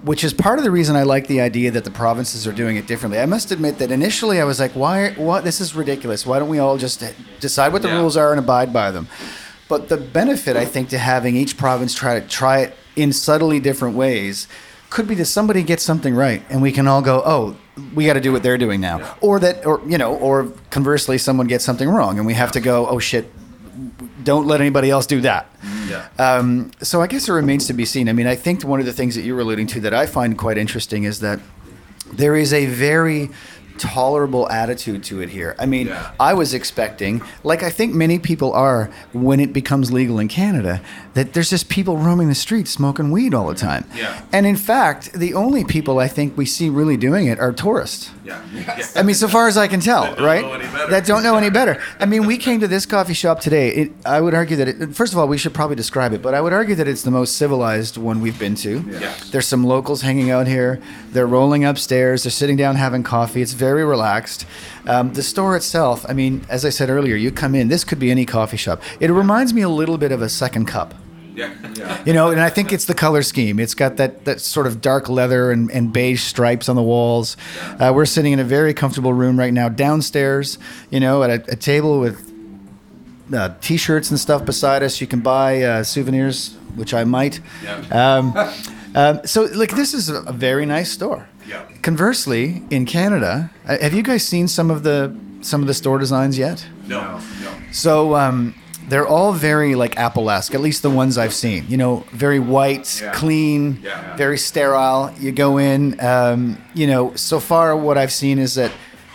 Which 0.03 0.23
is 0.23 0.33
part 0.33 0.59
of 0.59 0.63
the 0.63 0.71
reason 0.71 0.95
I 0.95 1.03
like 1.03 1.27
the 1.27 1.41
idea 1.41 1.71
that 1.71 1.83
the 1.83 1.91
provinces 1.91 2.47
are 2.47 2.53
doing 2.53 2.77
it 2.77 2.88
differently. 2.88 3.19
I 3.19 3.25
must 3.25 3.51
admit 3.51 3.79
that 3.79 3.91
initially 3.91 4.39
I 4.39 4.45
was 4.45 4.57
like, 4.57 4.71
"Why? 4.71 5.09
What? 5.12 5.43
This 5.43 5.59
is 5.59 5.75
ridiculous. 5.75 6.25
Why 6.25 6.39
don't 6.39 6.47
we 6.47 6.57
all 6.57 6.77
just 6.77 7.03
decide 7.41 7.73
what 7.73 7.81
the 7.81 7.89
Yeah. 7.89 7.99
rules 7.99 8.15
are 8.15 8.31
and 8.31 8.39
abide 8.39 8.71
by 8.71 8.91
them?" 8.91 9.09
But 9.67 9.89
the 9.89 9.97
benefit, 9.97 10.55
I 10.55 10.63
think, 10.63 10.88
to 10.89 10.97
having 10.97 11.35
each 11.35 11.57
province 11.57 11.93
try 11.93 12.17
to 12.17 12.25
try 12.25 12.59
it 12.59 12.75
in 12.95 13.12
subtly 13.12 13.59
different 13.59 13.97
ways 13.97 14.47
could 14.89 15.07
be 15.07 15.15
that 15.15 15.25
somebody 15.25 15.63
gets 15.63 15.83
something 15.83 16.15
right 16.15 16.41
and 16.49 16.62
we 16.62 16.71
can 16.71 16.88
all 16.88 17.01
go, 17.01 17.21
oh, 17.23 17.55
we 17.93 18.05
got 18.05 18.13
to 18.13 18.19
do 18.21 18.31
what 18.31 18.41
they're 18.41 18.57
doing 18.57 18.81
now. 18.81 19.01
Or 19.21 19.39
that, 19.39 19.63
or, 19.65 19.79
you 19.88 19.99
know, 19.99 20.15
or 20.15 20.47
conversely, 20.71 21.19
someone 21.19 21.45
gets 21.45 21.63
something 21.63 21.88
wrong 21.88 22.17
and 22.17 22.25
we 22.25 22.33
have 22.33 22.51
to 22.53 22.59
go, 22.59 22.88
oh 22.88 22.97
shit, 22.97 23.31
don't 24.23 24.47
let 24.47 24.62
anybody 24.62 24.89
else 24.89 25.05
do 25.05 25.21
that. 25.21 25.47
Um, 26.17 26.71
so 26.82 27.01
I 27.01 27.08
guess 27.08 27.27
it 27.27 27.34
remains 27.34 27.67
to 27.67 27.73
be 27.73 27.86
seen. 27.86 28.10
I 28.10 28.13
mean, 28.13 28.27
I 28.27 28.36
think 28.36 28.63
one 28.63 28.79
of 28.79 28.86
the 28.86 28.93
things 28.93 29.15
that 29.15 29.21
you 29.21 29.36
were 29.36 29.41
alluding 29.41 29.67
to 29.67 29.79
that 29.82 29.93
I 29.93 30.05
find 30.05 30.38
quite 30.38 30.58
interesting 30.58 31.03
is 31.03 31.19
that 31.21 31.39
there 32.12 32.36
is 32.36 32.53
a 32.53 32.65
very 32.65 33.29
tolerable 33.79 34.47
attitude 34.49 35.03
to 35.05 35.21
it 35.21 35.29
here. 35.29 35.55
I 35.57 35.65
mean, 35.65 35.87
Yeah. 35.87 36.11
I 36.19 36.33
was 36.33 36.53
expecting, 36.53 37.21
like 37.43 37.63
I 37.63 37.69
think 37.69 37.95
many 37.95 38.19
people 38.19 38.53
are 38.53 38.91
when 39.13 39.39
it 39.39 39.53
becomes 39.53 39.91
legal 39.91 40.19
in 40.19 40.27
Canada, 40.27 40.81
that 41.15 41.33
there's 41.33 41.49
just 41.49 41.69
people 41.69 41.97
roaming 41.97 42.27
the 42.29 42.35
streets 42.35 42.69
smoking 42.71 43.09
weed 43.11 43.33
all 43.33 43.47
the 43.47 43.55
time. 43.55 43.85
Yeah. 43.95 44.21
And 44.31 44.45
in 44.45 44.55
fact, 44.55 45.13
the 45.13 45.33
only 45.33 45.63
people 45.65 45.99
I 45.99 46.07
think 46.07 46.37
we 46.37 46.45
see 46.45 46.69
really 46.69 46.97
doing 46.97 47.27
it 47.27 47.39
are 47.39 47.51
tourists. 47.51 48.11
Yeah. 48.23 48.39
I 48.95 49.01
mean, 49.03 49.15
so 49.15 49.27
far 49.27 49.47
as 49.47 49.57
I 49.57 49.67
can 49.67 49.79
tell, 49.79 50.03
don't 50.15 50.23
right? 50.23 50.41
know 50.43 50.53
any 50.53 50.65
better. 50.65 50.91
That 50.91 51.05
don't 51.05 51.23
know 51.23 51.35
any 51.37 51.49
better. 51.49 51.81
I 51.99 52.05
mean, 52.05 52.25
we 52.27 52.37
came 52.37 52.59
to 52.59 52.67
this 52.67 52.85
coffee 52.85 53.13
shop 53.13 53.39
today. 53.39 53.69
It, 53.69 53.91
I 54.05 54.21
would 54.21 54.33
argue 54.35 54.55
that, 54.57 54.67
it, 54.67 54.95
first 54.95 55.13
of 55.13 55.19
all, 55.19 55.27
we 55.27 55.37
should 55.37 55.53
probably 55.53 55.75
describe 55.75 56.13
it, 56.13 56.21
but 56.21 56.33
I 56.35 56.41
would 56.41 56.53
argue 56.53 56.75
that 56.75 56.87
it's 56.87 57.03
the 57.03 57.11
most 57.11 57.37
civilized 57.37 57.97
one 57.97 58.21
we've 58.21 58.37
been 58.37 58.55
to. 58.55 58.83
Yes. 58.89 59.29
There's 59.31 59.47
some 59.47 59.63
locals 59.63 60.01
hanging 60.01 60.29
out 60.31 60.47
here. 60.47 60.79
They're 61.11 61.27
rolling 61.27 61.63
upstairs. 61.65 62.23
They're 62.23 62.31
sitting 62.31 62.57
down 62.57 62.75
having 62.75 63.03
coffee. 63.03 63.41
It's 63.41 63.53
very 63.53 63.68
relaxed. 63.71 64.45
Um, 64.86 65.13
the 65.13 65.23
store 65.23 65.55
itself, 65.55 66.05
I 66.08 66.13
mean, 66.13 66.45
as 66.49 66.65
I 66.65 66.69
said 66.69 66.89
earlier, 66.89 67.15
you 67.15 67.32
come 67.32 67.55
in, 67.55 67.67
this 67.67 67.84
could 67.84 67.99
be 67.99 68.12
any 68.12 68.25
coffee 68.25 68.58
shop. 68.58 68.82
It 68.99 69.12
reminds 69.12 69.53
me 69.53 69.62
a 69.62 69.69
little 69.69 69.97
bit 69.97 70.12
of 70.12 70.21
a 70.21 70.29
second 70.29 70.65
cup. 70.65 70.93
Yeah. 71.36 71.53
Yeah. 71.75 72.03
You 72.05 72.13
know, 72.13 72.32
and 72.32 72.41
I 72.41 72.49
think 72.49 72.73
it's 72.73 72.86
the 72.86 72.93
color 72.93 73.23
scheme. 73.23 73.60
It's 73.60 73.73
got 73.73 73.95
that, 73.97 74.25
that 74.25 74.41
sort 74.41 74.67
of 74.67 74.82
dark 74.82 75.08
leather 75.08 75.51
and, 75.51 75.71
and 75.71 75.93
beige 75.93 76.21
stripes 76.21 76.67
on 76.67 76.75
the 76.75 76.84
walls. 76.84 77.38
Uh, 77.79 77.93
we're 77.95 78.05
sitting 78.05 78.34
in 78.34 78.39
a 78.39 78.43
very 78.43 78.73
comfortable 78.73 79.13
room 79.13 79.39
right 79.39 79.53
now 79.53 79.69
downstairs, 79.69 80.58
you 80.89 80.99
know, 80.99 81.23
at 81.23 81.29
a, 81.29 81.53
a 81.53 81.55
table 81.55 81.99
with 81.99 82.29
uh, 83.34 83.53
t 83.62 83.77
shirts 83.77 84.10
and 84.10 84.19
stuff 84.19 84.45
beside 84.45 84.84
us. 84.84 84.99
You 84.99 85.08
can 85.08 85.21
buy 85.21 85.62
uh, 85.62 85.84
souvenirs, 85.84 86.55
which 86.75 86.93
I 86.93 87.03
might. 87.03 87.39
Yeah. 87.63 88.17
Um, 88.17 88.34
um, 88.95 89.25
so, 89.25 89.43
like, 89.43 89.71
this 89.71 89.93
is 89.93 90.10
a, 90.10 90.21
a 90.23 90.34
very 90.34 90.65
nice 90.65 90.91
store. 90.91 91.29
Yeah. 91.49 91.63
Conversely, 91.81 92.62
in 92.69 92.85
Canada, 92.85 93.49
uh, 93.67 93.77
have 93.81 93.93
you 93.93 94.03
guys 94.03 94.23
seen 94.23 94.47
some 94.47 94.69
of 94.71 94.83
the 94.83 95.15
some 95.41 95.62
of 95.62 95.67
the 95.67 95.73
store 95.73 95.97
designs 95.99 96.38
yet? 96.38 96.65
No. 96.88 97.01
No. 97.43 97.51
So 97.71 98.15
um, 98.15 98.53
they're 98.89 99.07
all 99.07 99.33
very 99.33 99.73
like 99.75 99.97
Apple-esque, 99.97 100.53
at 100.53 100.62
least 100.62 100.81
the 100.83 100.89
ones 100.89 101.17
I've 101.17 101.33
seen. 101.33 101.65
You 101.67 101.77
know, 101.77 102.03
very 102.12 102.39
white, 102.39 103.01
Yeah. 103.01 103.13
clean, 103.13 103.79
Yeah. 103.83 104.15
very 104.17 104.38
sterile. 104.38 105.12
You 105.19 105.31
go 105.31 105.57
in. 105.57 105.99
Um, 105.99 106.57
you 106.73 106.88
know, 106.88 107.13
so 107.15 107.39
far 107.39 107.75
what 107.75 107.97
I've 107.97 108.12
seen 108.12 108.38
is 108.39 108.53
that 108.55 108.71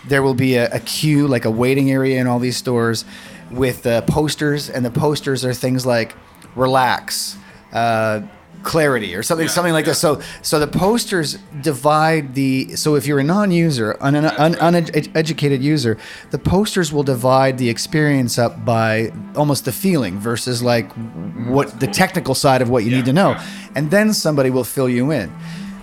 there 0.09 0.23
will 0.23 0.35
be 0.35 0.57
a, 0.57 0.69
a 0.73 0.81
queue, 0.81 1.27
like 1.29 1.45
a 1.45 1.51
waiting 1.51 1.91
area 1.91 2.21
in 2.21 2.27
all 2.27 2.39
these 2.41 2.57
stores, 2.57 3.05
with 3.51 3.87
uh, 3.87 4.01
posters, 4.03 4.71
and 4.71 4.85
the 4.85 4.91
posters 4.91 5.45
are 5.45 5.55
things 5.55 5.85
like 5.87 6.15
"relax." 6.57 7.37
Uh, 7.73 8.21
clarity 8.65 9.15
or 9.15 9.23
something 9.23 9.47
something 9.47 9.73
like 9.73 9.85
this 9.85 9.99
so 9.99 10.21
so 10.43 10.59
the 10.59 10.67
posters 10.67 11.39
divide 11.61 12.35
the 12.35 12.75
so 12.75 12.97
if 12.97 13.07
you're 13.07 13.21
a 13.21 13.25
non-user 13.25 13.93
an 14.01 14.17
un, 14.17 14.25
un, 14.25 14.55
uneducated 14.55 15.63
user 15.63 15.97
the 16.31 16.39
posters 16.39 16.93
will 16.93 17.03
divide 17.03 17.59
the 17.59 17.69
experience 17.69 18.39
up 18.39 18.65
by 18.65 19.13
almost 19.37 19.67
the 19.67 19.73
feeling 19.73 20.19
versus 20.19 20.63
like 20.63 20.91
what 21.47 21.79
the 21.79 21.87
technical 21.87 22.35
side 22.35 22.63
of 22.63 22.71
what 22.71 22.85
you 22.85 22.91
need 22.91 23.05
to 23.05 23.13
know. 23.13 23.39
and 23.75 23.91
then 23.91 24.13
somebody 24.13 24.51
will 24.51 24.65
fill 24.65 24.89
you 24.89 25.11
in. 25.11 25.33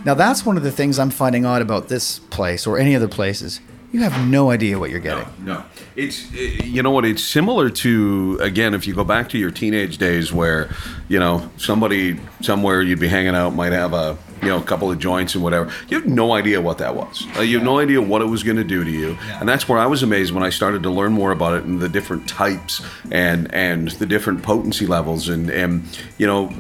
Now 0.04 0.16
that's 0.16 0.46
one 0.46 0.58
of 0.58 0.64
the 0.64 0.72
things 0.72 0.98
i'm 0.98 1.12
finding 1.12 1.46
odd 1.46 1.62
about 1.62 1.88
this 1.88 2.20
place 2.20 2.66
or 2.66 2.80
any 2.80 2.96
other 2.96 3.08
places 3.08 3.62
you 3.92 4.02
have 4.02 4.28
no 4.28 4.52
idea 4.52 4.80
what 4.80 4.90
you're 4.90 5.00
getting. 5.00 5.28
No, 5.44 5.64
it's 5.96 6.32
eh, 6.34 6.64
you 6.64 6.82
know 6.82 6.92
what 6.92 7.06
it's 7.06 7.24
similar 7.24 7.70
to 7.70 8.38
again 8.42 8.74
if 8.74 8.88
you 8.88 8.94
go 8.94 9.04
back 9.04 9.30
to 9.30 9.38
your 9.38 9.52
teenage 9.52 9.98
days 9.98 10.32
where 10.32 10.70
you 11.10 11.20
know 11.20 11.50
somebody 11.58 12.20
somewhere 12.42 12.82
you'd 12.82 13.00
be 13.00 13.10
hanging 13.10 13.36
out 13.36 13.54
might 13.54 13.74
have 13.74 13.94
a 13.94 14.18
you 14.42 14.48
know 14.48 14.60
a 14.60 14.64
couple 14.64 14.90
of 14.90 14.98
joints 14.98 15.36
and 15.36 15.44
whatever. 15.44 15.72
You 15.90 16.00
have 16.00 16.08
no 16.08 16.34
idea 16.34 16.62
what 16.62 16.78
that 16.78 16.96
was. 16.96 17.28
Uh, 17.36 17.42
you 17.42 17.58
have 17.58 17.66
no 17.66 17.80
idea 17.80 18.02
what 18.02 18.22
it 18.22 18.26
was 18.26 18.44
going 18.44 18.58
to 18.58 18.64
do 18.64 18.84
to 18.84 18.90
you. 18.90 19.18
And 19.40 19.48
that's 19.48 19.68
where 19.68 19.78
I 19.78 19.86
was 19.86 20.04
amazed 20.04 20.34
when 20.34 20.44
I 20.44 20.50
started 20.50 20.84
to 20.84 20.90
learn 20.90 21.12
more 21.12 21.32
about 21.32 21.56
it 21.56 21.66
and 21.66 21.80
the 21.80 21.90
different 21.90 22.28
types 22.28 22.82
and 23.12 23.54
and 23.54 23.90
the 23.92 24.06
different 24.06 24.42
potency 24.42 24.88
levels 24.88 25.28
and 25.28 25.50
and 25.50 25.84
you 26.18 26.28
know 26.28 26.52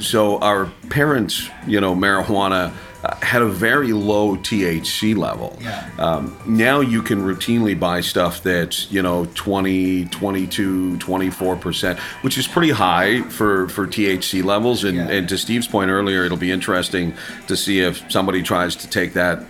so 0.00 0.38
our 0.38 0.66
parents 0.88 1.48
you 1.66 1.80
know 1.80 1.94
marijuana 1.94 2.72
uh, 3.02 3.16
had 3.16 3.42
a 3.42 3.46
very 3.46 3.92
low 3.92 4.36
THC 4.36 5.16
level. 5.16 5.56
Um, 5.98 6.36
now 6.46 6.80
you 6.80 7.02
can 7.02 7.20
routinely 7.22 7.78
buy 7.78 8.00
stuff 8.00 8.42
that's, 8.42 8.90
you 8.90 9.02
know, 9.02 9.26
20, 9.34 10.06
22, 10.06 10.96
24%, 10.98 11.98
which 11.98 12.36
is 12.36 12.46
pretty 12.46 12.72
high 12.72 13.22
for, 13.22 13.68
for 13.68 13.86
THC 13.86 14.44
levels. 14.44 14.84
And, 14.84 14.98
and 15.10 15.28
to 15.28 15.38
Steve's 15.38 15.66
point 15.66 15.90
earlier, 15.90 16.24
it'll 16.24 16.36
be 16.36 16.52
interesting 16.52 17.14
to 17.46 17.56
see 17.56 17.80
if 17.80 18.10
somebody 18.10 18.42
tries 18.42 18.76
to 18.76 18.88
take 18.88 19.14
that 19.14 19.44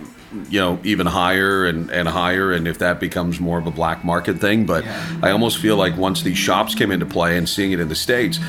you 0.49 0.59
know 0.59 0.79
even 0.83 1.05
higher 1.05 1.65
and, 1.65 1.89
and 1.91 2.07
higher 2.07 2.53
and 2.53 2.67
if 2.67 2.77
that 2.77 2.99
becomes 2.99 3.39
more 3.39 3.59
of 3.59 3.67
a 3.67 3.71
black 3.71 4.05
market 4.05 4.39
thing 4.39 4.65
but 4.65 4.85
i 5.21 5.29
almost 5.29 5.57
feel 5.57 5.75
like 5.75 5.97
once 5.97 6.21
these 6.21 6.37
shops 6.37 6.73
came 6.73 6.89
into 6.89 7.05
play 7.05 7.37
and 7.37 7.49
seeing 7.49 7.73
it 7.73 7.79
in 7.81 7.89
the 7.89 7.95
states 7.95 8.39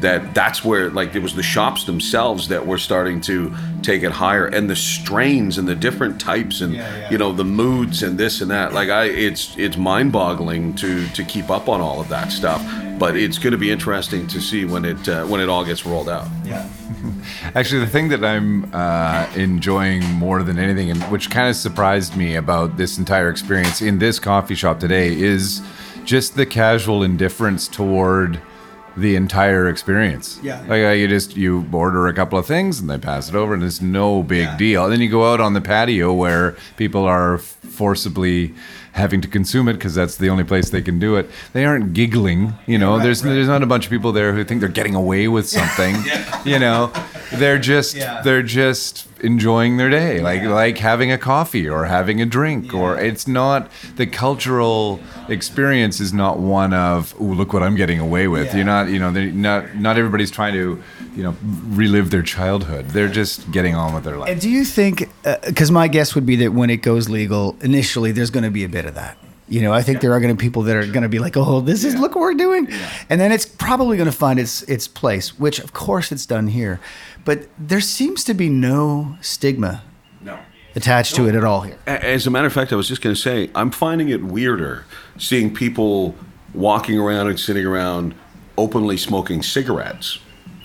that 0.00 0.34
that's 0.34 0.64
where 0.64 0.90
like 0.90 1.14
it 1.14 1.22
was 1.22 1.34
the 1.34 1.42
shops 1.42 1.84
themselves 1.84 2.48
that 2.48 2.66
were 2.66 2.78
starting 2.78 3.20
to 3.22 3.54
take 3.82 4.02
it 4.02 4.12
higher 4.12 4.46
and 4.46 4.68
the 4.68 4.76
strains 4.76 5.58
and 5.58 5.66
the 5.66 5.74
different 5.74 6.20
types 6.20 6.60
and 6.60 6.74
you 7.10 7.18
know 7.18 7.32
the 7.32 7.44
moods 7.44 8.02
and 8.02 8.18
this 8.18 8.40
and 8.40 8.50
that. 8.50 8.72
Like 8.72 8.88
i 8.90 9.04
it's 9.04 9.56
it's 9.56 9.76
mind-boggling 9.76 10.74
to 10.76 11.08
to 11.08 11.24
keep 11.24 11.50
up 11.50 11.68
on 11.68 11.80
all 11.80 12.00
of 12.00 12.08
that 12.08 12.30
stuff 12.30 12.62
but 12.98 13.16
it's 13.16 13.38
going 13.38 13.52
to 13.52 13.58
be 13.58 13.70
interesting 13.70 14.26
to 14.26 14.40
see 14.40 14.64
when 14.64 14.84
it 14.84 15.08
uh, 15.08 15.24
when 15.26 15.40
it 15.40 15.48
all 15.48 15.64
gets 15.64 15.84
rolled 15.84 16.08
out. 16.08 16.26
Yeah. 16.44 16.68
Actually, 17.54 17.80
the 17.80 17.90
thing 17.90 18.08
that 18.08 18.24
I'm 18.24 18.72
uh, 18.74 19.28
enjoying 19.34 20.02
more 20.04 20.42
than 20.42 20.58
anything, 20.58 20.90
and 20.90 21.02
which 21.04 21.30
kind 21.30 21.48
of 21.48 21.56
surprised 21.56 22.16
me 22.16 22.36
about 22.36 22.76
this 22.76 22.98
entire 22.98 23.28
experience 23.28 23.82
in 23.82 23.98
this 23.98 24.18
coffee 24.18 24.54
shop 24.54 24.80
today, 24.80 25.14
is 25.14 25.62
just 26.04 26.36
the 26.36 26.46
casual 26.46 27.02
indifference 27.02 27.68
toward 27.68 28.40
the 28.96 29.14
entire 29.16 29.68
experience. 29.68 30.38
Yeah. 30.42 30.60
Like 30.62 30.84
uh, 30.84 30.90
you 30.90 31.06
just 31.08 31.36
you 31.36 31.66
order 31.72 32.06
a 32.06 32.14
couple 32.14 32.38
of 32.38 32.46
things 32.46 32.80
and 32.80 32.88
they 32.88 32.98
pass 32.98 33.28
it 33.28 33.34
over, 33.34 33.54
and 33.54 33.62
it's 33.62 33.80
no 33.82 34.22
big 34.22 34.44
Yeah. 34.44 34.56
deal. 34.56 34.84
And 34.84 34.92
then 34.92 35.00
you 35.00 35.08
go 35.10 35.30
out 35.32 35.40
on 35.40 35.52
the 35.54 35.60
patio 35.60 36.12
where 36.12 36.56
people 36.76 37.04
are 37.04 37.38
forcibly 37.38 38.54
having 38.92 39.20
to 39.20 39.28
consume 39.28 39.68
it 39.68 39.74
because 39.74 39.94
that's 39.94 40.16
the 40.16 40.30
only 40.30 40.42
place 40.44 40.70
they 40.70 40.80
can 40.80 40.98
do 40.98 41.16
it. 41.16 41.28
They 41.52 41.66
aren't 41.66 41.92
giggling, 41.92 42.54
you 42.66 42.78
know. 42.78 42.98
there's 42.98 43.20
there's 43.20 43.48
not 43.48 43.62
a 43.62 43.66
bunch 43.66 43.84
of 43.84 43.90
people 43.90 44.10
there 44.12 44.32
who 44.32 44.42
think 44.44 44.60
they're 44.60 44.70
getting 44.70 44.94
away 44.94 45.28
with 45.28 45.46
something, 45.58 45.94
yeah. 46.06 46.42
you 46.44 46.58
know. 46.58 46.90
They're 47.34 47.58
just 47.58 47.94
Yeah. 47.94 48.22
they're 48.22 48.42
just 48.42 49.06
enjoying 49.26 49.76
their 49.76 49.90
day, 49.90 50.20
like 50.20 50.42
like 50.42 50.78
having 50.78 51.10
a 51.10 51.18
coffee 51.18 51.68
or 51.68 51.84
having 51.84 52.22
a 52.22 52.26
drink, 52.26 52.72
or 52.72 52.98
it's 52.98 53.26
not 53.26 53.70
the 53.96 54.06
cultural 54.06 55.00
experience 55.28 56.00
is 56.00 56.12
not 56.12 56.38
one 56.38 56.72
of 56.72 57.14
oh 57.18 57.24
look 57.24 57.52
what 57.52 57.62
I'm 57.62 57.74
getting 57.74 57.98
away 57.98 58.28
with. 58.28 58.46
Yeah. 58.46 58.56
You're 58.56 58.64
not 58.64 58.88
you 58.88 58.98
know 58.98 59.10
they're 59.10 59.32
not 59.32 59.76
not 59.76 59.98
everybody's 59.98 60.30
trying 60.30 60.54
to 60.54 60.82
you 61.16 61.22
know 61.22 61.34
relive 61.68 62.10
their 62.10 62.22
childhood. 62.22 62.86
They're 62.90 63.08
just 63.08 63.50
getting 63.50 63.74
on 63.74 63.94
with 63.94 64.04
their 64.04 64.16
life. 64.16 64.30
And 64.30 64.40
do 64.40 64.48
you 64.48 64.64
think, 64.64 65.10
uh, 65.24 65.36
because 65.44 65.70
my 65.70 65.88
guess 65.88 66.14
would 66.14 66.26
be 66.26 66.36
that 66.36 66.52
when 66.52 66.70
it 66.70 66.82
goes 66.82 67.08
legal, 67.08 67.56
initially 67.60 68.12
there's 68.12 68.30
going 68.30 68.44
to 68.44 68.50
be 68.50 68.64
a 68.64 68.68
bit 68.68 68.84
of 68.84 68.94
that. 68.94 69.18
You 69.48 69.60
know, 69.62 69.72
I 69.72 69.80
think 69.82 70.00
there 70.00 70.12
are 70.12 70.18
going 70.18 70.34
to 70.36 70.38
be 70.40 70.44
people 70.44 70.62
that 70.62 70.76
are 70.76 70.86
going 70.86 71.02
to 71.04 71.08
be 71.08 71.20
like, 71.20 71.36
"Oh, 71.36 71.60
this 71.60 71.84
is 71.84 71.94
look 71.94 72.14
what 72.16 72.22
we're 72.22 72.34
doing," 72.34 72.68
and 73.08 73.20
then 73.20 73.30
it's 73.30 73.46
probably 73.46 73.96
going 73.96 74.10
to 74.10 74.16
find 74.16 74.40
its 74.40 74.62
its 74.62 74.88
place, 74.88 75.38
which 75.38 75.60
of 75.60 75.72
course 75.72 76.10
it's 76.10 76.26
done 76.26 76.48
here, 76.48 76.80
but 77.24 77.46
there 77.58 77.80
seems 77.80 78.24
to 78.24 78.34
be 78.34 78.48
no 78.48 79.16
stigma 79.20 79.82
No. 80.20 80.38
attached 80.74 81.14
to 81.16 81.28
it 81.28 81.34
at 81.36 81.44
all 81.44 81.60
here. 81.60 81.78
As 81.86 82.26
a 82.26 82.30
matter 82.30 82.48
of 82.48 82.52
fact, 82.52 82.72
I 82.72 82.76
was 82.76 82.88
just 82.88 83.02
going 83.02 83.14
to 83.14 83.20
say, 83.20 83.48
I'm 83.54 83.70
finding 83.70 84.08
it 84.08 84.24
weirder 84.24 84.84
seeing 85.16 85.54
people 85.54 86.16
walking 86.52 86.98
around 86.98 87.28
and 87.28 87.38
sitting 87.38 87.64
around 87.66 88.14
openly 88.58 88.96
smoking 88.96 89.42
cigarettes 89.42 90.18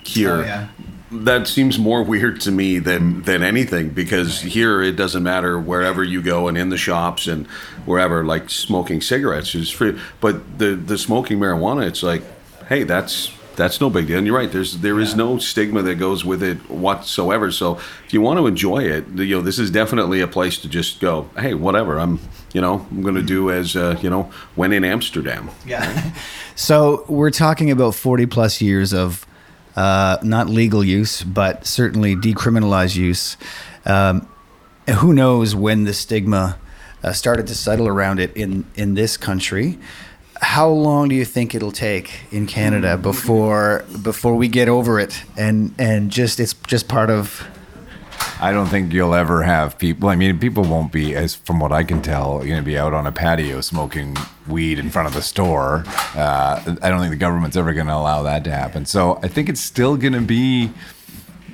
here. 0.04 0.32
Oh, 0.38 0.40
yeah. 0.40 0.68
That 1.14 1.46
seems 1.46 1.78
more 1.78 2.02
weird 2.02 2.40
to 2.40 2.50
me 2.50 2.78
than 2.78 3.20
than 3.24 3.42
anything 3.42 3.90
because 3.90 4.40
here 4.40 4.80
it 4.80 4.96
doesn't 4.96 5.22
matter 5.22 5.60
wherever 5.60 6.02
you 6.02 6.22
go 6.22 6.48
and 6.48 6.56
in 6.56 6.70
the 6.70 6.78
shops 6.78 7.26
and 7.26 7.46
wherever 7.84 8.24
like 8.24 8.50
smoking 8.50 9.00
cigarettes 9.00 9.54
is 9.54 9.70
free. 9.70 9.98
But 10.20 10.58
the 10.58 10.74
the 10.74 10.98
smoking 10.98 11.38
marijuana, 11.38 11.86
it's 11.86 12.02
like, 12.02 12.22
hey, 12.68 12.84
that's 12.84 13.32
that's 13.56 13.80
no 13.80 13.90
big 13.90 14.06
deal. 14.06 14.18
And 14.18 14.26
you're 14.26 14.36
right. 14.36 14.50
There's 14.50 14.78
there 14.78 14.98
is 15.00 15.14
no 15.14 15.38
stigma 15.38 15.82
that 15.82 15.96
goes 15.96 16.24
with 16.24 16.42
it 16.42 16.58
whatsoever. 16.70 17.50
So 17.50 17.76
if 18.04 18.12
you 18.12 18.20
want 18.20 18.38
to 18.38 18.46
enjoy 18.46 18.84
it, 18.84 19.06
you 19.08 19.36
know, 19.36 19.42
this 19.42 19.58
is 19.58 19.70
definitely 19.70 20.20
a 20.20 20.28
place 20.28 20.58
to 20.58 20.68
just 20.68 21.00
go. 21.00 21.28
Hey, 21.38 21.54
whatever. 21.54 21.98
I'm, 21.98 22.20
you 22.52 22.60
know, 22.60 22.86
I'm 22.90 23.02
going 23.02 23.14
to 23.14 23.22
do 23.22 23.50
as 23.50 23.76
uh, 23.76 23.98
you 24.02 24.10
know, 24.10 24.30
when 24.54 24.72
in 24.72 24.84
Amsterdam. 24.84 25.50
Yeah. 25.66 26.12
so 26.54 27.04
we're 27.08 27.30
talking 27.30 27.70
about 27.70 27.94
40 27.94 28.26
plus 28.26 28.60
years 28.60 28.92
of 28.92 29.26
uh, 29.76 30.18
not 30.22 30.48
legal 30.48 30.84
use, 30.84 31.22
but 31.22 31.66
certainly 31.66 32.16
decriminalized 32.16 32.96
use. 32.96 33.36
Um, 33.84 34.28
who 34.98 35.12
knows 35.12 35.54
when 35.54 35.84
the 35.84 35.94
stigma 35.94 36.58
uh, 37.02 37.12
started 37.12 37.46
to 37.48 37.54
settle 37.54 37.88
around 37.88 38.20
it 38.20 38.36
in, 38.36 38.64
in 38.74 38.94
this 38.94 39.16
country? 39.16 39.78
How 40.40 40.68
long 40.68 41.08
do 41.08 41.14
you 41.14 41.24
think 41.24 41.54
it'll 41.54 41.70
take 41.72 42.20
in 42.32 42.46
Canada 42.46 42.96
before 42.96 43.84
before 44.02 44.34
we 44.34 44.48
get 44.48 44.68
over 44.68 44.98
it 44.98 45.22
and 45.36 45.72
and 45.78 46.10
just 46.10 46.40
it's 46.40 46.52
just 46.66 46.88
part 46.88 47.10
of 47.10 47.46
I 48.42 48.50
don't 48.50 48.66
think 48.66 48.92
you'll 48.92 49.14
ever 49.14 49.44
have 49.44 49.78
people. 49.78 50.08
I 50.08 50.16
mean, 50.16 50.36
people 50.40 50.64
won't 50.64 50.90
be, 50.90 51.14
as 51.14 51.36
from 51.36 51.60
what 51.60 51.70
I 51.70 51.84
can 51.84 52.02
tell, 52.02 52.38
going 52.38 52.56
to 52.56 52.62
be 52.62 52.76
out 52.76 52.92
on 52.92 53.06
a 53.06 53.12
patio 53.12 53.60
smoking 53.60 54.16
weed 54.48 54.80
in 54.80 54.90
front 54.90 55.06
of 55.06 55.14
the 55.14 55.22
store. 55.22 55.84
Uh, 56.16 56.76
I 56.82 56.90
don't 56.90 56.98
think 56.98 57.12
the 57.12 57.16
government's 57.16 57.56
ever 57.56 57.72
going 57.72 57.86
to 57.86 57.94
allow 57.94 58.24
that 58.24 58.42
to 58.44 58.50
happen. 58.50 58.84
So 58.84 59.20
I 59.22 59.28
think 59.28 59.48
it's 59.48 59.60
still 59.60 59.96
going 59.96 60.14
to 60.14 60.20
be, 60.20 60.72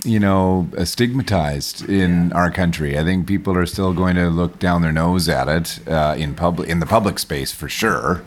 you 0.05 0.19
know, 0.21 0.69
stigmatized 0.85 1.89
in 1.89 2.33
our 2.33 2.51
country. 2.51 2.99
I 2.99 3.05
think 3.05 3.27
people 3.27 3.57
are 3.57 3.67
still 3.67 3.93
going 3.93 4.17
to 4.17 4.29
look 4.29 4.59
down 4.59 4.83
their 4.83 4.93
nose 4.93 5.29
at 5.29 5.49
it 5.49 5.81
uh, 5.89 6.15
in 6.19 6.35
public, 6.35 6.69
in 6.69 6.81
the 6.81 6.87
public 6.87 7.19
space 7.19 7.53
for 7.53 7.69
sure. 7.69 8.23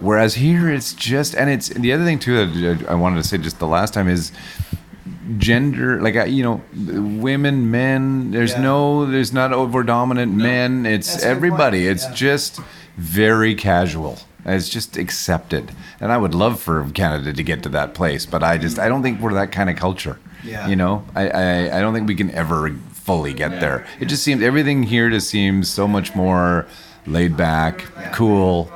Whereas 0.00 0.34
here, 0.34 0.68
it's 0.68 0.92
just, 0.94 1.34
and 1.36 1.48
it's 1.48 1.70
and 1.70 1.84
the 1.84 1.92
other 1.92 2.04
thing 2.04 2.18
too 2.18 2.44
that 2.46 2.88
I 2.88 2.94
wanted 2.94 3.22
to 3.22 3.28
say 3.28 3.38
just 3.38 3.58
the 3.60 3.68
last 3.68 3.94
time 3.94 4.08
is 4.08 4.32
gender 5.38 6.00
like 6.00 6.14
you 6.30 6.42
know 6.42 6.60
women 7.20 7.70
men 7.70 8.30
there's 8.30 8.52
Yeah. 8.52 8.60
no 8.62 9.06
there's 9.06 9.32
not 9.32 9.52
over 9.52 9.82
dominant 9.82 10.32
men 10.34 10.86
it's 10.86 11.08
That's 11.08 11.16
a 11.24 11.26
good 11.26 11.28
point. 11.30 11.36
everybody 11.36 11.86
it's 11.88 12.04
Yeah. 12.04 12.14
just 12.14 12.60
very 12.96 13.54
casual 13.56 14.18
it's 14.54 14.68
just 14.68 14.96
accepted 14.96 15.72
and 16.00 16.12
i 16.12 16.16
would 16.16 16.34
love 16.34 16.60
for 16.60 16.88
canada 16.94 17.32
to 17.32 17.42
get 17.42 17.62
to 17.62 17.68
that 17.68 17.94
place 17.94 18.24
but 18.26 18.42
i 18.42 18.56
just 18.56 18.78
i 18.78 18.88
don't 18.88 19.02
think 19.02 19.20
we're 19.20 19.34
that 19.34 19.50
kind 19.52 19.68
of 19.68 19.76
culture 19.76 20.18
Yeah. 20.44 20.68
you 20.68 20.76
know 20.76 21.04
I, 21.14 21.28
I 21.28 21.78
i 21.78 21.80
don't 21.80 21.92
think 21.94 22.06
we 22.08 22.14
can 22.14 22.30
ever 22.30 22.70
fully 22.92 23.32
get 23.34 23.60
there 23.60 23.86
it 24.00 24.06
just 24.06 24.22
seems 24.22 24.42
everything 24.42 24.82
here 24.84 25.10
just 25.10 25.28
seems 25.28 25.68
so 25.68 25.86
much 25.88 26.14
more 26.14 26.66
laid 27.06 27.36
back 27.36 27.84
cool 28.12 28.70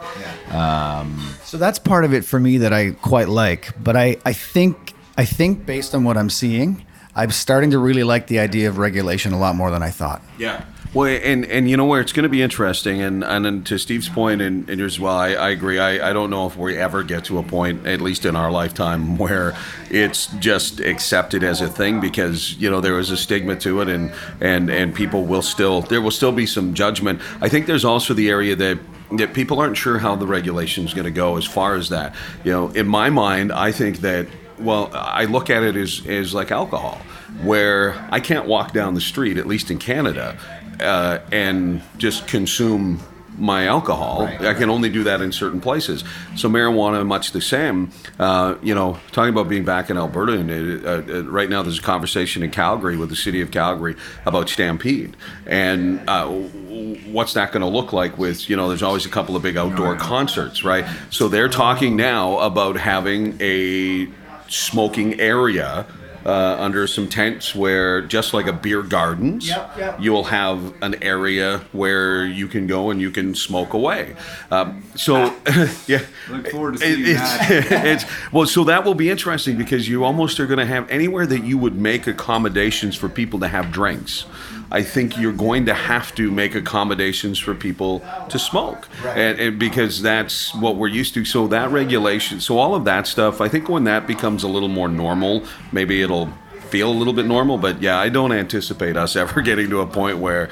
um, 0.51 1.35
So 1.45 1.59
that's 1.59 1.79
part 1.79 2.05
of 2.05 2.13
it 2.15 2.25
for 2.25 2.41
me 2.41 2.59
that 2.59 2.73
I 2.73 2.91
quite 2.91 3.29
like. 3.29 3.73
But 3.83 3.97
I, 3.97 4.17
I 4.25 4.33
think 4.33 4.95
I 5.17 5.25
think 5.25 5.65
based 5.67 5.95
on 5.95 6.03
what 6.05 6.17
I'm 6.17 6.31
seeing, 6.31 6.85
I'm 7.15 7.31
starting 7.31 7.71
to 7.73 7.79
really 7.79 8.03
like 8.05 8.27
the 8.27 8.39
idea 8.41 8.69
of 8.69 8.79
regulation 8.79 9.33
a 9.33 9.39
lot 9.39 9.55
more 9.57 9.71
than 9.71 9.83
I 9.83 9.91
thought. 9.91 10.23
Yeah. 10.39 10.65
Well, 10.93 11.07
and 11.07 11.45
and 11.47 11.71
you 11.71 11.77
know 11.77 11.85
where 11.85 12.01
it's 12.01 12.13
going 12.13 12.25
to 12.25 12.29
be 12.29 12.43
interesting, 12.43 13.01
and 13.01 13.23
and 13.23 13.65
to 13.67 13.79
Steve's 13.79 14.09
point 14.09 14.43
and, 14.43 14.69
and 14.69 14.81
yours 14.81 14.95
as 14.95 15.01
well, 15.01 15.15
I, 15.15 15.35
I 15.35 15.51
agree. 15.51 15.79
I, 15.79 16.11
I 16.11 16.13
don't 16.13 16.31
know 16.31 16.49
if 16.49 16.57
we 16.57 16.77
ever 16.77 17.05
get 17.05 17.27
to 17.27 17.39
a 17.39 17.45
point, 17.45 17.87
at 17.87 18.01
least 18.01 18.25
in 18.25 18.35
our 18.35 18.51
lifetime, 18.51 19.17
where 19.19 19.57
it's 19.89 20.27
just 20.41 20.81
accepted 20.81 21.45
as 21.45 21.61
a 21.61 21.69
thing 21.69 22.01
because 22.01 22.57
you 22.57 22.69
know 22.69 22.81
there 22.81 22.99
is 22.99 23.13
a 23.13 23.17
stigma 23.17 23.55
to 23.57 23.81
it, 23.83 23.89
and 23.89 24.13
and 24.41 24.69
and 24.69 24.93
people 24.93 25.25
will 25.25 25.43
still 25.43 25.83
there 25.83 26.01
will 26.01 26.11
still 26.11 26.33
be 26.33 26.45
some 26.45 26.75
judgment. 26.75 27.21
I 27.41 27.49
think 27.49 27.67
there's 27.67 27.85
also 27.85 28.13
the 28.13 28.29
area 28.29 28.57
that 28.57 28.81
that 29.13 29.33
people 29.33 29.61
aren't 29.61 29.77
sure 29.77 29.99
how 29.99 30.17
the 30.17 30.27
regulation 30.27 30.85
is 30.85 30.93
going 30.93 31.05
to 31.05 31.13
go 31.13 31.37
as 31.37 31.45
far 31.45 31.77
as 31.77 31.91
that. 31.91 32.17
You 32.43 32.51
know, 32.51 32.69
in 32.71 32.89
my 32.89 33.11
mind, 33.11 33.53
I 33.53 33.71
think 33.71 33.99
that 33.99 34.27
well, 34.59 34.91
I 34.93 35.27
look 35.27 35.51
at 35.51 35.63
it 35.63 35.77
as 35.77 36.05
as 36.07 36.35
like 36.35 36.51
alcohol, 36.51 37.01
where 37.43 37.95
I 38.11 38.19
can't 38.19 38.47
walk 38.47 38.73
down 38.73 38.95
the 38.95 39.01
street, 39.01 39.39
at 39.39 39.47
least 39.47 39.71
in 39.71 39.79
Canada, 39.79 40.37
uh, 40.81 41.21
and 41.31 41.83
just 41.99 42.27
consume 42.27 43.01
my 43.41 43.67
alcohol. 43.67 44.23
I 44.23 44.55
can 44.55 44.71
only 44.71 44.91
do 44.91 45.05
that 45.05 45.21
in 45.21 45.33
certain 45.33 45.61
places. 45.61 46.05
So 46.37 46.49
marijuana, 46.49 47.07
much 47.07 47.33
the 47.33 47.41
same. 47.41 47.91
Uh, 48.19 48.57
you 48.63 48.75
know, 48.75 48.99
talking 49.13 49.33
about 49.33 49.49
being 49.49 49.65
back 49.65 49.91
in 49.91 49.97
Alberta, 49.97 50.35
and 50.35 50.85
uh, 50.85 50.91
uh, 50.91 51.23
right 51.25 51.49
now 51.49 51.63
there's 51.63 51.79
a 51.79 51.83
conversation 51.83 52.43
in 52.43 52.51
Calgary 52.51 52.97
with 52.97 53.09
the 53.09 53.17
city 53.17 53.41
of 53.41 53.51
Calgary 53.51 53.97
about 54.27 54.49
Stampede, 54.49 55.17
and 55.47 56.01
uh, 56.09 56.29
what's 56.29 57.33
that 57.35 57.53
going 57.53 57.63
to 57.63 57.69
look 57.69 57.93
like? 57.93 58.19
With 58.19 58.49
you 58.51 58.57
know, 58.57 58.69
there's 58.69 58.83
always 58.83 59.07
a 59.07 59.11
couple 59.11 59.37
of 59.37 59.43
big 59.43 59.57
outdoor 59.57 59.97
concerts, 59.97 60.63
right? 60.63 60.85
So 61.11 61.29
they're 61.29 61.49
talking 61.49 61.97
now 61.97 62.39
about 62.39 62.77
having 62.77 63.37
a 63.41 64.09
smoking 64.49 65.19
area 65.21 65.87
uh, 66.27 66.57
under 66.59 66.87
some 66.87 67.09
tents 67.09 67.55
where 67.55 68.03
just 68.03 68.35
like 68.35 68.47
a 68.47 68.53
beer 68.53 68.83
gardens 68.83 69.49
Yep, 69.49 69.79
yep. 69.79 70.01
you 70.01 70.13
will 70.13 70.25
have 70.25 70.75
an 70.83 71.03
area 71.03 71.59
where 71.73 72.25
you 72.27 72.47
can 72.49 72.67
go 72.67 72.91
and 72.91 73.01
you 73.01 73.11
can 73.11 73.35
smoke 73.35 73.73
away. 73.73 74.15
Um, 74.51 74.83
so 74.97 75.35
yeah. 75.87 76.01
Look 76.29 76.49
forward 76.51 76.77
to 76.79 76.85
It- 76.85 76.95
seeing 76.97 77.17
it's, 77.17 78.05
it's 78.05 78.33
well 78.33 78.47
so 78.47 78.65
that 78.65 78.85
will 78.85 78.95
be 78.95 79.09
interesting 79.11 79.57
because 79.57 79.89
you 79.89 80.05
almost 80.05 80.39
are 80.41 80.47
going 80.47 80.59
to 80.59 80.67
have 80.67 80.91
anywhere 80.91 81.27
that 81.27 81.45
you 81.45 81.57
would 81.59 81.77
make 81.77 82.07
accommodations 82.07 82.97
for 82.97 83.09
people 83.09 83.41
to 83.41 83.49
have 83.49 83.73
drinks 83.73 84.27
I 84.71 84.83
think 84.83 85.19
you're 85.19 85.33
going 85.33 85.67
to 85.67 85.75
have 85.75 86.15
to 86.15 86.31
make 86.31 86.55
accommodations 86.55 87.39
for 87.39 87.55
people 87.55 88.05
to 88.29 88.39
smoke, 88.39 88.89
and, 89.05 89.39
and 89.41 89.59
because 89.59 90.01
that's 90.03 90.55
what 90.55 90.77
we're 90.77 90.89
used 90.89 91.15
to. 91.15 91.25
So 91.25 91.47
that 91.49 91.71
regulation, 91.71 92.41
so 92.41 92.59
all 92.59 92.75
of 92.75 92.85
that 92.85 93.07
stuff, 93.07 93.41
I 93.41 93.49
think 93.49 93.69
when 93.69 93.85
that 93.85 94.07
becomes 94.07 94.43
a 94.43 94.49
little 94.49 94.69
more 94.69 94.89
normal, 94.89 95.45
maybe 95.73 96.03
it'll 96.03 96.33
feel 96.71 96.91
a 96.91 96.95
little 96.95 97.13
bit 97.13 97.27
normal. 97.27 97.59
But 97.59 97.83
yeah, 97.83 97.99
I 97.99 98.09
don't 98.09 98.33
anticipate 98.33 98.97
us 98.97 99.17
ever 99.17 99.43
getting 99.43 99.69
to 99.71 99.81
a 99.81 99.87
point 99.87 100.19
where, 100.19 100.49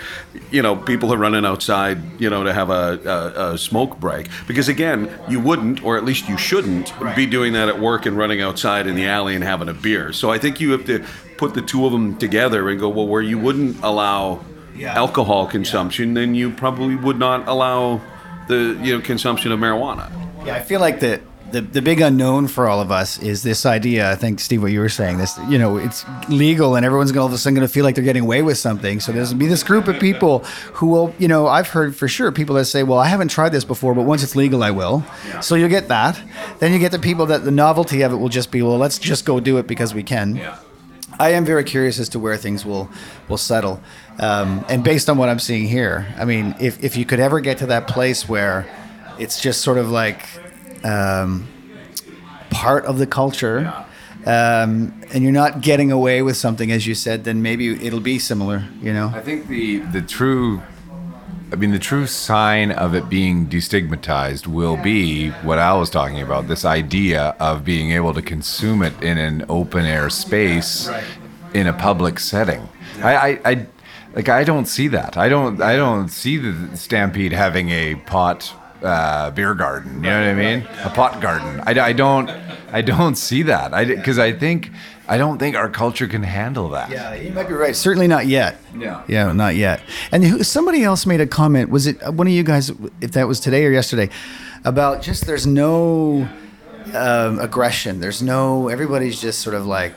you 0.50 0.62
know, 0.62 0.76
people 0.76 1.12
are 1.14 1.16
running 1.16 1.46
outside, 1.46 2.20
you 2.20 2.28
know, 2.28 2.44
to 2.44 2.52
have 2.52 2.70
a, 2.70 3.00
a, 3.04 3.52
a 3.52 3.58
smoke 3.58 3.98
break. 3.98 4.28
Because 4.46 4.68
again, 4.68 5.10
you 5.28 5.40
wouldn't, 5.40 5.82
or 5.84 5.96
at 5.96 6.04
least 6.04 6.28
you 6.28 6.36
shouldn't, 6.36 6.92
be 7.14 7.26
doing 7.26 7.52
that 7.52 7.68
at 7.68 7.78
work 7.78 8.06
and 8.06 8.16
running 8.16 8.40
outside 8.40 8.86
in 8.86 8.94
the 8.94 9.06
alley 9.06 9.34
and 9.34 9.44
having 9.44 9.68
a 9.68 9.74
beer. 9.74 10.12
So 10.12 10.30
I 10.30 10.38
think 10.38 10.60
you 10.60 10.72
have 10.72 10.84
to 10.86 11.04
put 11.38 11.54
the 11.54 11.62
two 11.62 11.86
of 11.86 11.92
them 11.92 12.16
together 12.18 12.68
and 12.68 12.78
go, 12.78 12.88
well, 12.88 13.06
where 13.08 13.22
you 13.22 13.38
wouldn't 13.38 13.82
allow 13.82 14.40
Yeah. 14.76 14.94
alcohol 14.94 15.46
consumption, 15.46 16.14
then 16.14 16.34
you 16.34 16.50
probably 16.50 16.94
would 16.96 17.18
not 17.18 17.48
allow 17.48 18.00
the 18.48 18.78
you 18.82 18.94
know 18.96 19.00
consumption 19.00 19.50
of 19.52 19.58
marijuana. 19.60 20.06
Yeah, 20.46 20.54
I 20.54 20.60
feel 20.60 20.80
like 20.80 21.00
the, 21.00 21.20
the 21.50 21.60
the 21.62 21.82
big 21.82 22.00
unknown 22.00 22.46
for 22.48 22.68
all 22.68 22.80
of 22.80 22.90
us 22.92 23.18
is 23.22 23.42
this 23.42 23.64
idea. 23.66 24.10
I 24.12 24.16
think 24.16 24.38
Steve, 24.40 24.62
what 24.62 24.70
you 24.70 24.80
were 24.80 24.88
saying, 25.00 25.18
this 25.18 25.36
you 25.48 25.58
know, 25.58 25.78
it's 25.78 26.04
legal 26.28 26.76
and 26.76 26.84
everyone's 26.86 27.10
gonna, 27.12 27.22
all 27.22 27.26
of 27.28 27.32
a 27.34 27.38
sudden 27.38 27.56
going 27.56 27.66
to 27.66 27.72
feel 27.72 27.84
like 27.84 27.94
they're 27.96 28.04
getting 28.04 28.22
away 28.22 28.42
with 28.42 28.56
something. 28.58 29.00
So 29.00 29.12
there's 29.12 29.30
going 29.30 29.38
to 29.40 29.44
be 29.44 29.48
this 29.48 29.62
group 29.62 29.88
of 29.88 29.98
people 29.98 30.40
who 30.78 30.86
will, 30.86 31.12
you 31.18 31.26
know, 31.28 31.46
I've 31.48 31.68
heard 31.68 31.96
for 31.96 32.06
sure 32.08 32.30
people 32.32 32.54
that 32.56 32.66
say, 32.66 32.82
well, 32.84 32.98
I 32.98 33.08
haven't 33.08 33.28
tried 33.28 33.50
this 33.50 33.64
before, 33.64 33.94
but 33.94 34.02
once 34.02 34.22
it's 34.22 34.36
legal, 34.36 34.62
I 34.62 34.70
will. 34.70 35.02
So 35.40 35.54
you'll 35.56 35.68
get 35.78 35.88
that. 35.88 36.20
Then 36.60 36.72
you 36.72 36.78
get 36.78 36.92
the 36.92 36.98
people 37.10 37.26
that 37.26 37.44
the 37.44 37.50
novelty 37.50 38.02
of 38.02 38.12
it 38.12 38.16
will 38.16 38.28
just 38.40 38.50
be, 38.50 38.60
well, 38.62 38.78
let's 38.78 38.98
just 38.98 39.24
go 39.24 39.40
do 39.40 39.58
it 39.58 39.66
because 39.66 39.92
we 39.94 40.02
can. 40.02 40.40
I 41.18 41.30
am 41.30 41.44
very 41.44 41.64
curious 41.64 41.98
as 41.98 42.08
to 42.10 42.18
where 42.18 42.36
things 42.36 42.64
will 42.64 42.88
will 43.28 43.38
settle, 43.38 43.80
um, 44.18 44.64
and 44.68 44.84
based 44.84 45.08
on 45.08 45.18
what 45.18 45.28
I'm 45.28 45.38
seeing 45.38 45.66
here, 45.66 46.06
I 46.16 46.24
mean, 46.24 46.54
if 46.60 46.82
if 46.82 46.96
you 46.96 47.04
could 47.04 47.20
ever 47.20 47.40
get 47.40 47.58
to 47.58 47.66
that 47.66 47.88
place 47.88 48.28
where 48.28 48.66
it's 49.18 49.40
just 49.40 49.62
sort 49.62 49.78
of 49.78 49.90
like 49.90 50.26
um, 50.84 51.48
part 52.50 52.84
of 52.86 52.98
the 52.98 53.06
culture. 53.06 53.72
Um, 54.26 55.00
and 55.12 55.22
you're 55.22 55.32
not 55.32 55.62
getting 55.62 55.90
away 55.90 56.20
with 56.22 56.36
something, 56.36 56.70
as 56.70 56.86
you 56.86 56.94
said, 56.94 57.24
then 57.24 57.40
maybe 57.40 57.70
it'll 57.86 58.00
be 58.00 58.18
similar. 58.18 58.66
You 58.82 58.92
know, 58.92 59.10
I 59.14 59.20
think 59.20 59.46
the 59.46 59.78
the 59.78 60.02
true, 60.02 60.60
I 61.50 61.56
mean, 61.56 61.70
the 61.70 61.78
true 61.78 62.06
sign 62.06 62.70
of 62.72 62.94
it 62.94 63.08
being 63.08 63.46
destigmatized 63.46 64.46
will 64.46 64.76
be 64.76 65.30
what 65.30 65.58
Al 65.58 65.80
was 65.80 65.88
talking 65.88 66.20
about. 66.20 66.46
This 66.46 66.64
idea 66.64 67.34
of 67.40 67.64
being 67.64 67.92
able 67.92 68.12
to 68.14 68.20
consume 68.20 68.82
it 68.82 69.00
in 69.02 69.16
an 69.16 69.46
open 69.48 69.86
air 69.86 70.10
space, 70.10 70.90
in 71.54 71.66
a 71.66 71.72
public 71.72 72.18
setting. 72.18 72.68
I, 73.02 73.14
I, 73.14 73.40
I, 73.44 73.66
like 74.14 74.28
I 74.28 74.44
don't 74.44 74.66
see 74.66 74.88
that. 74.88 75.16
I 75.16 75.28
don't. 75.28 75.62
I 75.62 75.76
don't 75.76 76.08
see 76.08 76.36
the 76.36 76.76
Stampede 76.76 77.32
having 77.32 77.70
a 77.70 77.94
pot 77.94 78.52
uh, 78.82 79.30
beer 79.30 79.54
garden. 79.54 79.96
You 79.96 80.10
know 80.10 80.20
what 80.20 80.28
I 80.30 80.34
mean? 80.34 80.68
A 80.84 80.90
pot 80.90 81.20
garden. 81.20 81.62
I, 81.66 81.80
I 81.80 81.92
don't. 81.92 82.28
I 82.72 82.82
don't 82.82 83.16
see 83.16 83.42
that. 83.44 83.72
I 83.72 83.84
because 83.84 84.18
I 84.18 84.32
think 84.32 84.70
I 85.08 85.16
don't 85.18 85.38
think 85.38 85.56
our 85.56 85.70
culture 85.70 86.06
can 86.06 86.22
handle 86.22 86.68
that. 86.70 86.90
Yeah, 86.90 87.14
you 87.14 87.32
might 87.32 87.48
be 87.48 87.54
right. 87.54 87.74
Certainly 87.74 88.08
not 88.08 88.26
yet. 88.26 88.58
Yeah. 88.76 89.02
Yeah, 89.08 89.32
not 89.32 89.56
yet. 89.56 89.80
And 90.12 90.22
who- 90.24 90.42
somebody 90.44 90.82
else 90.84 91.06
made 91.06 91.20
a 91.20 91.26
comment. 91.26 91.70
Was 91.70 91.86
it 91.86 91.96
one 92.12 92.26
of 92.26 92.32
you 92.32 92.42
guys, 92.42 92.70
if 93.00 93.12
that 93.12 93.26
was 93.26 93.40
today 93.40 93.64
or 93.64 93.70
yesterday, 93.70 94.10
about 94.64 95.00
just 95.02 95.26
there's 95.26 95.46
no 95.46 96.28
um, 96.94 97.38
aggression. 97.38 98.00
There's 98.00 98.22
no, 98.22 98.68
everybody's 98.68 99.20
just 99.20 99.40
sort 99.40 99.54
of 99.54 99.66
like, 99.66 99.94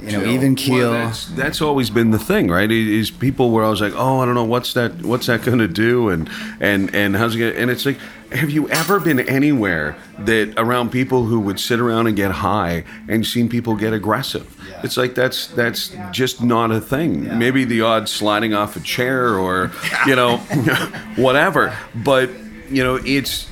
you 0.00 0.12
know, 0.12 0.24
even 0.24 0.54
keel. 0.54 0.90
Well, 0.90 1.06
that's, 1.06 1.26
that's 1.26 1.60
always 1.62 1.90
been 1.90 2.10
the 2.10 2.18
thing, 2.18 2.48
right? 2.48 2.70
Is 2.70 3.10
people 3.10 3.50
were 3.50 3.64
always 3.64 3.80
like, 3.80 3.94
"Oh, 3.96 4.20
I 4.20 4.26
don't 4.26 4.34
know 4.34 4.44
what's 4.44 4.74
that, 4.74 5.02
what's 5.02 5.26
that 5.26 5.42
going 5.42 5.58
to 5.58 5.68
do," 5.68 6.08
and 6.08 6.28
and 6.60 6.94
and 6.94 7.16
how's 7.16 7.34
it? 7.34 7.38
Gonna, 7.38 7.52
and 7.52 7.70
it's 7.70 7.84
like, 7.84 7.98
have 8.32 8.50
you 8.50 8.68
ever 8.68 9.00
been 9.00 9.20
anywhere 9.20 9.96
that 10.20 10.52
around 10.56 10.90
people 10.90 11.24
who 11.24 11.40
would 11.40 11.58
sit 11.58 11.80
around 11.80 12.06
and 12.06 12.16
get 12.16 12.30
high 12.30 12.84
and 13.08 13.26
seen 13.26 13.48
people 13.48 13.74
get 13.74 13.92
aggressive? 13.92 14.54
It's 14.82 14.96
like 14.96 15.14
that's 15.14 15.48
that's 15.48 15.94
just 16.12 16.42
not 16.42 16.70
a 16.70 16.80
thing. 16.80 17.38
Maybe 17.38 17.64
the 17.64 17.80
odd 17.82 18.08
sliding 18.08 18.54
off 18.54 18.76
a 18.76 18.80
chair 18.80 19.34
or 19.38 19.72
you 20.06 20.14
know 20.14 20.36
whatever, 21.16 21.76
but 21.94 22.30
you 22.70 22.84
know 22.84 22.96
it's 22.96 23.48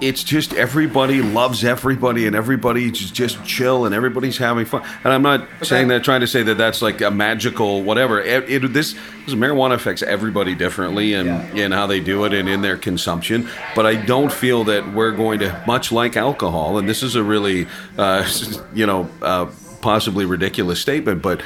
it's 0.00 0.22
just 0.22 0.52
everybody 0.54 1.20
loves 1.22 1.64
everybody 1.64 2.26
and 2.26 2.34
everybody's 2.36 3.10
just 3.10 3.44
chill 3.44 3.84
and 3.86 3.94
everybody's 3.94 4.38
having 4.38 4.64
fun. 4.64 4.82
And 5.04 5.12
I'm 5.12 5.22
not 5.22 5.46
saying 5.62 5.88
that, 5.88 6.04
trying 6.04 6.20
to 6.20 6.26
say 6.26 6.42
that 6.42 6.56
that's 6.56 6.82
like 6.82 7.00
a 7.00 7.10
magical 7.10 7.82
whatever. 7.82 8.20
It, 8.20 8.48
it- 8.50 8.72
this, 8.72 8.94
this 9.26 9.34
marijuana 9.34 9.74
affects 9.74 10.02
everybody 10.02 10.54
differently 10.54 11.14
and 11.14 11.58
in 11.58 11.72
how 11.72 11.86
they 11.86 12.00
do 12.00 12.24
it 12.24 12.32
and 12.32 12.48
in 12.48 12.62
their 12.62 12.76
consumption. 12.76 13.48
But 13.74 13.86
I 13.86 13.94
don't 13.96 14.32
feel 14.32 14.64
that 14.64 14.92
we're 14.92 15.12
going 15.12 15.38
to, 15.40 15.62
much 15.66 15.90
like 15.92 16.16
alcohol, 16.16 16.78
and 16.78 16.88
this 16.88 17.02
is 17.02 17.14
a 17.14 17.22
really, 17.22 17.66
uh, 17.96 18.28
you 18.74 18.86
know, 18.86 19.08
uh, 19.22 19.46
possibly 19.80 20.24
ridiculous 20.24 20.80
statement, 20.80 21.22
but 21.22 21.40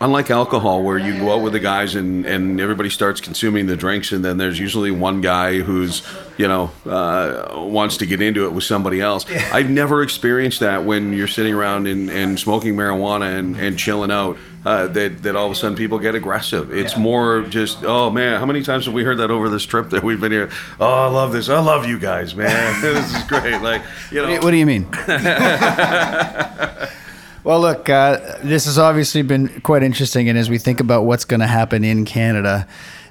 unlike 0.00 0.30
alcohol 0.30 0.82
where 0.82 0.98
you 0.98 1.18
go 1.18 1.34
out 1.34 1.42
with 1.42 1.52
the 1.52 1.60
guys 1.60 1.94
and, 1.94 2.26
and 2.26 2.60
everybody 2.60 2.90
starts 2.90 3.20
consuming 3.20 3.66
the 3.66 3.76
drinks 3.76 4.12
and 4.12 4.24
then 4.24 4.36
there's 4.36 4.58
usually 4.58 4.90
one 4.90 5.20
guy 5.20 5.60
who's 5.60 6.06
you 6.36 6.46
know 6.46 6.70
uh, 6.84 7.52
wants 7.54 7.96
to 7.96 8.06
get 8.06 8.20
into 8.20 8.44
it 8.44 8.52
with 8.52 8.64
somebody 8.64 9.00
else. 9.00 9.24
I've 9.52 9.70
never 9.70 10.02
experienced 10.02 10.60
that 10.60 10.84
when 10.84 11.12
you're 11.12 11.28
sitting 11.28 11.54
around 11.54 11.86
and, 11.86 12.10
and 12.10 12.38
smoking 12.38 12.74
marijuana 12.74 13.38
and, 13.38 13.56
and 13.56 13.78
chilling 13.78 14.10
out 14.10 14.36
uh, 14.64 14.88
that, 14.88 15.22
that 15.22 15.36
all 15.36 15.46
of 15.46 15.52
a 15.52 15.54
sudden 15.54 15.76
people 15.76 15.98
get 15.98 16.14
aggressive. 16.14 16.74
It's 16.74 16.96
more 16.96 17.42
just 17.42 17.84
oh 17.84 18.10
man 18.10 18.38
how 18.38 18.46
many 18.46 18.62
times 18.62 18.84
have 18.84 18.94
we 18.94 19.04
heard 19.04 19.18
that 19.18 19.30
over 19.30 19.48
this 19.48 19.64
trip 19.64 19.90
that 19.90 20.02
we've 20.02 20.20
been 20.20 20.32
here? 20.32 20.50
Oh 20.78 20.92
i 20.92 21.06
love 21.06 21.32
this. 21.32 21.48
I 21.48 21.60
love 21.60 21.86
you 21.86 21.98
guys 21.98 22.34
man. 22.34 22.66
This 22.86 23.14
is 23.14 23.22
great. 23.24 23.60
Like 23.62 23.82
you 24.10 24.22
know. 24.22 24.40
What 24.40 24.50
do 24.50 24.56
you 24.56 24.66
mean? 24.66 24.86
well, 27.46 27.60
look, 27.60 27.88
uh, 27.88 28.38
this 28.42 28.64
has 28.66 28.76
obviously 28.78 29.22
been 29.22 29.60
quite 29.60 29.82
interesting, 29.82 30.28
and 30.28 30.36
as 30.36 30.50
we 30.50 30.58
think 30.58 30.80
about 30.80 31.04
what's 31.04 31.24
going 31.24 31.40
to 31.40 31.46
happen 31.46 31.84
in 31.84 32.04
Canada, 32.04 32.66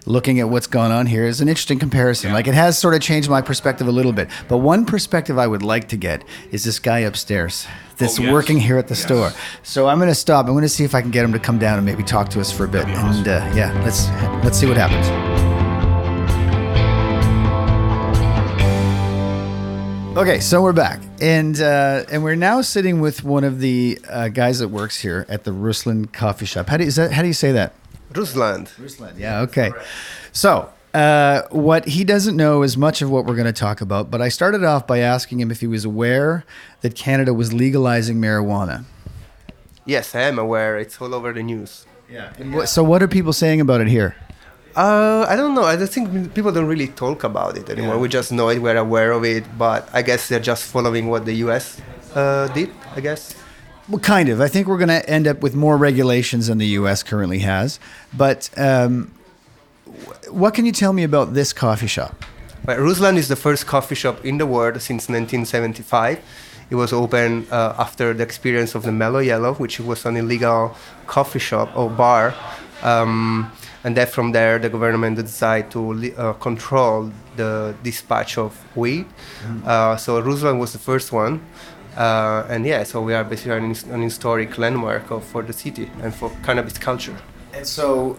looking 0.06 0.40
at 0.40 0.50
what's 0.50 0.68
going 0.68 0.92
on 0.92 1.06
here 1.08 1.24
is 1.26 1.42
an 1.42 1.48
interesting 1.48 1.80
comparison. 1.80 2.34
Like 2.34 2.48
it 2.48 2.54
has 2.54 2.78
sort 2.78 2.94
of 2.94 3.02
changed 3.02 3.30
my 3.30 3.42
perspective 3.42 3.88
a 3.88 3.92
little 3.92 4.12
bit. 4.14 4.30
But 4.48 4.58
one 4.58 4.86
perspective 4.86 5.38
I 5.40 5.48
would 5.48 5.64
like 5.64 5.88
to 5.90 5.98
get 5.98 6.24
is 6.52 6.64
this 6.64 6.78
guy 6.80 7.00
upstairs 7.00 7.66
that's 7.98 8.20
Oh, 8.20 8.24
yes. 8.24 8.32
working 8.34 8.60
here 8.60 8.78
at 8.78 8.88
the 8.88 8.96
store. 8.96 9.32
So 9.64 9.88
I'm 9.88 9.98
going 9.98 10.10
to 10.10 10.16
stop. 10.16 10.46
I'm 10.46 10.52
going 10.52 10.62
to 10.64 10.70
see 10.70 10.84
if 10.84 10.94
I 10.94 11.02
can 11.02 11.12
get 11.12 11.24
him 11.26 11.32
to 11.32 11.40
come 11.40 11.58
down 11.58 11.78
and 11.78 11.86
maybe 11.86 12.04
talk 12.04 12.30
to 12.30 12.40
us 12.42 12.52
for 12.52 12.66
a 12.66 12.68
bit. 12.68 12.86
And 12.86 13.28
uh, 13.28 13.52
yeah, 13.56 13.72
let's 13.84 14.08
let's 14.44 14.58
see 14.60 14.68
what 14.68 14.78
happens. 14.78 15.35
Okay, 20.18 20.40
so 20.40 20.62
we're 20.62 20.72
back, 20.72 21.02
and 21.20 21.60
uh, 21.60 22.06
and 22.10 22.24
we're 22.24 22.36
now 22.36 22.62
sitting 22.62 23.02
with 23.02 23.26
one 23.26 23.44
of 23.44 23.60
the 23.60 24.00
uh, 24.10 24.30
guys 24.30 24.60
that 24.60 24.70
works 24.70 24.98
here 24.98 25.26
at 25.28 25.44
the 25.44 25.52
Ruslan 25.52 26.14
Coffee 26.14 26.46
Shop. 26.46 26.70
How 26.70 26.78
do 26.78 26.86
you, 26.86 26.88
is 26.88 26.96
that? 26.96 27.12
How 27.12 27.22
do 27.22 27.28
you 27.28 27.34
say 27.34 27.52
that? 27.52 27.74
Rusland. 28.16 28.68
Ruslan. 28.80 29.20
Yeah. 29.20 29.42
Okay. 29.42 29.72
So 30.32 30.72
uh, 30.94 31.42
what 31.50 31.86
he 31.86 32.06
doesn't 32.06 32.38
know 32.38 32.64
is 32.64 32.78
much 32.78 33.02
of 33.02 33.12
what 33.12 33.26
we're 33.26 33.36
going 33.36 33.46
to 33.46 33.52
talk 33.52 33.82
about. 33.82 34.10
But 34.10 34.22
I 34.22 34.30
started 34.30 34.64
off 34.64 34.88
by 34.88 35.00
asking 35.00 35.42
him 35.42 35.52
if 35.52 35.60
he 35.60 35.68
was 35.68 35.84
aware 35.84 36.46
that 36.80 36.96
Canada 36.96 37.34
was 37.34 37.52
legalizing 37.52 38.16
marijuana. 38.16 38.86
Yes, 39.84 40.16
I 40.16 40.22
am 40.22 40.40
aware. 40.40 40.80
It's 40.80 41.02
all 41.02 41.14
over 41.14 41.34
the 41.34 41.44
news. 41.44 41.86
Yeah. 42.10 42.64
So 42.64 42.86
what 42.86 43.04
are 43.04 43.10
people 43.10 43.34
saying 43.34 43.60
about 43.60 43.82
it 43.82 43.88
here? 43.88 44.16
Uh, 44.76 45.26
I 45.30 45.36
don't 45.36 45.56
know. 45.56 45.64
I 45.64 45.76
don't 45.76 45.88
think 45.90 46.34
people 46.34 46.52
don't 46.52 46.68
really 46.68 46.88
talk 46.88 47.24
about 47.24 47.58
it 47.58 47.70
anymore. 47.70 47.96
Yeah. 47.96 48.02
We 48.02 48.10
just 48.10 48.32
know 48.32 48.50
it. 48.50 48.60
We're 48.60 48.78
aware 48.78 49.12
of 49.12 49.24
it. 49.24 49.46
But 49.58 49.88
I 49.94 50.02
guess 50.02 50.28
they're 50.28 50.40
just 50.40 50.66
following 50.66 51.08
what 51.08 51.26
the 51.26 51.34
U.S. 51.46 51.82
Uh, 52.14 52.48
did. 52.50 52.72
I 52.96 53.00
guess. 53.00 53.36
Well, 53.88 54.00
kind 54.00 54.30
of. 54.30 54.42
I 54.42 54.48
think 54.48 54.68
we're 54.68 54.78
going 54.78 54.90
to 54.90 55.08
end 55.10 55.28
up 55.28 55.42
with 55.42 55.56
more 55.56 55.78
regulations 55.78 56.48
than 56.48 56.58
the 56.58 56.68
U.S. 56.80 57.04
currently 57.04 57.40
has. 57.40 57.80
But 58.14 58.50
um, 58.58 59.14
what 60.30 60.54
can 60.54 60.66
you 60.66 60.72
tell 60.72 60.92
me 60.92 61.04
about 61.04 61.34
this 61.34 61.54
coffee 61.54 61.88
shop? 61.88 62.26
But 62.66 62.80
Rusland 62.80 63.18
is 63.18 63.28
the 63.28 63.36
first 63.36 63.68
coffee 63.68 63.96
shop 63.96 64.26
in 64.26 64.40
the 64.40 64.46
world 64.46 64.82
since 64.82 65.08
1975. 65.08 66.20
It 66.70 66.76
was 66.76 66.92
opened 66.92 67.48
uh, 67.52 67.76
after 67.78 68.12
the 68.14 68.24
experience 68.24 68.74
of 68.74 68.84
the 68.84 68.92
Mellow 68.92 69.20
Yellow, 69.20 69.54
which 69.54 69.80
was 69.80 70.04
an 70.06 70.18
illegal 70.18 70.76
coffee 71.06 71.40
shop 71.40 71.70
or 71.78 71.92
bar. 71.92 72.34
Um, 72.82 73.52
and 73.86 73.96
then 73.96 74.08
from 74.08 74.32
there, 74.32 74.58
the 74.58 74.68
government 74.68 75.16
decided 75.16 75.70
to 75.70 76.12
uh, 76.18 76.34
control 76.34 77.12
the 77.36 77.76
dispatch 77.84 78.36
of 78.36 78.52
weed. 78.76 79.06
Uh, 79.64 79.96
so 79.96 80.20
Rusland 80.20 80.60
was 80.60 80.74
the 80.74 80.80
first 80.80 81.12
one. 81.12 81.40
Uh, 81.96 82.48
and 82.50 82.66
yeah, 82.66 82.82
so 82.82 83.00
we 83.00 83.14
are 83.14 83.24
basically 83.24 83.52
an, 83.52 83.76
an 83.92 84.02
historic 84.02 84.58
landmark 84.58 85.12
of, 85.12 85.24
for 85.24 85.44
the 85.44 85.54
city 85.54 85.88
and 86.02 86.16
for 86.16 86.32
cannabis 86.44 86.80
culture. 86.80 87.16
And 87.54 87.66
so, 87.68 88.18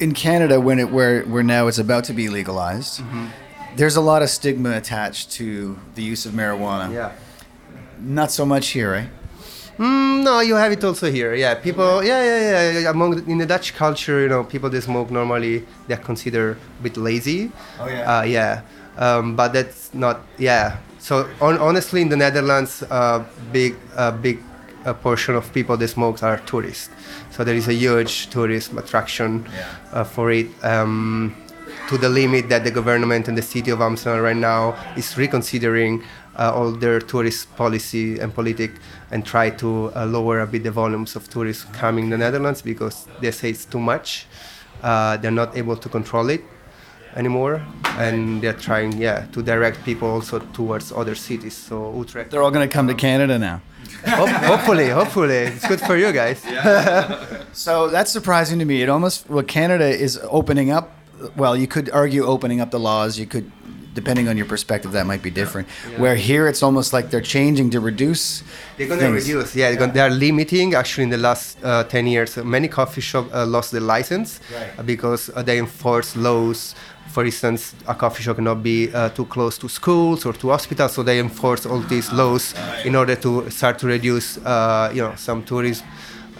in 0.00 0.14
Canada, 0.14 0.60
when 0.60 0.80
it 0.80 0.90
where 0.90 1.22
where 1.22 1.44
now 1.44 1.68
it's 1.68 1.78
about 1.78 2.04
to 2.04 2.12
be 2.12 2.28
legalized, 2.28 3.02
there's 3.76 3.96
a 3.96 4.00
lot 4.00 4.20
of 4.20 4.30
stigma 4.30 4.76
attached 4.76 5.30
to 5.38 5.78
the 5.94 6.02
use 6.02 6.26
of 6.26 6.32
marijuana. 6.32 6.92
Yeah. 6.92 7.12
Not 8.00 8.32
so 8.32 8.44
much 8.44 8.68
here, 8.70 8.90
right? 8.90 9.08
Mm, 9.80 10.24
no, 10.24 10.40
you 10.40 10.56
have 10.56 10.72
it 10.72 10.84
also 10.84 11.10
here. 11.10 11.34
Yeah, 11.34 11.54
people. 11.54 12.04
Yeah, 12.04 12.22
yeah, 12.22 12.40
yeah. 12.40 12.78
yeah. 12.80 12.90
Among 12.90 13.16
the, 13.16 13.24
in 13.24 13.38
the 13.38 13.46
Dutch 13.46 13.74
culture, 13.74 14.20
you 14.20 14.28
know, 14.28 14.44
people 14.44 14.68
that 14.68 14.82
smoke 14.82 15.10
normally 15.10 15.64
they're 15.88 15.96
considered 15.96 16.58
a 16.78 16.82
bit 16.82 16.98
lazy. 16.98 17.50
Oh, 17.78 17.88
yeah. 17.88 18.18
Uh, 18.18 18.22
yeah, 18.22 18.62
um, 18.98 19.34
but 19.36 19.54
that's 19.54 19.94
not. 19.94 20.20
Yeah. 20.36 20.76
So 20.98 21.26
on, 21.40 21.56
honestly, 21.56 22.02
in 22.02 22.10
the 22.10 22.16
Netherlands, 22.16 22.82
uh, 22.90 23.24
big, 23.52 23.74
uh, 23.96 24.12
big 24.12 24.42
uh, 24.84 24.92
portion 24.92 25.34
of 25.34 25.50
people 25.54 25.78
that 25.78 25.88
smoke 25.88 26.22
are 26.22 26.36
tourists. 26.44 26.90
So 27.30 27.42
there 27.42 27.54
is 27.54 27.66
a 27.66 27.72
huge 27.72 28.28
tourism 28.28 28.76
attraction 28.76 29.48
uh, 29.92 30.04
for 30.04 30.30
it. 30.30 30.48
Um, 30.62 31.34
to 31.88 31.98
the 31.98 32.08
limit 32.08 32.48
that 32.48 32.62
the 32.62 32.70
government 32.70 33.26
and 33.26 33.36
the 33.36 33.42
city 33.42 33.70
of 33.70 33.80
Amsterdam 33.80 34.22
right 34.22 34.36
now 34.36 34.76
is 34.96 35.16
reconsidering 35.16 36.04
uh, 36.38 36.52
all 36.54 36.70
their 36.70 37.00
tourist 37.00 37.54
policy 37.56 38.18
and 38.20 38.32
politic 38.32 38.70
and 39.10 39.24
try 39.26 39.50
to 39.50 39.92
uh, 39.94 40.06
lower 40.06 40.40
a 40.40 40.46
bit 40.46 40.62
the 40.62 40.70
volumes 40.70 41.16
of 41.16 41.28
tourists 41.28 41.64
coming 41.72 42.04
in 42.04 42.10
the 42.10 42.18
Netherlands 42.18 42.62
because 42.62 43.06
they 43.20 43.30
say 43.30 43.50
it's 43.50 43.64
too 43.64 43.80
much. 43.80 44.26
Uh, 44.82 45.16
they're 45.16 45.30
not 45.30 45.56
able 45.56 45.76
to 45.76 45.88
control 45.88 46.30
it 46.30 46.42
anymore, 47.16 47.60
and 47.98 48.40
they're 48.40 48.52
trying, 48.52 48.92
yeah, 48.96 49.26
to 49.32 49.42
direct 49.42 49.84
people 49.84 50.08
also 50.08 50.38
towards 50.38 50.92
other 50.92 51.14
cities. 51.14 51.54
So 51.56 51.92
Utrecht. 51.96 52.30
They're 52.30 52.42
all 52.42 52.52
going 52.52 52.68
to 52.68 52.72
come 52.72 52.86
to 52.88 52.94
Canada 52.94 53.38
now. 53.38 53.60
Ho- 54.06 54.26
hopefully, 54.26 54.88
hopefully, 54.88 55.34
it's 55.34 55.66
good 55.66 55.80
for 55.80 55.96
you 55.96 56.12
guys. 56.12 56.44
So 57.52 57.88
that's 57.88 58.12
surprising 58.12 58.60
to 58.60 58.64
me. 58.64 58.80
It 58.80 58.88
almost 58.88 59.28
well, 59.28 59.42
Canada 59.42 59.88
is 59.88 60.20
opening 60.30 60.70
up. 60.70 60.92
Well, 61.36 61.56
you 61.56 61.66
could 61.66 61.90
argue 61.90 62.24
opening 62.24 62.60
up 62.60 62.70
the 62.70 62.78
laws. 62.78 63.18
You 63.18 63.26
could 63.26 63.50
depending 63.94 64.28
on 64.28 64.36
your 64.36 64.46
perspective, 64.46 64.92
that 64.92 65.06
might 65.06 65.22
be 65.22 65.30
different. 65.30 65.68
Where 65.98 66.14
here, 66.16 66.46
it's 66.48 66.62
almost 66.62 66.92
like 66.92 67.10
they're 67.10 67.20
changing 67.20 67.70
to 67.70 67.80
reduce. 67.80 68.42
They're 68.76 68.86
going 68.86 69.00
to 69.00 69.06
reduce. 69.28 69.54
Yeah, 69.56 69.70
they're 69.70 69.78
gonna- 69.78 69.92
they 69.92 70.00
are 70.00 70.10
limiting. 70.10 70.74
Actually, 70.74 71.04
in 71.04 71.10
the 71.10 71.18
last 71.18 71.58
uh, 71.64 71.84
10 71.84 72.06
years, 72.06 72.36
many 72.36 72.68
coffee 72.68 73.00
shops 73.00 73.30
uh, 73.34 73.44
lost 73.46 73.72
their 73.72 73.80
license 73.80 74.40
uh, 74.78 74.82
because 74.82 75.30
uh, 75.34 75.42
they 75.42 75.58
enforce 75.58 76.16
laws. 76.16 76.74
For 77.08 77.24
instance, 77.24 77.74
a 77.88 77.94
coffee 77.94 78.22
shop 78.22 78.36
cannot 78.36 78.62
be 78.62 78.88
uh, 78.94 79.08
too 79.08 79.24
close 79.24 79.58
to 79.58 79.68
schools 79.68 80.24
or 80.24 80.32
to 80.34 80.50
hospitals, 80.50 80.92
so 80.92 81.02
they 81.02 81.18
enforce 81.18 81.66
all 81.66 81.80
these 81.80 82.12
laws 82.12 82.54
in 82.84 82.94
order 82.94 83.16
to 83.16 83.50
start 83.50 83.80
to 83.80 83.88
reduce, 83.88 84.38
uh, 84.38 84.92
you 84.94 85.02
know, 85.02 85.14
some 85.16 85.42
tourism. 85.42 85.84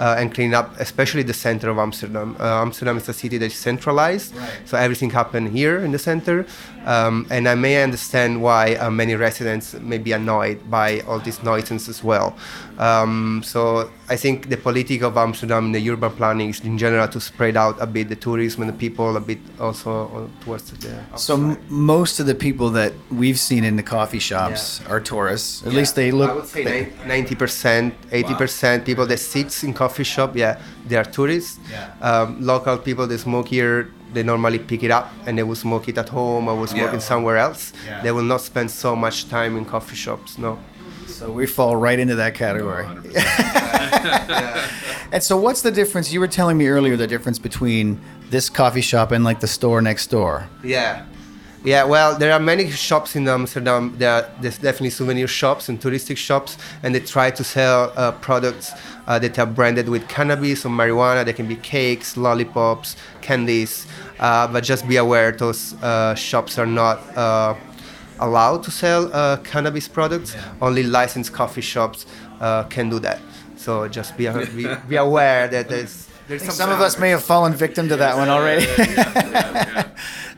Uh, 0.01 0.17
and 0.21 0.33
clean 0.33 0.55
up, 0.55 0.69
especially 0.81 1.23
the 1.23 1.35
center 1.35 1.69
of 1.69 1.77
Amsterdam. 1.77 2.35
Uh, 2.41 2.65
Amsterdam 2.65 2.97
is 2.97 3.07
a 3.09 3.13
city 3.13 3.37
that 3.39 3.53
is 3.53 3.59
centralized, 3.69 4.33
so 4.65 4.79
everything 4.79 5.11
happened 5.13 5.53
here 5.53 5.77
in 5.85 5.93
the 5.93 5.99
center. 5.99 6.47
Um, 6.87 7.27
and 7.29 7.47
I 7.47 7.55
may 7.55 7.83
understand 7.83 8.41
why 8.41 8.63
uh, 8.77 8.89
many 8.91 9.15
residents 9.15 9.75
may 9.75 9.99
be 9.99 10.13
annoyed 10.13 10.59
by 10.71 11.01
all 11.07 11.21
these 11.21 11.43
noises 11.43 11.87
as 11.93 12.03
well. 12.03 12.33
Um, 12.81 13.43
so 13.45 13.91
I 14.09 14.17
think 14.17 14.49
the 14.49 14.57
politic 14.57 15.03
of 15.03 15.17
Amsterdam, 15.19 15.67
and 15.67 15.75
the 15.75 15.91
urban 15.91 16.13
planning, 16.13 16.49
is 16.49 16.61
in 16.61 16.79
general 16.79 17.07
to 17.09 17.21
spread 17.21 17.55
out 17.57 17.77
a 17.79 17.87
bit 17.87 18.09
the 18.09 18.17
tourism 18.17 18.63
and 18.63 18.71
the 18.73 18.79
people 18.87 19.17
a 19.17 19.21
bit 19.21 19.39
also 19.61 19.91
uh, 20.17 20.45
towards 20.45 20.71
the. 20.71 20.99
So 21.17 21.35
m- 21.35 21.59
most 21.69 22.21
of 22.21 22.27
the 22.27 22.35
people 22.35 22.71
that 22.71 22.93
we've 23.11 23.39
seen 23.39 23.65
in 23.65 23.77
the 23.77 23.83
coffee 23.83 24.19
shops 24.19 24.81
are 24.89 24.99
tourists. 24.99 25.67
At 25.67 25.75
least 25.75 25.95
they 25.95 26.11
look. 26.11 26.31
I 26.31 26.35
would 26.35 26.47
say 26.47 26.89
ninety 27.07 27.35
percent, 27.35 27.93
eighty 28.13 28.35
percent 28.35 28.87
people 28.87 29.07
that 29.09 29.19
sits 29.19 29.63
in 29.63 29.75
coffee 29.75 30.05
shop, 30.05 30.35
yeah, 30.35 30.59
they 30.89 30.97
are 30.97 31.05
tourists. 31.05 31.59
Um, 32.01 32.41
local 32.41 32.79
people 32.79 33.07
that 33.09 33.19
smoke 33.19 33.49
here, 33.49 33.91
they 34.15 34.23
normally 34.23 34.59
pick 34.59 34.83
it 34.83 34.91
up 34.91 35.13
and 35.27 35.37
they 35.37 35.43
will 35.43 35.55
smoke 35.67 35.87
it 35.91 35.99
at 35.99 36.09
home 36.09 36.49
or 36.49 36.57
will 36.57 36.67
smoke 36.67 36.95
it 36.95 37.03
somewhere 37.03 37.37
else. 37.37 37.75
Yeah. 37.87 38.03
They 38.03 38.11
will 38.13 38.25
not 38.35 38.41
spend 38.41 38.71
so 38.71 38.97
much 38.97 39.29
time 39.29 39.59
in 39.59 39.67
coffee 39.67 39.97
shops. 39.97 40.39
No. 40.39 40.59
So 41.21 41.31
we 41.31 41.47
fall 41.47 41.77
right 41.77 41.99
into 41.99 42.15
that 42.15 42.35
category. 42.35 42.87
and 45.13 45.23
so, 45.23 45.37
what's 45.37 45.61
the 45.61 45.71
difference? 45.71 46.11
You 46.11 46.19
were 46.19 46.27
telling 46.27 46.57
me 46.57 46.69
earlier 46.69 46.97
the 46.97 47.07
difference 47.07 47.39
between 47.39 48.01
this 48.31 48.49
coffee 48.49 48.81
shop 48.81 49.13
and 49.13 49.23
like 49.23 49.41
the 49.41 49.47
store 49.47 49.83
next 49.83 50.07
door. 50.07 50.49
Yeah. 50.65 51.05
Yeah, 51.63 51.85
well, 51.85 52.17
there 52.17 52.33
are 52.33 52.41
many 52.41 52.71
shops 52.71 53.17
in 53.17 53.29
Amsterdam. 53.29 53.95
There 53.99 54.11
are, 54.11 54.31
there's 54.41 54.57
definitely 54.57 54.89
souvenir 54.89 55.29
shops 55.29 55.69
and 55.69 55.79
touristic 55.79 56.17
shops, 56.17 56.57
and 56.83 56.95
they 56.95 57.01
try 57.01 57.31
to 57.33 57.45
sell 57.45 57.93
uh, 57.97 58.13
products 58.13 58.73
uh, 59.07 59.19
that 59.19 59.39
are 59.39 59.45
branded 59.45 59.91
with 59.91 60.09
cannabis 60.09 60.65
or 60.65 60.71
marijuana. 60.71 61.23
They 61.23 61.35
can 61.35 61.47
be 61.47 61.57
cakes, 61.57 62.17
lollipops, 62.17 62.97
candies, 63.21 63.87
uh, 64.21 64.49
but 64.49 64.65
just 64.65 64.89
be 64.89 64.97
aware 64.97 65.33
those 65.33 65.75
uh, 65.83 66.15
shops 66.15 66.59
are 66.59 66.65
not 66.65 66.97
uh, 67.15 67.57
allowed 68.21 68.63
to 68.65 68.71
sell 68.71 69.11
uh, 69.13 69.37
cannabis 69.39 69.89
products. 69.89 70.37
Only 70.61 70.83
licensed 70.83 71.33
coffee 71.33 71.61
shops 71.61 72.07
uh, 72.41 72.65
can 72.65 72.89
do 72.91 72.99
that. 73.01 73.21
So 73.57 73.89
just 73.89 74.17
be, 74.17 74.29
be, 74.55 74.67
be 74.89 74.97
aware 74.97 75.49
that 75.49 75.69
there's 75.69 76.09
there's 76.29 76.43
Some 76.55 76.71
of 76.71 76.81
us 76.81 76.99
may 76.99 77.11
have 77.11 77.25
fallen 77.25 77.53
victim 77.53 77.89
to 77.89 77.97
that 77.97 78.17
one 78.17 78.29
already. 78.29 78.67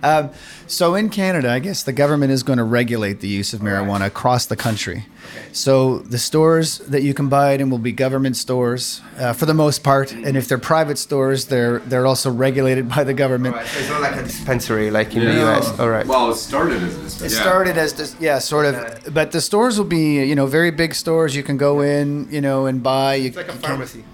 Um, 0.02 0.30
so 0.66 0.94
in 0.94 1.08
Canada, 1.10 1.50
I 1.50 1.58
guess 1.58 1.82
the 1.82 1.92
government 1.92 2.32
is 2.32 2.42
going 2.42 2.56
to 2.58 2.64
regulate 2.64 3.20
the 3.20 3.28
use 3.28 3.52
of 3.52 3.60
marijuana 3.60 4.06
across 4.06 4.46
the 4.46 4.56
country. 4.56 5.04
So 5.52 5.98
the 6.00 6.18
stores 6.18 6.78
that 6.78 7.02
you 7.02 7.14
can 7.14 7.28
buy 7.28 7.52
it 7.52 7.60
in 7.60 7.70
will 7.70 7.78
be 7.78 7.92
government 7.92 8.36
stores 8.36 9.00
uh, 9.18 9.32
for 9.32 9.46
the 9.46 9.54
most 9.54 9.82
part, 9.84 10.12
and 10.12 10.36
if 10.36 10.48
they're 10.48 10.58
private 10.58 10.98
stores, 10.98 11.46
they're 11.46 11.78
they're 11.80 12.06
also 12.06 12.30
regulated 12.30 12.88
by 12.88 13.04
the 13.04 13.14
government. 13.14 13.54
Right, 13.56 13.66
so 13.66 13.78
it's 13.80 13.88
not 13.88 14.00
like 14.00 14.16
a 14.16 14.22
dispensary 14.22 14.90
like 14.90 15.14
in 15.14 15.24
the 15.24 15.46
US. 15.46 15.78
All 15.78 15.88
right. 15.90 16.06
Well, 16.06 16.30
it 16.30 16.36
started 16.36 16.82
as 16.82 17.00
this. 17.02 17.22
It 17.22 17.30
started 17.30 17.76
as 17.78 17.92
this, 17.94 18.16
yeah, 18.20 18.38
sort 18.38 18.66
of, 18.66 19.14
but 19.14 19.30
the 19.32 19.40
stores 19.40 19.78
will 19.78 19.86
be, 19.86 20.24
you 20.24 20.34
know, 20.34 20.46
very 20.46 20.70
big 20.70 20.94
stores. 20.94 21.36
You 21.36 21.42
can 21.42 21.56
go 21.56 21.80
in, 21.80 22.28
you 22.30 22.40
know, 22.40 22.66
and 22.66 22.82
buy. 22.82 23.14
You, 23.14 23.28
It's 23.28 23.36
like 23.36 23.48
a 23.48 23.52
you 23.52 23.58
can- 23.58 23.68
pharmacy. 23.68 24.04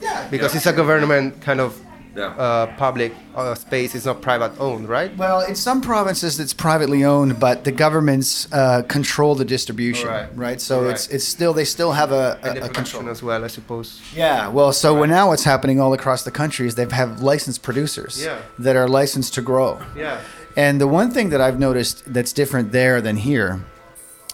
Yeah. 0.00 0.28
Because 0.30 0.54
it's 0.54 0.66
a 0.66 0.72
government 0.72 1.40
kind 1.42 1.60
of 1.60 1.80
Yeah. 2.18 2.26
uh, 2.44 2.66
public 2.76 3.12
uh, 3.36 3.54
space. 3.54 3.94
is 3.94 4.04
not 4.06 4.20
private 4.20 4.52
owned, 4.58 4.88
right? 4.88 5.10
Well, 5.16 5.40
in 5.50 5.54
some 5.54 5.80
provinces 5.80 6.38
it's 6.40 6.52
privately 6.54 7.04
owned, 7.04 7.38
but 7.38 7.56
the 7.64 7.72
governments 7.84 8.48
uh, 8.52 8.82
control 8.96 9.34
the 9.36 9.44
distribution, 9.44 10.08
Right. 10.08 10.28
right? 10.46 10.60
So 10.60 10.74
Right. 10.82 10.90
it's 10.94 11.04
it's 11.14 11.24
still 11.36 11.52
they 11.54 11.64
still 11.76 11.92
have 11.92 12.10
a, 12.12 12.38
And 12.42 12.58
a, 12.58 12.60
the 12.60 12.66
a 12.66 12.68
control. 12.80 13.08
as 13.08 13.22
well, 13.22 13.44
I 13.44 13.48
suppose. 13.48 13.88
Yeah. 14.14 14.48
Well, 14.56 14.72
so 14.72 14.88
when 15.00 15.10
now 15.10 15.28
what's 15.30 15.44
happening 15.44 15.80
all 15.80 15.92
across 15.92 16.22
the 16.28 16.32
country 16.42 16.66
is 16.66 16.74
they 16.74 16.86
have 17.02 17.10
licensed 17.32 17.62
producers 17.62 18.14
Yeah. 18.24 18.38
that 18.64 18.74
are 18.76 18.88
licensed 19.00 19.32
to 19.34 19.42
grow. 19.42 19.70
Yeah. 19.96 20.18
And 20.56 20.80
the 20.80 20.88
one 21.00 21.10
thing 21.12 21.30
that 21.32 21.40
I've 21.40 21.58
noticed 21.68 21.96
that's 22.14 22.32
different 22.32 22.72
there 22.72 23.00
than 23.00 23.16
here 23.30 23.60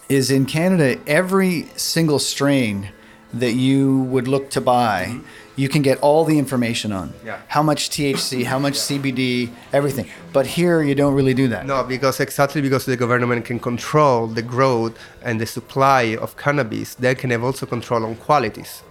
is 0.09 0.31
in 0.31 0.45
Canada, 0.45 0.97
every 1.07 1.55
single 1.75 2.19
strain 2.19 2.89
that 3.33 3.53
you 3.53 3.99
would 4.13 4.27
look 4.27 4.49
to 4.51 4.61
buy, 4.61 5.17
you 5.55 5.69
can 5.69 5.81
get 5.81 5.97
all 5.99 6.25
the 6.25 6.37
information 6.37 6.91
on. 6.91 7.13
Yeah. 7.23 7.39
How 7.47 7.63
much 7.63 7.89
THC, 7.89 8.43
how 8.43 8.59
much 8.59 8.73
CBD, 8.73 9.49
everything. 9.71 10.07
But 10.33 10.45
here, 10.45 10.81
you 10.81 10.95
don't 10.95 11.13
really 11.13 11.33
do 11.33 11.47
that. 11.47 11.65
No, 11.65 11.83
because 11.83 12.19
exactly 12.19 12.61
because 12.61 12.85
the 12.85 12.97
government 12.97 13.45
can 13.45 13.59
control 13.59 14.27
the 14.27 14.41
growth 14.41 14.97
and 15.23 15.39
the 15.39 15.45
supply 15.45 16.17
of 16.19 16.35
cannabis, 16.37 16.95
they 16.95 17.15
can 17.15 17.29
have 17.29 17.43
also 17.43 17.65
control 17.65 18.05
on 18.05 18.15
qualities, 18.15 18.83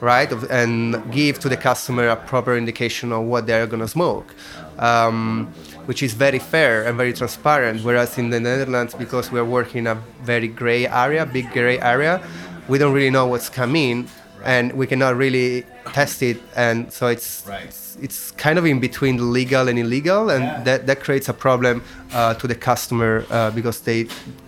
right? 0.00 0.32
And 0.50 1.12
give 1.12 1.38
to 1.40 1.48
the 1.48 1.56
customer 1.56 2.08
a 2.08 2.16
proper 2.16 2.56
indication 2.56 3.12
of 3.12 3.24
what 3.24 3.46
they're 3.46 3.66
gonna 3.66 3.88
smoke, 3.88 4.34
um, 4.78 5.52
which 5.84 6.02
is 6.02 6.14
very 6.14 6.38
fair 6.38 6.84
and 6.86 6.96
very 6.96 7.12
transparent. 7.12 7.84
Whereas 7.84 8.16
in 8.16 8.30
the 8.30 8.40
Netherlands, 8.40 8.94
because 8.94 9.30
we're 9.30 9.44
working 9.44 9.80
in 9.80 9.86
a 9.88 9.96
very 10.22 10.48
gray 10.48 10.86
area, 10.88 11.26
big 11.26 11.52
gray 11.52 11.78
area, 11.80 12.22
we 12.66 12.78
don't 12.78 12.92
really 12.92 13.10
know 13.10 13.26
what's 13.26 13.48
coming, 13.48 14.08
and 14.52 14.72
we 14.80 14.86
cannot 14.92 15.12
really 15.24 15.48
test 15.98 16.22
it, 16.22 16.38
and 16.56 16.78
so 16.98 17.04
it's 17.14 17.28
it's, 17.68 17.96
it's 18.06 18.20
kind 18.44 18.56
of 18.58 18.64
in 18.72 18.78
between 18.80 19.14
the 19.20 19.28
legal 19.40 19.64
and 19.70 19.76
illegal, 19.78 20.30
and 20.34 20.42
that, 20.68 20.86
that 20.88 20.98
creates 21.06 21.28
a 21.28 21.32
problem 21.46 21.76
uh, 22.12 22.32
to 22.40 22.46
the 22.52 22.54
customer 22.70 23.12
uh, 23.30 23.50
because 23.58 23.78
they 23.88 24.00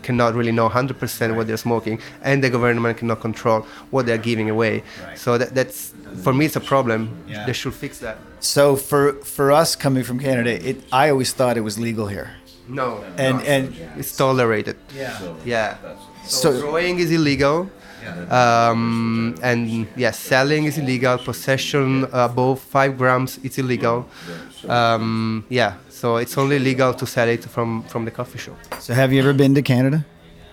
cannot 0.06 0.30
really 0.34 0.52
know 0.52 0.68
100% 0.68 1.36
what 1.36 1.46
they're 1.46 1.64
smoking, 1.68 1.96
and 2.22 2.42
the 2.44 2.50
government 2.50 2.96
cannot 3.00 3.20
control 3.20 3.58
what 3.92 4.02
they're 4.06 4.24
giving 4.30 4.48
away. 4.50 4.82
So 5.16 5.38
that, 5.38 5.54
that's 5.54 5.92
for 6.24 6.32
me, 6.32 6.44
it's 6.48 6.56
a 6.56 6.60
problem. 6.74 7.00
They 7.46 7.52
should 7.60 7.74
fix 7.74 7.98
that. 8.06 8.16
So 8.40 8.62
for 8.76 9.02
for 9.36 9.46
us 9.62 9.70
coming 9.84 10.04
from 10.08 10.18
Canada, 10.18 10.52
it 10.70 10.76
I 10.92 11.10
always 11.12 11.30
thought 11.38 11.54
it 11.56 11.64
was 11.70 11.76
legal 11.88 12.06
here. 12.16 12.28
No, 12.68 12.88
And 13.26 13.36
no. 13.38 13.44
and 13.54 13.64
it's 14.00 14.12
tolerated. 14.16 14.76
yeah. 14.96 15.18
Yeah. 15.44 15.70
So- 15.82 16.06
So, 16.42 16.48
growing 16.60 17.00
is 17.04 17.10
illegal. 17.10 17.56
Um, 18.30 19.34
and 19.42 19.86
yes, 19.96 20.18
selling 20.18 20.64
is 20.64 20.78
illegal. 20.78 21.18
Possession 21.18 22.06
above 22.12 22.60
five 22.60 22.96
grams 22.98 23.38
it's 23.42 23.58
illegal. 23.58 24.06
Um, 24.68 25.44
yeah, 25.48 25.74
so 25.88 26.16
it's 26.16 26.36
only 26.38 26.58
legal 26.58 26.94
to 26.94 27.06
sell 27.06 27.28
it 27.28 27.44
from 27.44 27.82
from 27.84 28.04
the 28.04 28.10
coffee 28.10 28.38
shop. 28.38 28.56
So 28.80 28.94
have 28.94 29.12
you 29.12 29.20
ever 29.22 29.32
been 29.32 29.54
to 29.54 29.62
Canada? 29.62 30.04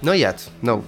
Not 0.01 0.17
yet. 0.17 0.49
No. 0.61 0.83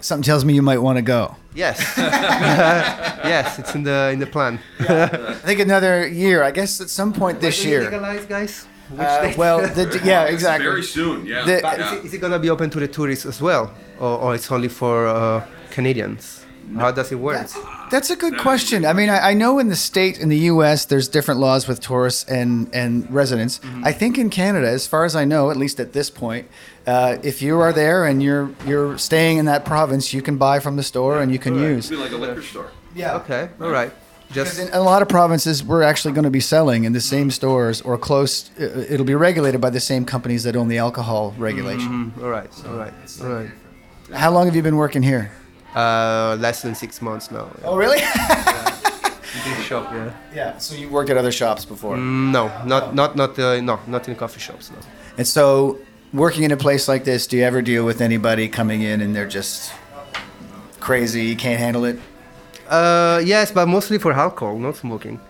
Something 0.00 0.22
tells 0.24 0.44
me 0.44 0.54
you 0.54 0.62
might 0.62 0.78
want 0.82 0.96
to 0.98 1.02
go. 1.02 1.34
Yes. 1.54 1.78
yes, 1.98 3.58
it's 3.58 3.74
in 3.74 3.82
the 3.82 4.10
in 4.12 4.18
the 4.20 4.26
plan. 4.26 4.58
I 4.78 5.34
think 5.46 5.60
another 5.60 6.06
year. 6.06 6.42
I 6.42 6.50
guess 6.50 6.80
at 6.80 6.90
some 6.90 7.12
point 7.12 7.40
this 7.40 7.64
year. 7.64 7.82
Legalize, 7.84 8.26
guys. 8.26 8.66
Which 8.90 9.00
Uh, 9.00 9.32
well, 9.38 9.58
the, 9.60 10.00
yeah, 10.04 10.24
exactly. 10.24 10.66
Very 10.66 10.82
soon, 10.82 11.24
yeah. 11.26 11.44
The- 11.46 11.60
But 11.62 11.78
is, 11.80 11.92
it, 11.92 12.04
is 12.06 12.14
it 12.14 12.20
gonna 12.20 12.38
be 12.40 12.50
open 12.50 12.70
to 12.70 12.80
the 12.80 12.88
tourists 12.88 13.24
as 13.26 13.40
well, 13.40 13.70
or, 14.00 14.18
or 14.18 14.34
it's 14.34 14.50
only 14.50 14.68
for 14.68 15.06
uh, 15.06 15.46
Canadians? 15.70 16.44
How 16.76 16.92
does 16.92 17.10
it 17.10 17.16
work? 17.16 17.48
That's 17.90 18.10
a 18.10 18.16
good 18.16 18.38
question. 18.38 18.84
I 18.86 18.92
mean, 18.92 19.08
I, 19.10 19.30
I 19.30 19.34
know 19.34 19.58
in 19.58 19.68
the 19.68 19.76
state 19.76 20.18
in 20.20 20.28
the 20.28 20.38
U.S. 20.52 20.84
there's 20.84 21.08
different 21.08 21.40
laws 21.40 21.66
with 21.66 21.80
tourists 21.80 22.22
and 22.30 22.72
and 22.72 23.10
residents. 23.10 23.58
Mm-hmm. 23.58 23.84
I 23.84 23.92
think 23.92 24.18
in 24.18 24.30
Canada, 24.30 24.68
as 24.68 24.86
far 24.86 25.04
as 25.04 25.16
I 25.16 25.24
know, 25.24 25.50
at 25.50 25.56
least 25.56 25.80
at 25.80 25.92
this 25.92 26.10
point, 26.10 26.46
uh, 26.86 27.16
if 27.24 27.42
you 27.42 27.58
are 27.58 27.72
there 27.72 28.04
and 28.04 28.22
you're 28.22 28.50
you're 28.66 28.96
staying 28.98 29.38
in 29.38 29.46
that 29.46 29.64
province, 29.64 30.12
you 30.14 30.22
can 30.22 30.36
buy 30.36 30.60
from 30.60 30.76
the 30.76 30.84
store 30.84 31.20
and 31.20 31.32
you 31.32 31.40
can 31.40 31.56
use. 31.56 31.90
It'd 31.90 31.98
like 32.04 32.12
a 32.12 32.16
liquor 32.16 32.42
store. 32.42 32.70
Yeah. 32.94 33.16
Okay, 33.16 33.48
all 33.60 33.70
right. 33.70 33.90
Just 34.30 34.60
in 34.60 34.68
a 34.72 34.80
lot 34.80 35.02
of 35.02 35.08
provinces, 35.08 35.64
we're 35.64 35.82
actually 35.82 36.14
going 36.14 36.24
to 36.24 36.30
be 36.30 36.38
selling 36.40 36.84
in 36.84 36.92
the 36.92 37.00
same 37.00 37.32
stores 37.32 37.80
or 37.80 37.98
close. 37.98 38.48
uh, 38.60 38.86
It'll 38.88 39.04
be 39.06 39.16
regulated 39.16 39.60
by 39.60 39.70
the 39.70 39.80
same 39.80 40.04
companies 40.04 40.44
that 40.44 40.54
own 40.54 40.68
the 40.68 40.78
alcohol 40.78 41.34
regulation. 41.36 42.12
Mm, 42.16 42.22
all 42.22 42.30
right, 42.30 42.48
all 42.68 42.76
right, 42.76 42.92
all 43.22 43.28
right. 43.28 43.50
How 44.14 44.30
long 44.30 44.46
have 44.46 44.54
you 44.54 44.62
been 44.62 44.76
working 44.76 45.02
here? 45.02 45.32
Uh, 45.74 46.36
less 46.40 46.62
than 46.62 46.74
six 46.74 47.00
months 47.00 47.30
now. 47.30 47.48
Oh, 47.64 47.76
really? 47.76 47.98
Big 49.44 49.64
shop, 49.68 49.92
yeah. 49.92 50.10
yeah. 50.34 50.58
So 50.58 50.74
you 50.74 50.88
worked 50.88 51.10
at 51.10 51.16
other 51.16 51.32
shops 51.32 51.64
before. 51.64 51.96
Mm, 51.96 52.32
No, 52.32 52.48
not 52.66 52.94
not 52.94 53.14
not 53.16 53.38
uh, 53.38 53.60
no, 53.60 53.78
not 53.86 54.08
in 54.08 54.16
coffee 54.16 54.40
shops. 54.40 54.70
No. 54.70 54.78
And 55.18 55.26
so, 55.26 55.78
working 56.12 56.42
in 56.44 56.50
a 56.50 56.56
place 56.56 56.88
like 56.88 57.04
this, 57.04 57.26
do 57.28 57.36
you 57.36 57.44
ever 57.44 57.62
deal 57.62 57.84
with 57.86 58.00
anybody 58.00 58.48
coming 58.48 58.82
in 58.82 59.00
and 59.00 59.14
they're 59.14 59.28
just 59.28 59.72
crazy, 60.80 61.22
you 61.24 61.36
can't 61.36 61.60
handle 61.60 61.84
it? 61.84 61.98
Uh, 62.68 63.20
yes, 63.24 63.52
but 63.52 63.66
mostly 63.66 63.98
for 63.98 64.12
alcohol, 64.12 64.58
not 64.58 64.76
smoking. 64.76 65.20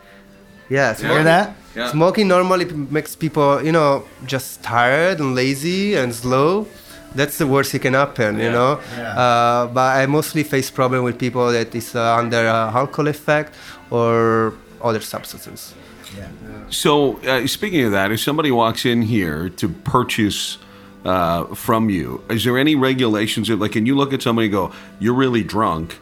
Yeah, 0.68 0.95
smoking, 0.95 1.16
Hear 1.16 1.24
that? 1.24 1.55
Yeah. 1.74 1.91
Smoking 1.91 2.28
normally 2.28 2.64
p- 2.66 2.74
makes 2.74 3.16
people, 3.16 3.62
you 3.64 3.72
know, 3.72 4.05
just 4.26 4.62
tired 4.62 5.18
and 5.20 5.34
lazy 5.34 5.95
and 5.97 6.14
slow. 6.14 6.66
That's 7.14 7.38
the 7.38 7.46
worst 7.46 7.74
it 7.74 7.80
can 7.80 7.94
happen, 7.94 8.38
you 8.38 8.50
know. 8.50 8.80
Yeah. 8.96 9.18
Uh, 9.18 9.66
but 9.66 9.96
I 9.96 10.06
mostly 10.06 10.42
face 10.44 10.70
problem 10.70 11.04
with 11.04 11.18
people 11.18 11.50
that 11.50 11.74
is 11.74 11.94
uh, 11.94 12.16
under 12.16 12.46
uh, 12.46 12.72
alcohol 12.72 13.08
effect 13.08 13.54
or 13.90 14.54
other 14.82 15.00
substances. 15.00 15.74
So, 16.70 17.18
uh, 17.22 17.46
speaking 17.46 17.84
of 17.84 17.92
that, 17.92 18.12
if 18.12 18.20
somebody 18.20 18.50
walks 18.50 18.84
in 18.84 19.02
here 19.02 19.48
to 19.48 19.68
purchase 19.68 20.58
uh, 21.04 21.46
from 21.54 21.90
you, 21.90 22.22
is 22.30 22.44
there 22.44 22.58
any 22.58 22.74
regulations? 22.76 23.48
That, 23.48 23.58
like, 23.58 23.72
can 23.72 23.86
you 23.86 23.96
look 23.96 24.12
at 24.12 24.22
somebody 24.22 24.46
and 24.46 24.52
go, 24.52 24.72
"You're 24.98 25.14
really 25.14 25.42
drunk. 25.42 25.98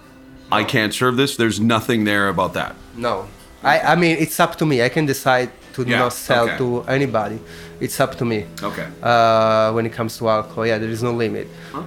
I 0.52 0.64
can't 0.64 0.92
serve 0.92 1.16
this." 1.16 1.36
There's 1.36 1.60
nothing 1.60 2.04
there 2.04 2.28
about 2.28 2.52
that. 2.54 2.74
No, 2.96 3.28
I, 3.62 3.80
I 3.80 3.94
mean 3.96 4.16
it's 4.18 4.38
up 4.40 4.56
to 4.56 4.66
me. 4.66 4.82
I 4.82 4.88
can 4.88 5.06
decide 5.06 5.50
to 5.84 5.90
Yeah, 5.90 5.98
not 5.98 6.12
sell 6.12 6.44
okay. 6.44 6.58
to 6.58 6.82
anybody. 6.88 7.38
It's 7.80 8.00
up 8.00 8.16
to 8.18 8.24
me. 8.24 8.44
Okay. 8.62 8.86
Uh, 9.02 9.72
when 9.72 9.86
it 9.86 9.92
comes 9.92 10.16
to 10.18 10.28
alcohol, 10.28 10.66
yeah, 10.66 10.78
there 10.78 10.90
is 10.90 11.02
no 11.02 11.12
limit. 11.12 11.46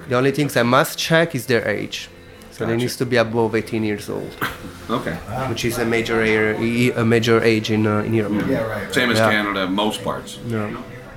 The 0.09 0.15
only 0.15 0.31
things 0.31 0.55
I 0.57 0.63
must 0.63 0.97
check 0.97 1.35
is 1.35 1.45
their 1.45 1.67
age. 1.67 2.09
So 2.51 2.65
they 2.65 2.73
Gotcha. 2.73 2.77
needs 2.83 2.95
to 2.97 3.05
be 3.05 3.17
above 3.17 3.55
18 3.55 3.83
years 3.83 4.09
old, 4.09 4.31
Okay. 4.89 5.15
which 5.49 5.65
is 5.65 5.77
a 5.79 5.85
major 5.85 6.21
age, 6.21 6.93
a 6.95 7.03
major 7.05 7.41
age 7.41 7.71
in 7.71 7.87
uh, 7.87 8.03
in 8.07 8.13
Europe. 8.13 8.33
Yeah, 8.47 8.67
right. 8.67 8.93
Same 8.93 9.09
as 9.11 9.17
Yeah. 9.17 9.31
Canada, 9.31 9.67
most 9.67 10.03
parts. 10.03 10.37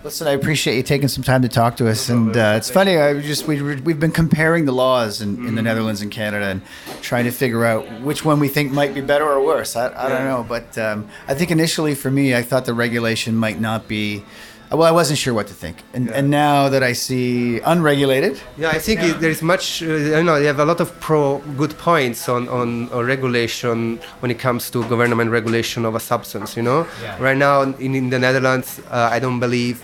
Listen, 0.04 0.28
I 0.28 0.32
appreciate 0.32 0.76
you 0.76 0.82
taking 0.82 1.08
some 1.08 1.24
time 1.24 1.40
to 1.40 1.48
talk 1.48 1.78
to 1.78 1.88
us, 1.88 2.10
and 2.10 2.36
uh, 2.36 2.54
it's 2.58 2.68
funny. 2.68 2.98
I 2.98 3.18
just 3.22 3.46
we 3.46 3.62
we've 3.62 3.98
been 3.98 4.12
comparing 4.12 4.66
the 4.66 4.72
laws 4.72 5.22
in, 5.22 5.48
in 5.48 5.54
the 5.54 5.62
Netherlands 5.62 6.02
and 6.02 6.10
Canada, 6.10 6.44
and 6.44 6.60
trying 7.00 7.24
to 7.24 7.30
figure 7.30 7.64
out 7.64 8.02
which 8.02 8.22
one 8.22 8.38
we 8.38 8.48
think 8.48 8.70
might 8.70 8.92
be 8.92 9.00
better 9.00 9.24
or 9.24 9.42
worse. 9.42 9.76
I, 9.76 9.86
I 9.96 10.10
don't 10.10 10.24
know, 10.26 10.44
but 10.46 10.76
um, 10.76 11.08
I 11.26 11.32
think 11.32 11.50
initially 11.50 11.94
for 11.94 12.10
me, 12.10 12.34
I 12.34 12.42
thought 12.42 12.66
the 12.66 12.74
regulation 12.74 13.34
might 13.34 13.58
not 13.58 13.88
be. 13.88 14.22
Well, 14.70 14.82
I 14.82 14.90
wasn't 14.90 15.18
sure 15.18 15.32
what 15.32 15.46
to 15.46 15.54
think, 15.54 15.78
and 15.94 16.10
and 16.10 16.28
now 16.28 16.68
that 16.68 16.82
I 16.82 16.92
see 16.92 17.60
unregulated, 17.60 18.38
Yeah, 18.58 18.70
I 18.70 18.80
think 18.80 19.02
it, 19.02 19.20
there 19.20 19.30
is 19.30 19.40
much. 19.40 19.82
Uh, 19.82 19.86
you 19.86 20.22
know, 20.22 20.36
you 20.36 20.48
have 20.48 20.58
a 20.58 20.66
lot 20.66 20.80
of 20.80 21.00
pro 21.00 21.38
good 21.56 21.78
points 21.78 22.28
on, 22.28 22.46
on, 22.50 22.90
on 22.90 23.06
regulation 23.06 24.00
when 24.20 24.30
it 24.30 24.38
comes 24.38 24.68
to 24.72 24.82
government 24.82 25.30
regulation 25.30 25.86
of 25.86 25.94
a 25.94 26.00
substance. 26.00 26.58
You 26.58 26.62
know, 26.64 26.86
right 27.18 27.38
now 27.38 27.62
in, 27.62 27.94
in 27.94 28.10
the 28.10 28.18
Netherlands, 28.18 28.82
uh, 28.90 29.08
I 29.10 29.18
don't 29.18 29.40
believe 29.40 29.82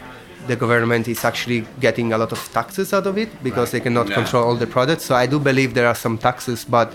the 0.51 0.57
government 0.65 1.07
is 1.15 1.25
actually 1.31 1.61
getting 1.87 2.13
a 2.13 2.19
lot 2.23 2.33
of 2.37 2.41
taxes 2.59 2.93
out 2.97 3.07
of 3.11 3.17
it 3.25 3.31
because 3.49 3.69
they 3.75 3.81
cannot 3.87 4.07
Yeah. 4.09 4.17
control 4.21 4.43
all 4.49 4.57
the 4.65 4.67
products. 4.77 5.05
So 5.09 5.15
I 5.25 5.27
do 5.35 5.39
believe 5.51 5.71
there 5.79 5.87
are 5.93 5.99
some 6.07 6.17
taxes, 6.29 6.59
but 6.77 6.89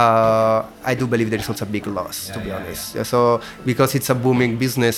uh, 0.00 0.58
I 0.90 0.94
do 1.00 1.04
believe 1.12 1.28
there 1.32 1.40
is 1.44 1.48
also 1.52 1.64
a 1.64 1.72
big 1.76 1.86
loss, 1.98 2.16
to 2.34 2.38
be 2.46 2.50
honest. 2.58 2.84
Yeah, 2.94 3.04
So 3.12 3.18
because 3.70 3.90
it's 3.98 4.10
a 4.10 4.14
booming 4.24 4.52
business 4.64 4.96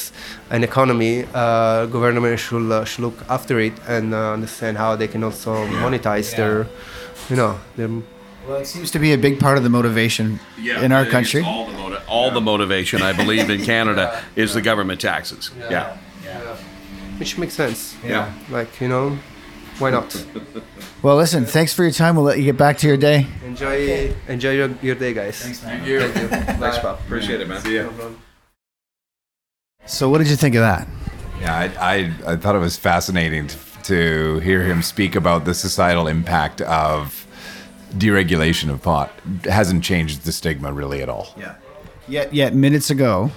and 0.53 0.61
economy, 0.65 1.15
uh, 1.35 1.87
government 1.87 2.39
should, 2.47 2.69
uh, 2.73 2.85
should 2.85 3.05
look 3.07 3.19
after 3.37 3.55
it 3.69 3.75
and 3.95 4.07
uh, 4.15 4.33
understand 4.39 4.75
how 4.85 4.97
they 5.01 5.09
can 5.15 5.23
also 5.29 5.53
monetize 5.85 6.29
their, 6.39 6.67
you 7.31 7.37
know, 7.41 7.53
their. 7.77 7.89
well, 8.49 8.61
it 8.63 8.67
seems 8.67 8.91
to 8.91 8.99
be 8.99 9.11
a 9.13 9.19
big 9.27 9.39
part 9.39 9.57
of 9.59 9.63
the 9.63 9.71
motivation 9.79 10.41
in 10.85 10.91
our 10.97 11.07
country. 11.07 11.43
all 11.45 11.67
the, 11.71 11.77
moti- 11.83 12.03
all 12.09 12.31
the 12.39 12.41
motivation, 12.53 13.03
I 13.03 13.13
believe, 13.23 13.47
in 13.55 13.61
Canada 13.75 14.05
is 14.35 14.49
the 14.59 14.63
government 14.71 15.01
taxes. 15.01 15.51
Yeah. 15.71 15.97
Which 17.21 17.37
makes 17.37 17.53
sense. 17.53 17.95
Yeah. 18.03 18.33
Like, 18.49 18.81
you 18.81 18.89
know, 18.89 19.18
why 19.79 19.91
not? 19.91 20.27
Well, 21.03 21.16
listen, 21.16 21.47
thanks 21.47 21.73
for 21.73 21.83
your 21.83 21.93
time. 21.93 22.14
We'll 22.14 22.27
let 22.27 22.37
you 22.37 22.45
get 22.45 22.59
back 22.59 22.77
to 22.79 22.87
your 22.87 22.99
day. 22.99 23.27
enjoy 23.43 24.14
enjoy 24.29 24.51
your, 24.51 24.71
your 24.83 24.95
day, 24.95 25.14
guys. 25.14 25.41
Thanks, 25.41 25.61
Thank 25.61 25.87
you. 25.87 26.07
Thanks, 26.09 26.79
Bob. 26.79 26.99
Appreciate 26.99 27.41
it, 27.41 27.49
man. 27.49 27.62
See 27.62 27.77
ya. 27.77 27.89
So, 29.87 30.11
what 30.11 30.18
did 30.18 30.29
you 30.29 30.37
think 30.37 30.57
of 30.57 30.61
that? 30.61 30.87
Yeah, 31.41 31.57
I, 31.57 31.95
I, 31.95 32.14
I 32.33 32.37
thought 32.37 32.55
it 32.55 32.59
was 32.59 32.77
fascinating 32.77 33.47
to, 33.47 33.57
to 33.85 34.39
hear 34.41 34.62
him 34.62 34.83
speak 34.83 35.16
about 35.16 35.47
the 35.47 35.55
societal 35.55 36.07
impact 36.07 36.61
of 36.61 37.27
deregulation 37.95 38.68
of 38.68 38.83
pot. 38.83 39.11
It 39.43 39.51
hasn't 39.51 39.83
changed 39.83 40.27
the 40.27 40.33
stigma 40.33 40.71
really 40.71 41.01
at 41.01 41.09
all. 41.09 41.35
Yeah. 41.39 41.55
Yet, 42.09 42.35
yet 42.35 42.55
minutes 42.55 42.91
ago, 42.91 43.31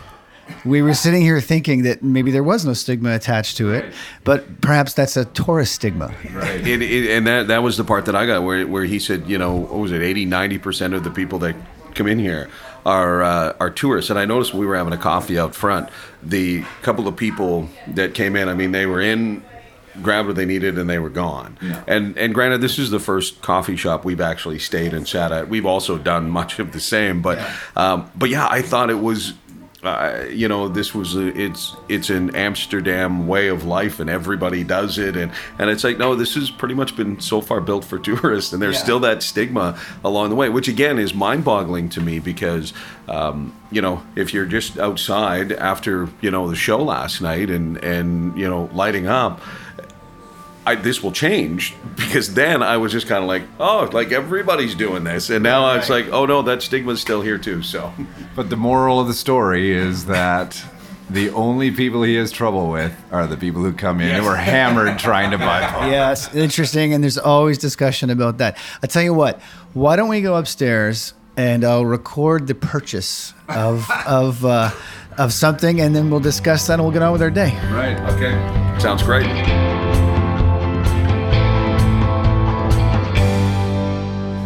we 0.66 0.82
were 0.82 0.94
sitting 0.94 1.22
here 1.22 1.40
thinking 1.42 1.84
that 1.84 2.04
maybe 2.04 2.32
there 2.32 2.44
was 2.44 2.66
no 2.66 2.74
stigma 2.74 3.14
attached 3.14 3.58
to 3.58 3.74
it, 3.74 3.94
but 4.24 4.62
perhaps 4.62 4.94
that's 4.94 5.18
a 5.18 5.26
tourist 5.26 5.74
stigma. 5.74 6.14
It, 6.24 6.82
it, 6.82 7.12
and 7.12 7.28
that 7.28 7.48
that 7.48 7.64
was 7.64 7.78
the 7.78 7.84
part 7.84 8.06
that 8.06 8.16
I 8.16 8.26
got 8.26 8.44
where 8.44 8.66
where 8.68 8.86
he 8.86 9.00
said, 9.00 9.28
you 9.28 9.38
know, 9.38 9.56
what 9.56 9.80
was 9.80 9.92
it, 9.92 10.02
80, 10.02 10.26
90 10.26 10.58
percent 10.60 10.94
of 10.94 11.04
the 11.04 11.12
people 11.12 11.40
that 11.40 11.56
come 11.96 12.08
in 12.08 12.20
here 12.20 12.50
are 12.86 13.24
uh, 13.24 13.54
are 13.60 13.70
tourists. 13.70 14.10
And 14.10 14.20
I 14.20 14.26
noticed 14.26 14.54
we 14.54 14.66
were 14.66 14.76
having 14.76 14.94
a 14.94 14.98
coffee 14.98 15.40
out 15.40 15.56
front, 15.56 15.90
the 16.22 16.64
couple 16.82 17.08
of 17.08 17.16
people 17.16 17.70
that 17.88 18.14
came 18.14 18.36
in, 18.36 18.50
I 18.50 18.54
mean, 18.54 18.72
they 18.72 18.86
were 18.86 19.02
in. 19.02 19.44
Grabbed 20.02 20.26
what 20.26 20.36
they 20.36 20.46
needed 20.46 20.80
and 20.80 20.90
they 20.90 20.98
were 20.98 21.12
gone. 21.12 21.56
And 21.86 22.18
and 22.18 22.34
granted, 22.34 22.62
this 22.62 22.80
is 22.80 22.90
the 22.90 23.00
first 23.00 23.44
coffee 23.44 23.76
shop 23.76 24.04
we've 24.04 24.22
actually 24.22 24.58
stayed 24.58 24.92
and 24.92 25.08
sat 25.08 25.32
at. 25.32 25.50
We've 25.50 25.68
also 25.68 26.00
done 26.00 26.32
much 26.32 26.58
of 26.58 26.72
the 26.72 26.80
same, 26.80 27.22
but 27.22 27.38
um, 27.76 28.10
but 28.16 28.32
yeah, 28.32 28.48
I 28.50 28.64
thought 28.64 28.90
it 28.90 28.98
was 28.98 29.34
uh, 29.84 30.26
you 30.30 30.48
know 30.48 30.70
this 30.70 30.96
was 30.96 31.16
a, 31.16 31.28
it's 31.40 31.76
it's 31.90 32.10
an 32.10 32.36
Amsterdam 32.36 33.28
way 33.28 33.48
of 33.50 33.66
life 33.66 34.00
and 34.00 34.10
everybody 34.10 34.64
does 34.64 34.98
it. 34.98 35.18
And 35.18 35.32
and 35.60 35.70
it's 35.70 35.84
like 35.84 35.98
no 35.98 36.16
this 36.16 36.36
has 36.36 36.50
pretty 36.50 36.74
much 36.74 36.96
been 36.96 37.20
so 37.20 37.42
far 37.42 37.60
built 37.60 37.84
for 37.84 38.00
tourists 38.04 38.54
and 38.54 38.62
there's 38.62 38.80
still 38.80 39.00
that 39.02 39.22
stigma 39.22 39.78
along 40.04 40.30
the 40.30 40.36
way 40.36 40.50
which 40.50 40.68
again 40.68 41.00
is 41.00 41.14
mind-boggling 41.14 41.90
to 41.90 42.02
me 42.02 42.20
because 42.20 42.74
um, 43.08 43.56
you 43.72 43.82
know 43.82 44.04
if 44.16 44.34
you're 44.34 44.46
just 44.46 44.78
outside 44.78 45.52
after 45.52 46.10
you 46.22 46.32
know 46.32 46.50
the 46.50 46.56
show 46.56 46.82
last 46.82 47.22
night 47.22 47.50
and 47.50 47.78
and 47.84 48.38
you 48.38 48.50
know 48.50 48.70
lighting 48.74 49.08
up 49.08 49.42
I, 50.66 50.76
this 50.76 51.04
will 51.04 51.12
change 51.12 51.76
because 51.96 52.34
then 52.34 52.64
I 52.64 52.78
was 52.78 52.92
just 52.92 53.08
kind 53.08 53.22
of 53.24 53.28
like, 53.28 53.44
oh, 53.60 53.90
like 53.92 54.12
everybody's 54.12 54.76
doing 54.76 55.04
this, 55.04 55.30
and 55.30 55.44
now 55.44 55.76
it's 55.76 55.90
like, 55.90 56.08
oh 56.08 56.26
no, 56.26 56.42
that 56.44 56.62
stigma's 56.62 57.02
still 57.02 57.22
here 57.22 57.38
too. 57.38 57.62
So, 57.62 57.94
But 58.36 58.50
the 58.50 58.56
moral 58.58 59.00
of 59.00 59.08
the 59.08 59.14
story 59.14 59.72
is 59.72 60.06
that 60.06 60.64
the 61.10 61.30
only 61.32 61.70
people 61.70 62.02
he 62.04 62.16
has 62.16 62.32
trouble 62.32 62.72
with 62.72 62.96
are 63.12 63.28
the 63.28 63.38
people 63.38 63.62
who 63.62 63.74
come 63.74 64.00
in 64.02 64.22
who 64.22 64.28
are 64.28 64.38
hammered 64.38 64.98
trying 65.10 65.32
to 65.32 65.38
buy 65.38 65.62
pot. 65.70 65.92
Yes, 65.92 66.34
interesting. 66.34 66.94
And 66.94 67.04
there's 67.04 67.18
always 67.18 67.58
discussion 67.58 68.10
about 68.10 68.38
that. 68.38 68.58
I 68.82 68.88
tell 68.88 69.04
you 69.04 69.14
what, 69.14 69.42
why 69.74 69.96
don't 69.96 70.10
we 70.10 70.22
go 70.22 70.36
upstairs 70.36 71.14
and 71.36 71.66
I'll 71.66 71.86
record 71.86 72.48
the 72.48 72.56
purchase 72.56 73.34
of 73.50 73.90
of 74.08 74.46
uh, 74.46 74.72
of 75.18 75.34
something, 75.34 75.82
and 75.82 75.96
then 75.96 76.10
we'll 76.10 76.20
discuss 76.20 76.68
that, 76.68 76.74
and 76.76 76.84
we'll 76.84 76.92
get 76.92 77.02
on 77.02 77.12
with 77.12 77.22
our 77.22 77.32
day. 77.32 77.52
right, 77.72 78.00
okay, 78.14 78.80
sounds 78.80 79.04
great. 79.04 79.26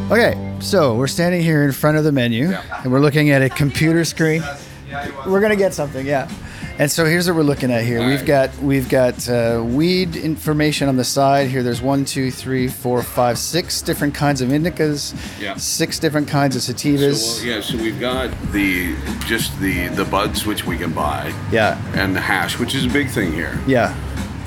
Okay, 0.10 0.36
so 0.62 0.95
we're 0.95 1.08
standing 1.08 1.41
here 1.41 1.64
in 1.64 1.74
front 1.74 1.97
of 1.97 2.05
the 2.05 2.14
menu, 2.14 2.51
and 2.51 2.91
we're 2.91 3.01
looking 3.01 3.30
at 3.32 3.41
a 3.41 3.49
computer 3.49 4.05
screen. 4.05 4.41
We're 5.28 5.41
gonna 5.41 5.58
get 5.58 5.74
something, 5.74 6.05
yeah. 6.05 6.32
And 6.80 6.89
so 6.89 7.03
here's 7.05 7.28
what 7.28 7.36
we're 7.36 7.43
looking 7.43 7.72
at 7.72 7.84
here. 7.84 8.05
We've 8.05 8.26
got 8.26 8.55
we've 8.60 8.88
got 8.88 9.28
uh, 9.28 9.62
weed 9.66 10.16
information 10.16 10.88
on 10.88 10.95
the 10.95 11.03
side 11.03 11.47
here. 11.49 11.62
There's 11.62 11.82
one, 11.82 12.05
two, 12.05 12.32
three, 12.32 12.70
four, 12.70 13.03
five, 13.03 13.38
six 13.38 13.82
different 13.82 14.14
kinds 14.16 14.39
of 14.39 14.49
indicas. 14.49 15.14
Yeah. 15.41 15.55
Six 15.58 15.99
different 15.99 16.30
kinds 16.30 16.55
of 16.55 16.62
sativas. 16.62 17.16
So, 17.16 17.45
well, 17.45 17.55
yeah, 17.58 17.62
so 17.62 17.78
we've 17.78 17.99
got 17.99 18.30
the 18.53 18.95
just 19.26 19.60
the 19.60 19.88
the 19.89 20.05
buds 20.05 20.45
which 20.45 20.66
we 20.66 20.78
can 20.78 20.93
buy, 20.93 21.34
Yeah. 21.51 21.82
and 21.95 22.16
the 22.16 22.22
hash, 22.22 22.58
which 22.60 22.76
is 22.76 22.86
a 22.86 22.89
big 22.89 23.10
thing 23.10 23.34
here. 23.34 23.60
Yeah. 23.68 23.93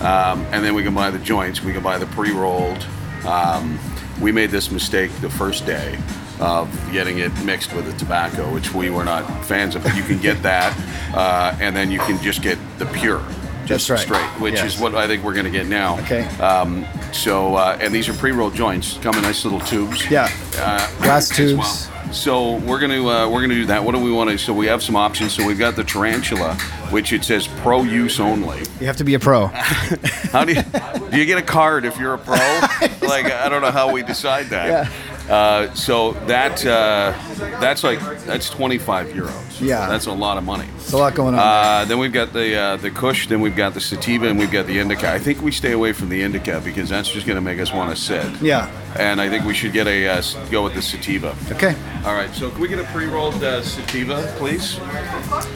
Um, 0.01 0.41
and 0.53 0.65
then 0.65 0.75
we 0.75 0.83
can 0.83 0.95
buy 0.95 1.11
the 1.11 1.19
joints. 1.19 1.63
We 1.63 1.75
can 1.75 1.83
buy 1.83 1.99
the 1.99 2.07
pre-rolled. 2.07 2.87
Um, 3.27 3.79
we 4.21 4.33
made 4.33 4.51
this 4.51 4.71
mistake 4.71 5.11
the 5.21 5.31
first 5.31 5.67
day 5.67 5.99
of 6.41 6.69
getting 6.93 7.19
it 7.19 7.33
mixed 7.45 7.73
with 7.75 7.87
the 7.87 7.93
tobacco, 7.99 8.53
which 8.53 8.73
we 8.75 8.91
were 8.91 9.05
not 9.05 9.23
fans 9.45 9.75
of. 9.77 9.83
But 9.83 9.97
you 9.97 10.03
can 10.03 10.19
get 10.19 10.43
that, 10.43 10.77
uh, 11.15 11.57
and 11.61 11.75
then 11.77 11.91
you 11.91 11.99
can 12.01 12.23
just 12.23 12.43
get 12.43 12.59
the 12.79 12.87
pure, 12.87 13.23
just 13.67 13.89
right. 13.91 13.99
straight, 13.99 14.27
which 14.41 14.55
Yes. 14.55 14.75
is 14.75 14.81
what 14.81 14.95
I 14.95 15.07
think 15.07 15.23
we're 15.25 15.35
going 15.35 15.45
to 15.47 15.51
get 15.51 15.67
now. 15.67 15.99
Okay. 16.01 16.25
Um, 16.39 16.87
so, 17.13 17.57
uh, 17.57 17.77
and 17.81 17.95
these 17.95 18.09
are 18.09 18.15
pre-rolled 18.15 18.55
joints, 18.55 18.99
come 19.03 19.15
in 19.17 19.23
nice 19.23 19.45
little 19.45 19.61
tubes. 19.61 20.09
Yeah. 20.11 20.29
Uh, 20.57 20.91
Glass 21.03 21.29
tubes. 21.29 21.89
well. 21.89 22.00
So 22.13 22.57
we're 22.59 22.81
gonna 22.81 23.07
uh, 23.07 23.29
we're 23.29 23.41
gonna 23.41 23.55
do 23.55 23.67
that. 23.67 23.85
What 23.85 23.95
do 23.95 24.01
we 24.01 24.11
want 24.11 24.31
to? 24.31 24.39
So 24.39 24.53
we 24.53 24.67
have 24.67 24.83
some 24.83 24.97
options. 24.97 25.33
So 25.33 25.47
we've 25.47 25.59
got 25.59 25.77
the 25.77 25.85
tarantula, 25.85 26.55
which 26.91 27.13
it 27.13 27.23
says 27.25 27.47
pro 27.47 27.83
use 27.83 28.19
only. 28.19 28.59
You 28.81 28.87
have 28.87 28.97
to 28.97 29.05
be 29.05 29.15
a 29.15 29.19
pro. 29.21 29.47
How 29.47 30.45
do 30.45 30.53
you 30.55 30.63
do 31.11 31.19
you 31.19 31.25
get 31.25 31.39
a 31.39 31.43
card 31.43 31.85
if 31.85 31.99
you're 31.99 32.15
a 32.15 32.19
pro? 32.19 32.37
like 33.09 33.27
I 33.27 33.49
don't 33.49 33.63
know 33.63 33.71
how 33.71 33.93
we 33.93 34.03
decide 34.03 34.47
that. 34.47 34.91
Uh, 35.31 35.73
so 35.75 36.13
that 36.27 36.67
uh, 36.67 37.13
that's 37.61 37.85
like 37.85 38.01
that's 38.27 38.51
25 38.51 39.09
euros. 39.09 39.61
Yeah. 39.61 39.87
that's 39.89 40.07
a 40.07 40.13
lot 40.13 40.39
of 40.39 40.45
money. 40.45 40.67
It's 40.77 40.93
a 40.93 40.97
lot 40.97 41.15
going 41.15 41.35
on. 41.35 41.41
Uh, 41.41 41.85
then 41.85 41.99
we've 41.99 42.13
got 42.13 42.33
the 42.33 42.57
uh, 42.57 42.77
the 42.79 42.91
Kush, 42.91 43.29
then 43.29 43.41
we've 43.41 43.55
got 43.55 43.75
the 43.75 43.81
Sativa, 43.81 44.27
and 44.27 44.39
we've 44.39 44.51
got 44.51 44.67
the 44.67 44.79
Indica. 44.79 45.13
I 45.13 45.19
think 45.19 45.41
we 45.43 45.53
stay 45.53 45.73
away 45.73 45.93
from 45.93 46.09
the 46.09 46.21
Indica 46.23 46.61
because 46.65 46.89
that's 46.89 47.11
just 47.11 47.27
going 47.27 47.37
to 47.37 47.41
make 47.43 47.61
us 47.61 47.73
want 47.73 47.95
to 47.95 48.03
sit. 48.03 48.27
Yeah. 48.43 48.71
And 48.99 49.21
I 49.21 49.29
think 49.29 49.45
we 49.45 49.55
should 49.55 49.73
get 49.73 49.87
a 49.87 50.09
uh, 50.09 50.23
go 50.51 50.65
with 50.65 50.75
the 50.75 50.83
Sativa. 50.83 51.37
okay. 51.53 51.77
All 52.05 52.15
right. 52.15 52.31
So 52.35 52.51
can 52.51 52.61
we 52.61 52.67
get 52.67 52.81
a 52.81 52.85
pre-rolled 52.85 53.43
uh, 53.45 53.63
Sativa, 53.63 54.35
please? 54.39 54.81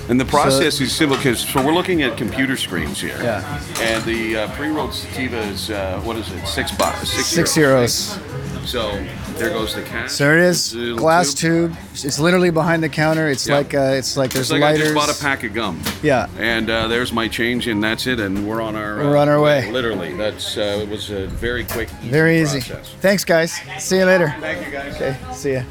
And 0.09 0.21
the 0.21 0.25
process 0.25 0.81
is 0.81 0.95
simple 0.95 1.17
because 1.17 1.41
so 1.41 1.65
we're 1.65 1.75
looking 1.75 2.03
at 2.03 2.17
computer 2.17 2.57
screens 2.57 3.01
here. 3.01 3.19
Yeah. 3.21 3.63
And 3.81 4.05
the 4.05 4.37
uh, 4.37 4.49
pre-rolled 4.53 4.95
Sativa 4.95 5.39
is 5.39 5.71
uh, 5.71 6.01
what 6.05 6.17
is 6.17 6.31
it? 6.31 6.47
Six 6.47 6.71
bucks. 6.77 7.09
Six, 7.09 7.27
Six 7.27 7.57
euros. 7.57 8.19
euros. 8.19 8.34
So 8.67 8.93
there 9.37 9.51
goes 9.51 9.75
the 9.75 9.83
cash. 9.83 10.17
There 10.17 10.39
it 10.39 10.45
is. 10.45 10.75
Little 10.75 10.97
Glass 10.99 11.35
tube. 11.35 11.73
tube. 11.73 11.79
It's 12.05 12.19
literally 12.19 12.51
behind 12.51 12.83
the 12.83 12.89
counter. 12.89 13.29
It's 13.29 13.47
Yeah. 13.47 13.57
like 13.59 13.75
uh, 13.75 13.79
it's 13.99 14.17
like 14.17 14.33
there's 14.33 14.47
It's 14.47 14.53
like 14.53 14.63
I 14.63 14.73
lighters. 14.73 14.93
just 14.93 14.95
bought 14.95 15.15
a 15.15 15.21
pack 15.21 15.45
of 15.45 15.53
gum. 15.53 15.81
Yeah. 16.03 16.29
And 16.39 16.71
uh, 16.71 16.89
there's 16.89 17.13
my 17.13 17.29
change, 17.29 17.67
and 17.69 17.83
that's 17.85 18.07
it. 18.07 18.19
And 18.21 18.49
we're 18.49 18.63
on 18.63 18.75
our 18.75 18.97
We're 18.97 19.17
on 19.17 19.29
our 19.29 19.41
way. 19.41 19.71
Literally, 19.71 20.15
that's 20.17 20.57
uh, 20.57 20.81
it 20.83 20.89
was 20.89 21.11
a 21.11 21.27
very 21.27 21.65
quick, 21.65 21.89
easy 22.01 22.09
Very 22.11 22.41
easy. 22.41 22.61
process. 22.61 22.95
Thanks, 23.01 23.25
guys. 23.25 23.53
See 23.79 23.99
you 23.99 24.07
later. 24.07 24.35
Thank 24.41 24.67
you, 24.67 24.73
guys. 24.73 24.95
Okay. 24.97 25.17
See 25.35 25.53
ya. 25.53 25.63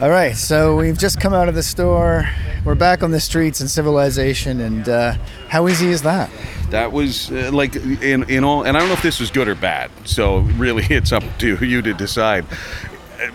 All 0.00 0.10
right. 0.10 0.36
So 0.36 0.76
we've 0.76 0.98
just 0.98 1.20
come 1.20 1.32
out 1.34 1.48
of 1.48 1.54
the 1.54 1.62
store. 1.62 2.28
We're 2.64 2.74
back 2.74 3.02
on 3.02 3.10
the 3.10 3.20
streets 3.20 3.60
and 3.60 3.70
civilization, 3.70 4.60
and 4.60 4.88
uh, 4.88 5.14
how 5.48 5.68
easy 5.68 5.88
is 5.88 6.02
that? 6.02 6.30
That 6.70 6.92
was 6.92 7.30
uh, 7.30 7.50
like 7.52 7.76
in 7.76 8.28
in 8.30 8.44
all, 8.44 8.64
and 8.64 8.76
I 8.76 8.80
don't 8.80 8.88
know 8.88 8.94
if 8.94 9.02
this 9.02 9.20
was 9.20 9.30
good 9.30 9.48
or 9.48 9.54
bad. 9.54 9.90
So 10.04 10.38
really, 10.38 10.84
it's 10.90 11.12
up 11.12 11.24
to 11.38 11.64
you 11.64 11.82
to 11.82 11.92
decide. 11.94 12.46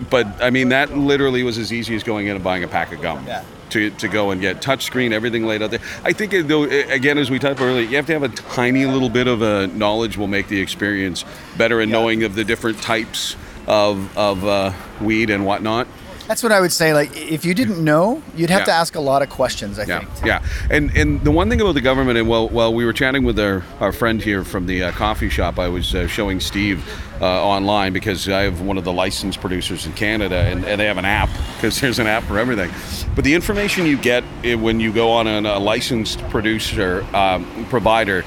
But 0.10 0.28
I 0.42 0.50
mean, 0.50 0.70
that 0.70 0.98
literally 0.98 1.44
was 1.44 1.58
as 1.58 1.72
easy 1.72 1.96
as 1.96 2.04
going 2.04 2.28
in 2.28 2.36
and 2.36 2.44
buying 2.44 2.64
a 2.64 2.68
pack 2.68 2.92
of 2.92 3.02
gum. 3.02 3.26
Yeah. 3.28 3.44
To, 3.72 3.90
to 3.90 4.08
go 4.08 4.32
and 4.32 4.40
get 4.40 4.62
touchscreen, 4.62 5.12
everything 5.12 5.46
laid 5.46 5.62
out 5.62 5.72
there. 5.72 5.82
I 6.04 6.14
think, 6.14 6.32
though, 6.48 6.64
again, 6.64 7.18
as 7.18 7.30
we 7.30 7.40
talked 7.40 7.58
about 7.58 7.66
earlier, 7.66 7.86
you 7.86 7.96
have 7.98 8.06
to 8.06 8.14
have 8.14 8.24
a 8.24 8.30
tiny 8.30 8.86
little 8.86 9.10
bit 9.10 9.28
of 9.28 9.42
a 9.42 9.68
knowledge 9.68 10.18
will 10.18 10.28
make 10.28 10.48
the 10.48 10.62
experience 10.62 11.26
better 11.58 11.82
in 11.82 11.90
knowing 11.90 12.24
of 12.24 12.36
the 12.36 12.46
different 12.46 12.82
types 12.82 13.36
of, 13.68 14.16
of 14.18 14.46
uh, 14.46 14.72
weed 15.02 15.30
and 15.30 15.46
whatnot. 15.46 15.88
That's 16.28 16.42
what 16.42 16.52
I 16.52 16.60
would 16.60 16.72
say. 16.72 16.94
Like, 16.94 17.16
if 17.16 17.46
you 17.46 17.54
didn't 17.54 17.84
know, 17.84 18.22
you'd 18.36 18.50
have 18.50 18.62
Yeah. 18.62 18.66
to 18.66 18.72
ask 18.72 18.96
a 18.96 19.00
lot 19.00 19.22
of 19.22 19.30
questions. 19.30 19.78
I 19.78 19.84
Yeah, 19.86 20.00
think. 20.00 20.26
yeah, 20.26 20.42
and 20.72 20.92
and 20.96 21.24
the 21.24 21.30
one 21.32 21.50
thing 21.50 21.62
about 21.62 21.76
the 21.76 21.82
government, 21.82 22.18
and 22.18 22.28
while 22.28 22.50
while 22.50 22.74
we 22.74 22.84
were 22.84 22.94
chatting 22.94 23.24
with 23.24 23.40
our, 23.40 23.64
our 23.80 23.92
friend 23.92 24.22
here 24.22 24.44
from 24.44 24.66
the 24.66 24.84
uh, 24.86 24.92
coffee 24.94 25.30
shop, 25.30 25.60
I 25.60 25.68
was 25.68 25.94
uh, 25.94 26.08
showing 26.08 26.40
Steve 26.40 26.84
uh, 27.22 27.26
online 27.26 27.94
because 27.94 28.28
I 28.28 28.42
have 28.42 28.62
one 28.62 28.78
of 28.78 28.84
the 28.84 28.92
licensed 28.92 29.40
producers 29.40 29.86
in 29.86 29.94
Canada, 29.94 30.36
and, 30.38 30.66
and 30.66 30.82
they 30.82 30.86
have 30.86 30.98
an 30.98 31.06
app 31.06 31.30
because 31.56 31.80
there's 31.80 32.00
an 32.00 32.08
app 32.08 32.24
for 32.24 32.40
everything. 32.40 32.72
But 33.14 33.24
the 33.24 33.36
information 33.36 33.86
you 33.86 33.98
get 33.98 34.24
eh, 34.44 34.56
when 34.56 34.80
you 34.80 34.92
go 34.92 35.12
on 35.12 35.28
an, 35.28 35.46
a 35.46 35.60
licensed 35.60 36.20
producer 36.30 37.06
um, 37.16 37.66
provider 37.70 38.24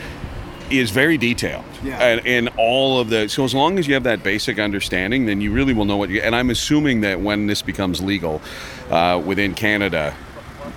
is 0.70 0.90
very 0.90 1.16
detailed 1.18 1.64
Yeah. 1.82 1.98
and, 1.98 2.26
and 2.26 2.48
all 2.56 3.00
of 3.00 3.08
the 3.10 3.28
so 3.28 3.44
as 3.44 3.54
long 3.54 3.78
as 3.78 3.86
you 3.88 3.94
have 3.94 4.02
that 4.04 4.22
basic 4.22 4.58
understanding 4.58 5.26
then 5.26 5.40
you 5.40 5.52
really 5.52 5.72
will 5.74 5.84
know 5.84 5.96
what 5.96 6.10
you 6.10 6.20
and 6.20 6.34
i'm 6.34 6.50
assuming 6.50 7.00
that 7.02 7.20
when 7.20 7.46
this 7.46 7.62
becomes 7.62 8.00
legal 8.00 8.40
uh, 8.90 9.20
within 9.24 9.54
canada 9.54 10.14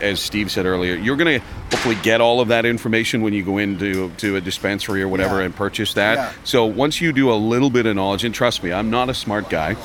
as 0.01 0.19
steve 0.19 0.49
said 0.51 0.65
earlier 0.65 0.95
you're 0.95 1.17
going 1.17 1.39
to 1.39 1.45
hopefully 1.71 1.97
get 2.03 2.21
all 2.21 2.39
of 2.39 2.47
that 2.49 2.65
information 2.65 3.21
when 3.21 3.33
you 3.33 3.43
go 3.43 3.57
into 3.57 4.09
to 4.17 4.35
a 4.37 4.41
dispensary 4.41 5.01
or 5.01 5.07
whatever 5.07 5.39
Yeah. 5.39 5.45
and 5.45 5.55
purchase 5.55 5.93
that 5.95 6.15
Yeah. 6.17 6.31
so 6.43 6.65
once 6.65 7.01
you 7.01 7.11
do 7.11 7.31
a 7.31 7.35
little 7.35 7.69
bit 7.69 7.85
of 7.85 7.95
knowledge 7.95 8.23
and 8.23 8.33
trust 8.33 8.63
me 8.63 8.71
i'm 8.71 8.89
not 8.89 9.09
a 9.09 9.13
smart 9.13 9.49
guy 9.49 9.75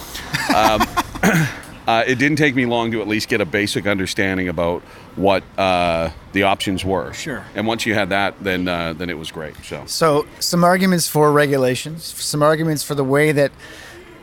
um, 0.55 0.81
uh, 1.87 2.05
it 2.07 2.19
didn't 2.19 2.37
take 2.37 2.55
me 2.55 2.67
long 2.67 2.91
to 2.93 3.01
at 3.01 3.09
least 3.09 3.29
get 3.29 3.41
a 3.41 3.45
basic 3.45 3.87
understanding 3.87 4.49
about 4.49 4.83
what 5.15 5.45
uh, 5.57 6.11
the 6.33 6.43
options 6.43 6.85
were. 6.85 7.13
Sure. 7.13 7.45
And 7.55 7.67
once 7.67 7.87
you 7.87 7.95
had 7.95 8.11
that, 8.11 8.43
then 8.43 8.69
uh, 8.69 8.93
then 8.93 9.11
it 9.11 9.19
was 9.19 9.31
great. 9.31 9.57
So 9.65 9.85
So, 9.87 10.27
some 10.41 10.65
arguments 10.65 11.09
for 11.09 11.33
regulations, 11.33 12.05
some 12.05 12.43
arguments 12.43 12.83
for 12.83 12.95
the 12.95 13.05
way 13.05 13.33
that 13.33 13.53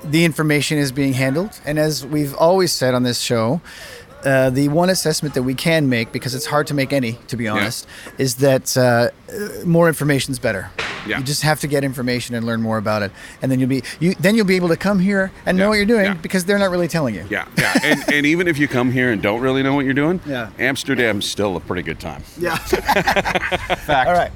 the 0.03 0.26
information 0.26 0.78
is 0.78 0.91
being 0.91 1.14
handled. 1.14 1.59
And 1.66 1.80
as 1.80 2.05
we've 2.05 2.36
always 2.36 2.72
said 2.72 2.93
on 2.93 3.03
this 3.03 3.20
show, 3.20 3.61
uh, 4.26 4.49
the 4.49 4.67
one 4.69 4.89
assessment 4.89 5.36
that 5.36 5.43
we 5.43 5.53
can 5.53 5.89
make, 5.89 6.11
because 6.11 6.34
it's 6.36 6.45
hard 6.45 6.67
to 6.67 6.74
make 6.74 6.93
any, 6.93 7.13
to 7.28 7.38
be 7.38 7.47
honest, 7.47 7.88
is 8.17 8.36
that 8.36 8.76
uh, 8.78 9.09
more 9.65 9.88
information 9.88 10.32
is 10.32 10.39
better. 10.39 10.69
Yeah. 11.05 11.17
You 11.17 11.26
just 11.26 11.41
have 11.41 11.59
to 11.59 11.67
get 11.67 11.84
information 11.84 12.34
and 12.34 12.45
learn 12.45 12.61
more 12.61 12.78
about 12.78 13.01
it, 13.01 13.11
and 13.41 13.51
then 13.51 13.59
you'll 13.59 13.67
be 13.67 13.84
you. 13.99 14.15
Then 14.15 14.36
you'll 14.36 14.45
be 14.45 14.55
able 14.55 14.69
to 14.69 14.78
come 14.78 14.99
here 14.99 15.34
and 15.45 15.57
know 15.57 15.67
what 15.67 15.76
you're 15.76 15.86
doing 15.86 16.05
Yeah. 16.05 16.13
because 16.13 16.45
they're 16.45 16.57
not 16.57 16.71
really 16.71 16.88
telling 16.88 17.13
you. 17.13 17.26
yeah, 17.30 17.45
yeah. 17.57 17.78
and, 17.84 18.03
and 18.13 18.26
even 18.26 18.47
if 18.47 18.57
you 18.57 18.69
come 18.69 18.89
here 18.89 19.11
and 19.11 19.21
don't 19.21 19.41
really 19.41 19.63
know 19.63 19.74
what 19.76 19.84
you're 19.84 19.93
doing, 19.93 20.21
Yeah. 20.26 20.49
Amsterdam's 20.59 21.26
still 21.30 21.57
a 21.57 21.59
pretty 21.59 21.82
good 21.82 21.99
time. 21.99 22.24
Yeah. 22.39 22.57
All 23.89 24.13
right. 24.13 24.32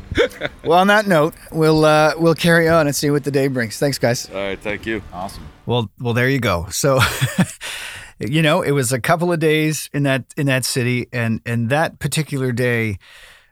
Well, 0.66 0.78
on 0.80 0.88
that 0.88 1.08
note, 1.08 1.36
we'll 1.54 1.86
uh, 1.86 2.16
we'll 2.18 2.36
carry 2.36 2.68
on 2.68 2.86
and 2.88 2.94
see 2.94 3.10
what 3.12 3.24
the 3.24 3.32
day 3.32 3.48
brings. 3.48 3.80
Thanks, 3.80 3.98
guys. 3.98 4.30
All 4.30 4.36
right, 4.36 4.60
thank 4.60 4.86
you. 4.86 5.02
Awesome. 5.14 5.44
Well, 5.66 5.90
well, 6.02 6.14
there 6.14 6.28
you 6.30 6.40
go. 6.40 6.68
So, 6.70 7.00
you 8.20 8.42
know, 8.42 8.62
it 8.62 8.72
was 8.72 8.92
a 8.92 9.00
couple 9.00 9.32
of 9.32 9.40
days 9.40 9.90
in 9.94 10.04
that 10.04 10.26
in 10.36 10.48
that 10.48 10.66
city, 10.66 11.08
and 11.12 11.42
and 11.46 11.70
that 11.70 12.00
particular 12.00 12.52
day 12.52 12.98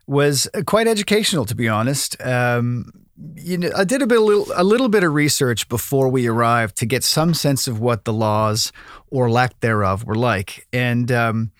was 0.06 0.48
quite 0.66 0.86
educational, 0.86 1.44
to 1.44 1.54
be 1.54 1.68
honest. 1.68 2.16
Um, 2.24 2.92
you 3.34 3.56
know, 3.58 3.70
I 3.74 3.84
did 3.84 4.02
a 4.02 4.06
bit, 4.06 4.18
a 4.18 4.22
little, 4.22 4.46
a 4.54 4.62
little 4.62 4.88
bit 4.88 5.02
of 5.02 5.14
research 5.14 5.68
before 5.68 6.08
we 6.08 6.26
arrived 6.26 6.76
to 6.78 6.86
get 6.86 7.02
some 7.02 7.32
sense 7.32 7.66
of 7.66 7.80
what 7.80 8.04
the 8.04 8.12
laws 8.12 8.72
or 9.10 9.30
lack 9.30 9.58
thereof 9.60 10.04
were 10.04 10.16
like, 10.16 10.66
and. 10.72 11.10
Um, 11.10 11.52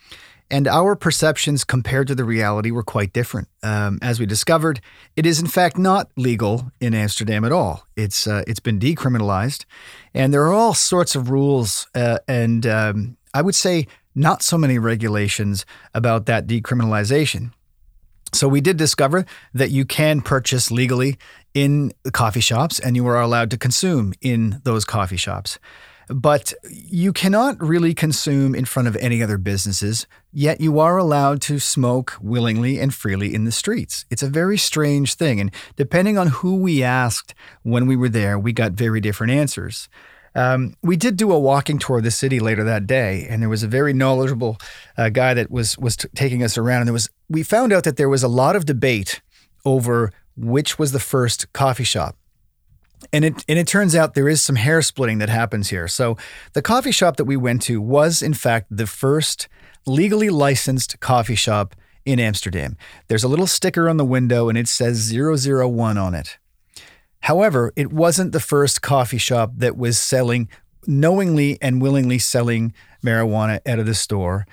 and 0.51 0.69
our 0.69 0.95
perceptions 0.95 1.65
compared 1.65 2.07
to 2.09 2.15
the 2.15 2.25
reality 2.25 2.71
were 2.71 2.83
quite 2.83 3.13
different. 3.13 3.49
Um, 3.63 3.99
as 4.01 4.21
we 4.21 4.27
discovered, 4.27 4.81
it 5.17 5.27
is 5.27 5.41
in 5.41 5.47
fact 5.47 5.77
not 5.77 6.11
legal 6.17 6.71
in 6.81 6.95
Amsterdam 6.95 7.45
at 7.45 7.53
all. 7.53 7.87
It's 7.97 8.27
uh, 8.27 8.45
it's 8.47 8.61
been 8.61 8.79
decriminalized, 8.79 9.65
and 10.15 10.33
there 10.33 10.43
are 10.43 10.53
all 10.53 10.75
sorts 10.75 11.17
of 11.17 11.31
rules 11.31 11.89
uh, 11.95 12.19
and 12.29 12.67
um, 12.67 13.17
I 13.35 13.43
would 13.43 13.55
say 13.55 13.87
not 14.15 14.43
so 14.43 14.57
many 14.57 14.79
regulations 14.79 15.67
about 15.95 16.27
that 16.27 16.47
decriminalization. 16.47 17.53
So 18.33 18.49
we 18.49 18.61
did 18.61 18.77
discover 18.77 19.25
that 19.55 19.71
you 19.71 19.85
can 19.85 20.21
purchase 20.21 20.71
legally 20.71 21.17
in 21.55 21.93
coffee 22.13 22.41
shops, 22.41 22.79
and 22.79 22.97
you 22.97 23.07
are 23.07 23.21
allowed 23.21 23.51
to 23.51 23.59
consume 23.59 24.13
in 24.21 24.61
those 24.65 24.85
coffee 24.85 25.17
shops. 25.17 25.59
But 26.09 26.53
you 26.71 27.13
cannot 27.13 27.61
really 27.61 27.93
consume 27.93 28.55
in 28.55 28.65
front 28.65 28.87
of 28.87 28.97
any 28.97 29.23
other 29.23 29.39
businesses, 29.39 30.07
yet 30.33 30.61
you 30.61 30.79
are 30.79 30.97
allowed 30.97 31.41
to 31.43 31.59
smoke 31.59 32.17
willingly 32.21 32.79
and 32.79 32.95
freely 32.95 33.35
in 33.35 33.45
the 33.45 33.53
streets. 33.53 34.05
It's 34.09 34.23
a 34.23 34.29
very 34.29 34.57
strange 34.57 35.15
thing. 35.15 35.41
And 35.41 35.51
depending 35.75 36.17
on 36.17 36.29
who 36.29 36.57
we 36.57 36.83
asked 36.83 37.35
when 37.63 37.87
we 37.87 37.97
were 37.97 38.09
there, 38.09 38.39
we 38.39 38.53
got 38.53 38.73
very 38.73 39.01
different 39.01 39.33
answers. 39.33 39.89
Um, 40.37 40.75
we 40.83 40.97
did 40.97 41.17
do 41.17 41.33
a 41.33 41.41
walking 41.41 41.79
tour 41.79 41.99
of 41.99 42.05
the 42.05 42.11
city 42.11 42.41
later 42.41 42.63
that 42.63 42.87
day, 42.87 43.27
and 43.29 43.41
there 43.41 43.49
was 43.49 43.63
a 43.63 43.69
very 43.69 43.95
knowledgeable 43.95 44.59
uh, 44.99 45.09
guy 45.09 45.33
that 45.33 45.51
was 45.51 45.79
was 45.79 45.97
t- 45.97 46.09
taking 46.15 46.43
us 46.43 46.59
around. 46.59 46.83
And 46.83 46.89
there 46.89 46.93
was 46.93 47.09
we 47.29 47.43
found 47.43 47.73
out 47.73 47.85
that 47.85 47.97
there 47.97 48.11
was 48.11 48.23
a 48.23 48.29
lot 48.29 48.55
of 48.55 48.67
debate 48.67 49.23
over 49.65 50.13
which 50.37 50.79
was 50.79 50.93
the 50.93 51.01
first 51.01 51.51
coffee 51.55 51.85
shop. 51.85 52.17
And 53.13 53.25
it 53.25 53.45
and 53.49 53.59
it 53.59 53.67
turns 53.67 53.95
out 53.95 54.15
there 54.15 54.29
is 54.29 54.43
some 54.43 54.57
hair 54.57 54.83
splitting 54.83 55.19
that 55.19 55.29
happens 55.29 55.71
here. 55.71 55.89
So 55.89 56.17
the 56.53 56.63
coffee 56.63 56.93
shop 56.93 57.17
that 57.17 57.25
we 57.25 57.37
went 57.37 57.63
to 57.63 57.81
was 57.81 58.23
in 58.23 58.35
fact 58.35 58.69
the 58.71 58.87
first 58.87 59.49
legally 59.87 60.31
licensed 60.31 61.01
coffee 61.01 61.35
shop 61.35 61.75
in 62.05 62.21
Amsterdam. 62.21 62.77
There's 63.09 63.25
a 63.25 63.29
little 63.29 63.47
sticker 63.47 63.89
on 63.89 63.97
the 63.97 64.05
window 64.05 64.49
and 64.49 64.57
it 64.57 64.69
says 64.69 65.13
001 65.13 65.99
on 65.99 66.15
it. 66.15 66.39
However, 67.21 67.73
it 67.77 67.93
wasn't 67.93 68.33
the 68.33 68.41
first 68.41 68.83
coffee 68.83 69.19
shop 69.19 69.53
that 69.57 69.77
was 69.77 69.99
selling 69.99 70.49
knowingly 70.87 71.59
and 71.61 71.83
willingly 71.83 72.19
selling 72.19 72.73
marijuana 73.05 73.61
out 73.67 73.79
of 73.79 73.87
the 73.87 73.95
store 73.95 74.47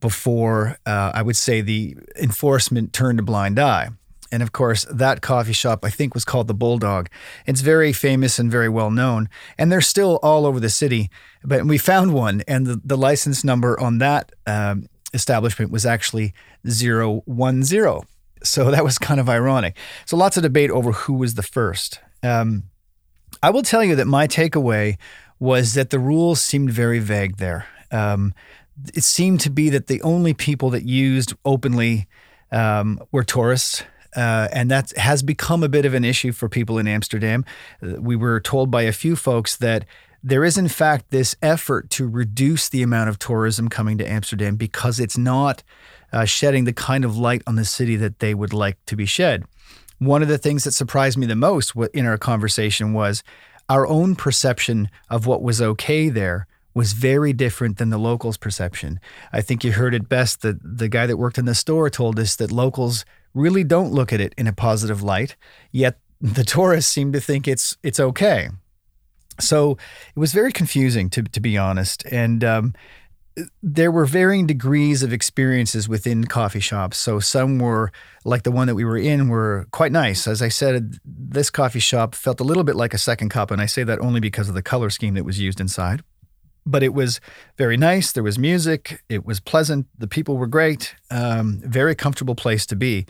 before 0.00 0.78
uh, 0.84 1.12
I 1.14 1.22
would 1.22 1.36
say 1.36 1.60
the 1.60 1.96
enforcement 2.16 2.92
turned 2.92 3.18
a 3.18 3.22
blind 3.22 3.58
eye. 3.58 3.90
And 4.34 4.42
of 4.42 4.50
course, 4.50 4.84
that 4.90 5.22
coffee 5.22 5.52
shop 5.52 5.84
I 5.84 5.90
think 5.90 6.12
was 6.12 6.24
called 6.24 6.48
the 6.48 6.54
Bulldog. 6.54 7.08
It's 7.46 7.60
very 7.60 7.92
famous 7.92 8.40
and 8.40 8.50
very 8.50 8.68
well 8.68 8.90
known, 8.90 9.28
and 9.56 9.70
they're 9.70 9.80
still 9.80 10.18
all 10.24 10.44
over 10.44 10.58
the 10.58 10.68
city. 10.68 11.08
But 11.44 11.64
we 11.66 11.78
found 11.78 12.12
one, 12.12 12.42
and 12.48 12.66
the, 12.66 12.80
the 12.84 12.96
license 12.96 13.44
number 13.44 13.78
on 13.78 13.98
that 13.98 14.32
um, 14.44 14.88
establishment 15.12 15.70
was 15.70 15.86
actually 15.86 16.34
010. 16.64 17.22
So 18.42 18.70
that 18.72 18.82
was 18.82 18.98
kind 18.98 19.20
of 19.20 19.28
ironic. 19.28 19.76
So 20.04 20.16
lots 20.16 20.36
of 20.36 20.42
debate 20.42 20.72
over 20.72 20.90
who 20.90 21.12
was 21.12 21.34
the 21.34 21.44
first. 21.44 22.00
Um, 22.24 22.64
I 23.40 23.50
will 23.50 23.62
tell 23.62 23.84
you 23.84 23.94
that 23.94 24.06
my 24.06 24.26
takeaway 24.26 24.96
was 25.38 25.74
that 25.74 25.90
the 25.90 26.00
rules 26.00 26.42
seemed 26.42 26.70
very 26.70 26.98
vague 26.98 27.36
there. 27.36 27.66
Um, 27.92 28.34
it 28.94 29.04
seemed 29.04 29.40
to 29.42 29.50
be 29.50 29.70
that 29.70 29.86
the 29.86 30.02
only 30.02 30.34
people 30.34 30.70
that 30.70 30.82
used 30.82 31.34
openly 31.44 32.08
um, 32.50 33.00
were 33.12 33.22
tourists. 33.22 33.84
Uh, 34.16 34.48
and 34.52 34.70
that 34.70 34.96
has 34.96 35.22
become 35.22 35.62
a 35.62 35.68
bit 35.68 35.84
of 35.84 35.94
an 35.94 36.04
issue 36.04 36.32
for 36.32 36.48
people 36.48 36.78
in 36.78 36.86
Amsterdam. 36.86 37.44
Uh, 37.82 38.00
We 38.00 38.16
were 38.16 38.40
told 38.40 38.70
by 38.70 38.82
a 38.82 38.92
few 38.92 39.16
folks 39.16 39.56
that 39.56 39.84
there 40.22 40.44
is, 40.44 40.56
in 40.56 40.68
fact, 40.68 41.10
this 41.10 41.36
effort 41.42 41.90
to 41.90 42.08
reduce 42.08 42.68
the 42.68 42.82
amount 42.82 43.10
of 43.10 43.18
tourism 43.18 43.68
coming 43.68 43.98
to 43.98 44.10
Amsterdam 44.10 44.56
because 44.56 44.98
it's 44.98 45.18
not 45.18 45.62
uh, 46.12 46.24
shedding 46.24 46.64
the 46.64 46.72
kind 46.72 47.04
of 47.04 47.18
light 47.18 47.42
on 47.46 47.56
the 47.56 47.64
city 47.64 47.96
that 47.96 48.20
they 48.20 48.34
would 48.34 48.52
like 48.52 48.78
to 48.86 48.96
be 48.96 49.04
shed. 49.04 49.44
One 49.98 50.22
of 50.22 50.28
the 50.28 50.38
things 50.38 50.64
that 50.64 50.72
surprised 50.72 51.18
me 51.18 51.26
the 51.26 51.36
most 51.36 51.74
in 51.92 52.06
our 52.06 52.18
conversation 52.18 52.94
was 52.94 53.22
our 53.68 53.86
own 53.86 54.16
perception 54.16 54.88
of 55.10 55.26
what 55.26 55.42
was 55.42 55.60
okay 55.60 56.08
there 56.08 56.46
was 56.74 56.92
very 56.92 57.32
different 57.32 57.78
than 57.78 57.90
the 57.90 57.98
locals' 57.98 58.36
perception. 58.36 59.00
I 59.32 59.40
think 59.40 59.62
you 59.62 59.72
heard 59.72 59.94
it 59.94 60.08
best 60.08 60.42
that 60.42 60.56
the 60.62 60.88
guy 60.88 61.06
that 61.06 61.16
worked 61.16 61.38
in 61.38 61.44
the 61.44 61.54
store 61.54 61.88
told 61.88 62.18
us 62.18 62.36
that 62.36 62.50
locals 62.50 63.04
really 63.34 63.64
don't 63.64 63.92
look 63.92 64.12
at 64.12 64.20
it 64.20 64.34
in 64.38 64.46
a 64.46 64.52
positive 64.52 65.02
light, 65.02 65.36
yet 65.72 65.98
the 66.20 66.44
tourists 66.44 66.92
seem 66.92 67.12
to 67.12 67.20
think 67.20 67.46
it's 67.46 67.76
it's 67.82 68.00
okay. 68.00 68.48
So 69.40 69.72
it 70.14 70.18
was 70.18 70.32
very 70.32 70.52
confusing 70.52 71.10
to 71.10 71.22
to 71.22 71.40
be 71.40 71.58
honest, 71.58 72.04
and 72.06 72.42
um, 72.44 72.74
there 73.62 73.90
were 73.90 74.04
varying 74.06 74.46
degrees 74.46 75.02
of 75.02 75.12
experiences 75.12 75.88
within 75.88 76.24
coffee 76.24 76.60
shops. 76.60 76.98
So 76.98 77.18
some 77.18 77.58
were 77.58 77.90
like 78.24 78.44
the 78.44 78.52
one 78.52 78.68
that 78.68 78.76
we 78.76 78.84
were 78.84 78.96
in 78.96 79.28
were 79.28 79.66
quite 79.72 79.92
nice. 79.92 80.26
As 80.26 80.40
I 80.40 80.48
said, 80.48 80.98
this 81.04 81.50
coffee 81.50 81.80
shop 81.80 82.14
felt 82.14 82.40
a 82.40 82.44
little 82.44 82.64
bit 82.64 82.76
like 82.76 82.94
a 82.94 82.98
second 82.98 83.30
cup, 83.30 83.50
and 83.50 83.60
I 83.60 83.66
say 83.66 83.82
that 83.84 84.00
only 84.00 84.20
because 84.20 84.48
of 84.48 84.54
the 84.54 84.62
color 84.62 84.90
scheme 84.90 85.14
that 85.14 85.24
was 85.24 85.40
used 85.40 85.60
inside. 85.60 86.02
But 86.66 86.82
it 86.82 86.94
was 86.94 87.20
very 87.58 87.76
nice. 87.76 88.12
There 88.12 88.22
was 88.22 88.38
music. 88.38 89.02
It 89.08 89.26
was 89.26 89.40
pleasant. 89.40 89.86
The 89.98 90.08
people 90.08 90.36
were 90.36 90.46
great. 90.46 90.94
Um, 91.10 91.60
very 91.64 91.94
comfortable 91.94 92.34
place 92.34 92.64
to 92.66 92.76
be. 92.76 93.06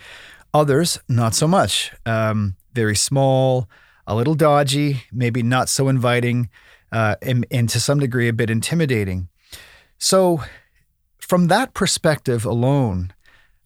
Others, 0.52 1.00
not 1.08 1.34
so 1.34 1.46
much. 1.46 1.92
Um, 2.04 2.56
very 2.72 2.96
small, 2.96 3.68
a 4.06 4.14
little 4.14 4.34
dodgy, 4.34 5.02
maybe 5.12 5.42
not 5.42 5.68
so 5.68 5.88
inviting, 5.88 6.48
uh, 6.92 7.16
and, 7.22 7.46
and 7.50 7.68
to 7.70 7.80
some 7.80 7.98
degree 7.98 8.28
a 8.28 8.32
bit 8.32 8.50
intimidating. 8.50 9.28
So, 9.98 10.42
from 11.18 11.48
that 11.48 11.74
perspective 11.74 12.44
alone, 12.44 13.12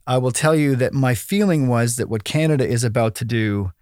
I 0.07 0.17
will 0.17 0.31
tell 0.31 0.55
you 0.55 0.75
that 0.77 0.93
my 0.93 1.13
feeling 1.13 1.67
was 1.67 1.97
that 1.97 2.09
what 2.09 2.23
Canada 2.23 2.67
is 2.67 2.83
about 2.83 3.13
to 3.15 3.25
do, 3.25 3.73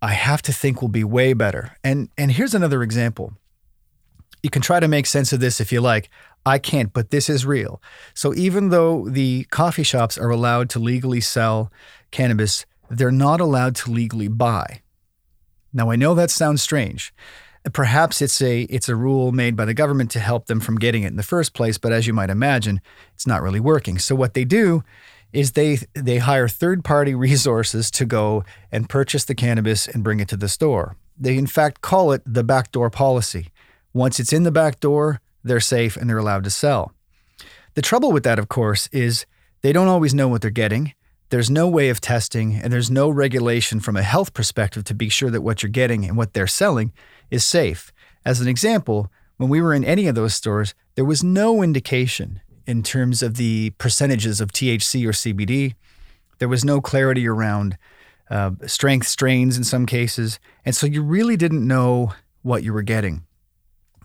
I 0.00 0.12
have 0.12 0.42
to 0.42 0.52
think 0.52 0.80
will 0.80 0.88
be 0.88 1.02
way 1.02 1.32
better. 1.32 1.76
And 1.82 2.10
and 2.16 2.30
here's 2.30 2.54
another 2.54 2.82
example. 2.82 3.32
You 4.44 4.50
can 4.50 4.62
try 4.62 4.78
to 4.78 4.86
make 4.86 5.06
sense 5.06 5.32
of 5.32 5.40
this 5.40 5.60
if 5.60 5.72
you 5.72 5.80
like. 5.80 6.08
I 6.46 6.58
can't, 6.58 6.92
but 6.92 7.10
this 7.10 7.28
is 7.28 7.44
real. 7.44 7.82
So 8.14 8.32
even 8.34 8.68
though 8.68 9.08
the 9.08 9.44
coffee 9.44 9.82
shops 9.82 10.16
are 10.16 10.30
allowed 10.30 10.70
to 10.70 10.78
legally 10.78 11.20
sell 11.20 11.72
cannabis, 12.12 12.64
they're 12.88 13.10
not 13.10 13.40
allowed 13.40 13.74
to 13.76 13.90
legally 13.90 14.28
buy. 14.28 14.82
Now 15.72 15.90
I 15.90 15.96
know 15.96 16.14
that 16.14 16.30
sounds 16.30 16.62
strange, 16.62 17.12
Perhaps 17.72 18.20
it's 18.20 18.42
a 18.42 18.62
it's 18.62 18.90
a 18.90 18.96
rule 18.96 19.32
made 19.32 19.56
by 19.56 19.64
the 19.64 19.72
government 19.72 20.10
to 20.10 20.20
help 20.20 20.46
them 20.46 20.60
from 20.60 20.76
getting 20.76 21.02
it 21.02 21.08
in 21.08 21.16
the 21.16 21.22
first 21.22 21.54
place, 21.54 21.78
but 21.78 21.92
as 21.92 22.06
you 22.06 22.12
might 22.12 22.28
imagine, 22.28 22.80
it's 23.14 23.26
not 23.26 23.40
really 23.40 23.60
working. 23.60 23.98
So 23.98 24.14
what 24.14 24.34
they 24.34 24.44
do 24.44 24.84
is 25.32 25.52
they 25.52 25.78
they 25.94 26.18
hire 26.18 26.46
third-party 26.46 27.14
resources 27.28 27.90
to 27.92 28.04
go 28.04 28.44
and 28.70 28.88
purchase 28.88 29.24
the 29.24 29.34
cannabis 29.34 29.88
and 29.88 30.04
bring 30.04 30.20
it 30.20 30.28
to 30.28 30.36
the 30.36 30.48
store. 30.48 30.96
They 31.18 31.38
in 31.38 31.46
fact 31.46 31.80
call 31.80 32.12
it 32.12 32.20
the 32.26 32.44
backdoor 32.44 32.90
policy. 32.90 33.48
Once 33.94 34.18
it's 34.20 34.32
in 34.32 34.42
the 34.42 34.50
back 34.50 34.80
door, 34.80 35.20
they're 35.44 35.60
safe 35.60 35.96
and 35.96 36.10
they're 36.10 36.18
allowed 36.18 36.44
to 36.44 36.50
sell. 36.50 36.92
The 37.74 37.82
trouble 37.82 38.12
with 38.12 38.24
that, 38.24 38.38
of 38.38 38.48
course, 38.48 38.88
is 38.88 39.24
they 39.62 39.72
don't 39.72 39.88
always 39.88 40.12
know 40.12 40.28
what 40.28 40.42
they're 40.42 40.50
getting. 40.50 40.92
There's 41.30 41.48
no 41.48 41.68
way 41.68 41.88
of 41.88 42.00
testing, 42.00 42.54
and 42.56 42.72
there's 42.72 42.90
no 42.90 43.08
regulation 43.08 43.80
from 43.80 43.96
a 43.96 44.02
health 44.02 44.34
perspective 44.34 44.84
to 44.84 44.94
be 44.94 45.08
sure 45.08 45.30
that 45.30 45.42
what 45.42 45.62
you're 45.62 45.70
getting 45.70 46.04
and 46.04 46.16
what 46.16 46.32
they're 46.32 46.46
selling 46.46 46.92
is 47.30 47.44
safe. 47.44 47.92
As 48.24 48.40
an 48.40 48.48
example, 48.48 49.10
when 49.36 49.48
we 49.48 49.60
were 49.60 49.74
in 49.74 49.84
any 49.84 50.06
of 50.06 50.14
those 50.14 50.34
stores, 50.34 50.74
there 50.96 51.04
was 51.04 51.24
no 51.24 51.62
indication 51.62 52.40
in 52.66 52.82
terms 52.82 53.22
of 53.22 53.36
the 53.36 53.70
percentages 53.78 54.40
of 54.40 54.52
THC 54.52 55.06
or 55.06 55.12
CBD. 55.12 55.74
There 56.38 56.48
was 56.48 56.64
no 56.64 56.80
clarity 56.80 57.26
around 57.26 57.78
uh, 58.30 58.52
strength 58.66 59.06
strains 59.06 59.56
in 59.56 59.64
some 59.64 59.86
cases. 59.86 60.38
And 60.64 60.74
so 60.74 60.86
you 60.86 61.02
really 61.02 61.36
didn't 61.36 61.66
know 61.66 62.14
what 62.42 62.62
you 62.62 62.72
were 62.72 62.82
getting. 62.82 63.24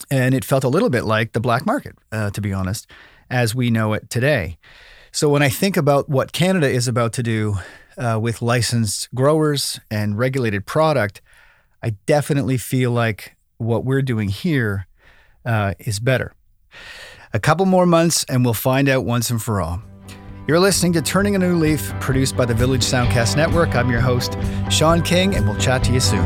And 0.10 0.34
it 0.34 0.46
felt 0.46 0.64
a 0.64 0.70
little 0.70 0.90
bit 0.90 1.06
like 1.06 1.34
the 1.34 1.40
black 1.40 1.66
market, 1.66 1.96
uh, 2.12 2.30
to 2.32 2.42
be 2.42 2.54
honest, 2.54 2.90
as 3.30 3.54
we 3.54 3.70
know 3.70 3.94
it 3.94 4.10
today. 4.10 4.58
So 5.12 5.30
when 5.30 5.42
I 5.42 5.50
think 5.50 5.78
about 5.78 6.10
what 6.10 6.32
Canada 6.32 6.70
is 6.70 6.88
about 6.88 7.14
to 7.14 7.24
do 7.24 7.58
uh, 7.98 8.20
with 8.22 8.42
licensed 8.42 9.14
growers 9.14 9.80
and 9.90 10.18
regulated 10.18 10.66
product, 10.66 11.22
I 11.82 11.92
definitely 12.06 12.58
feel 12.58 12.92
like 12.92 13.36
what 13.58 13.86
we're 13.86 14.02
doing 14.02 14.30
here 14.30 14.88
uh, 15.46 15.74
is 15.80 16.00
better. 16.00 16.34
A 17.34 17.40
couple 17.40 17.66
more 17.66 17.86
months, 17.86 18.24
and 18.26 18.44
we'll 18.44 18.54
find 18.54 18.90
out 18.90 19.06
once 19.06 19.30
and 19.30 19.42
for 19.42 19.62
all. 19.62 19.82
You're 20.48 20.60
listening 20.60 20.94
to 20.94 21.02
Turning 21.02 21.36
a 21.36 21.40
New 21.40 21.56
Leaf, 21.56 21.94
produced 22.00 22.36
by 22.36 22.46
the 22.46 22.56
Village 22.56 22.82
Soundcast 22.82 23.36
Network. 23.36 23.76
I'm 23.76 23.90
your 23.90 24.02
host, 24.02 24.36
Sean 24.72 25.04
King, 25.04 25.36
and 25.36 25.48
we'll 25.48 25.60
chat 25.60 25.84
to 25.84 25.94
you 25.94 26.00
soon. 26.00 26.26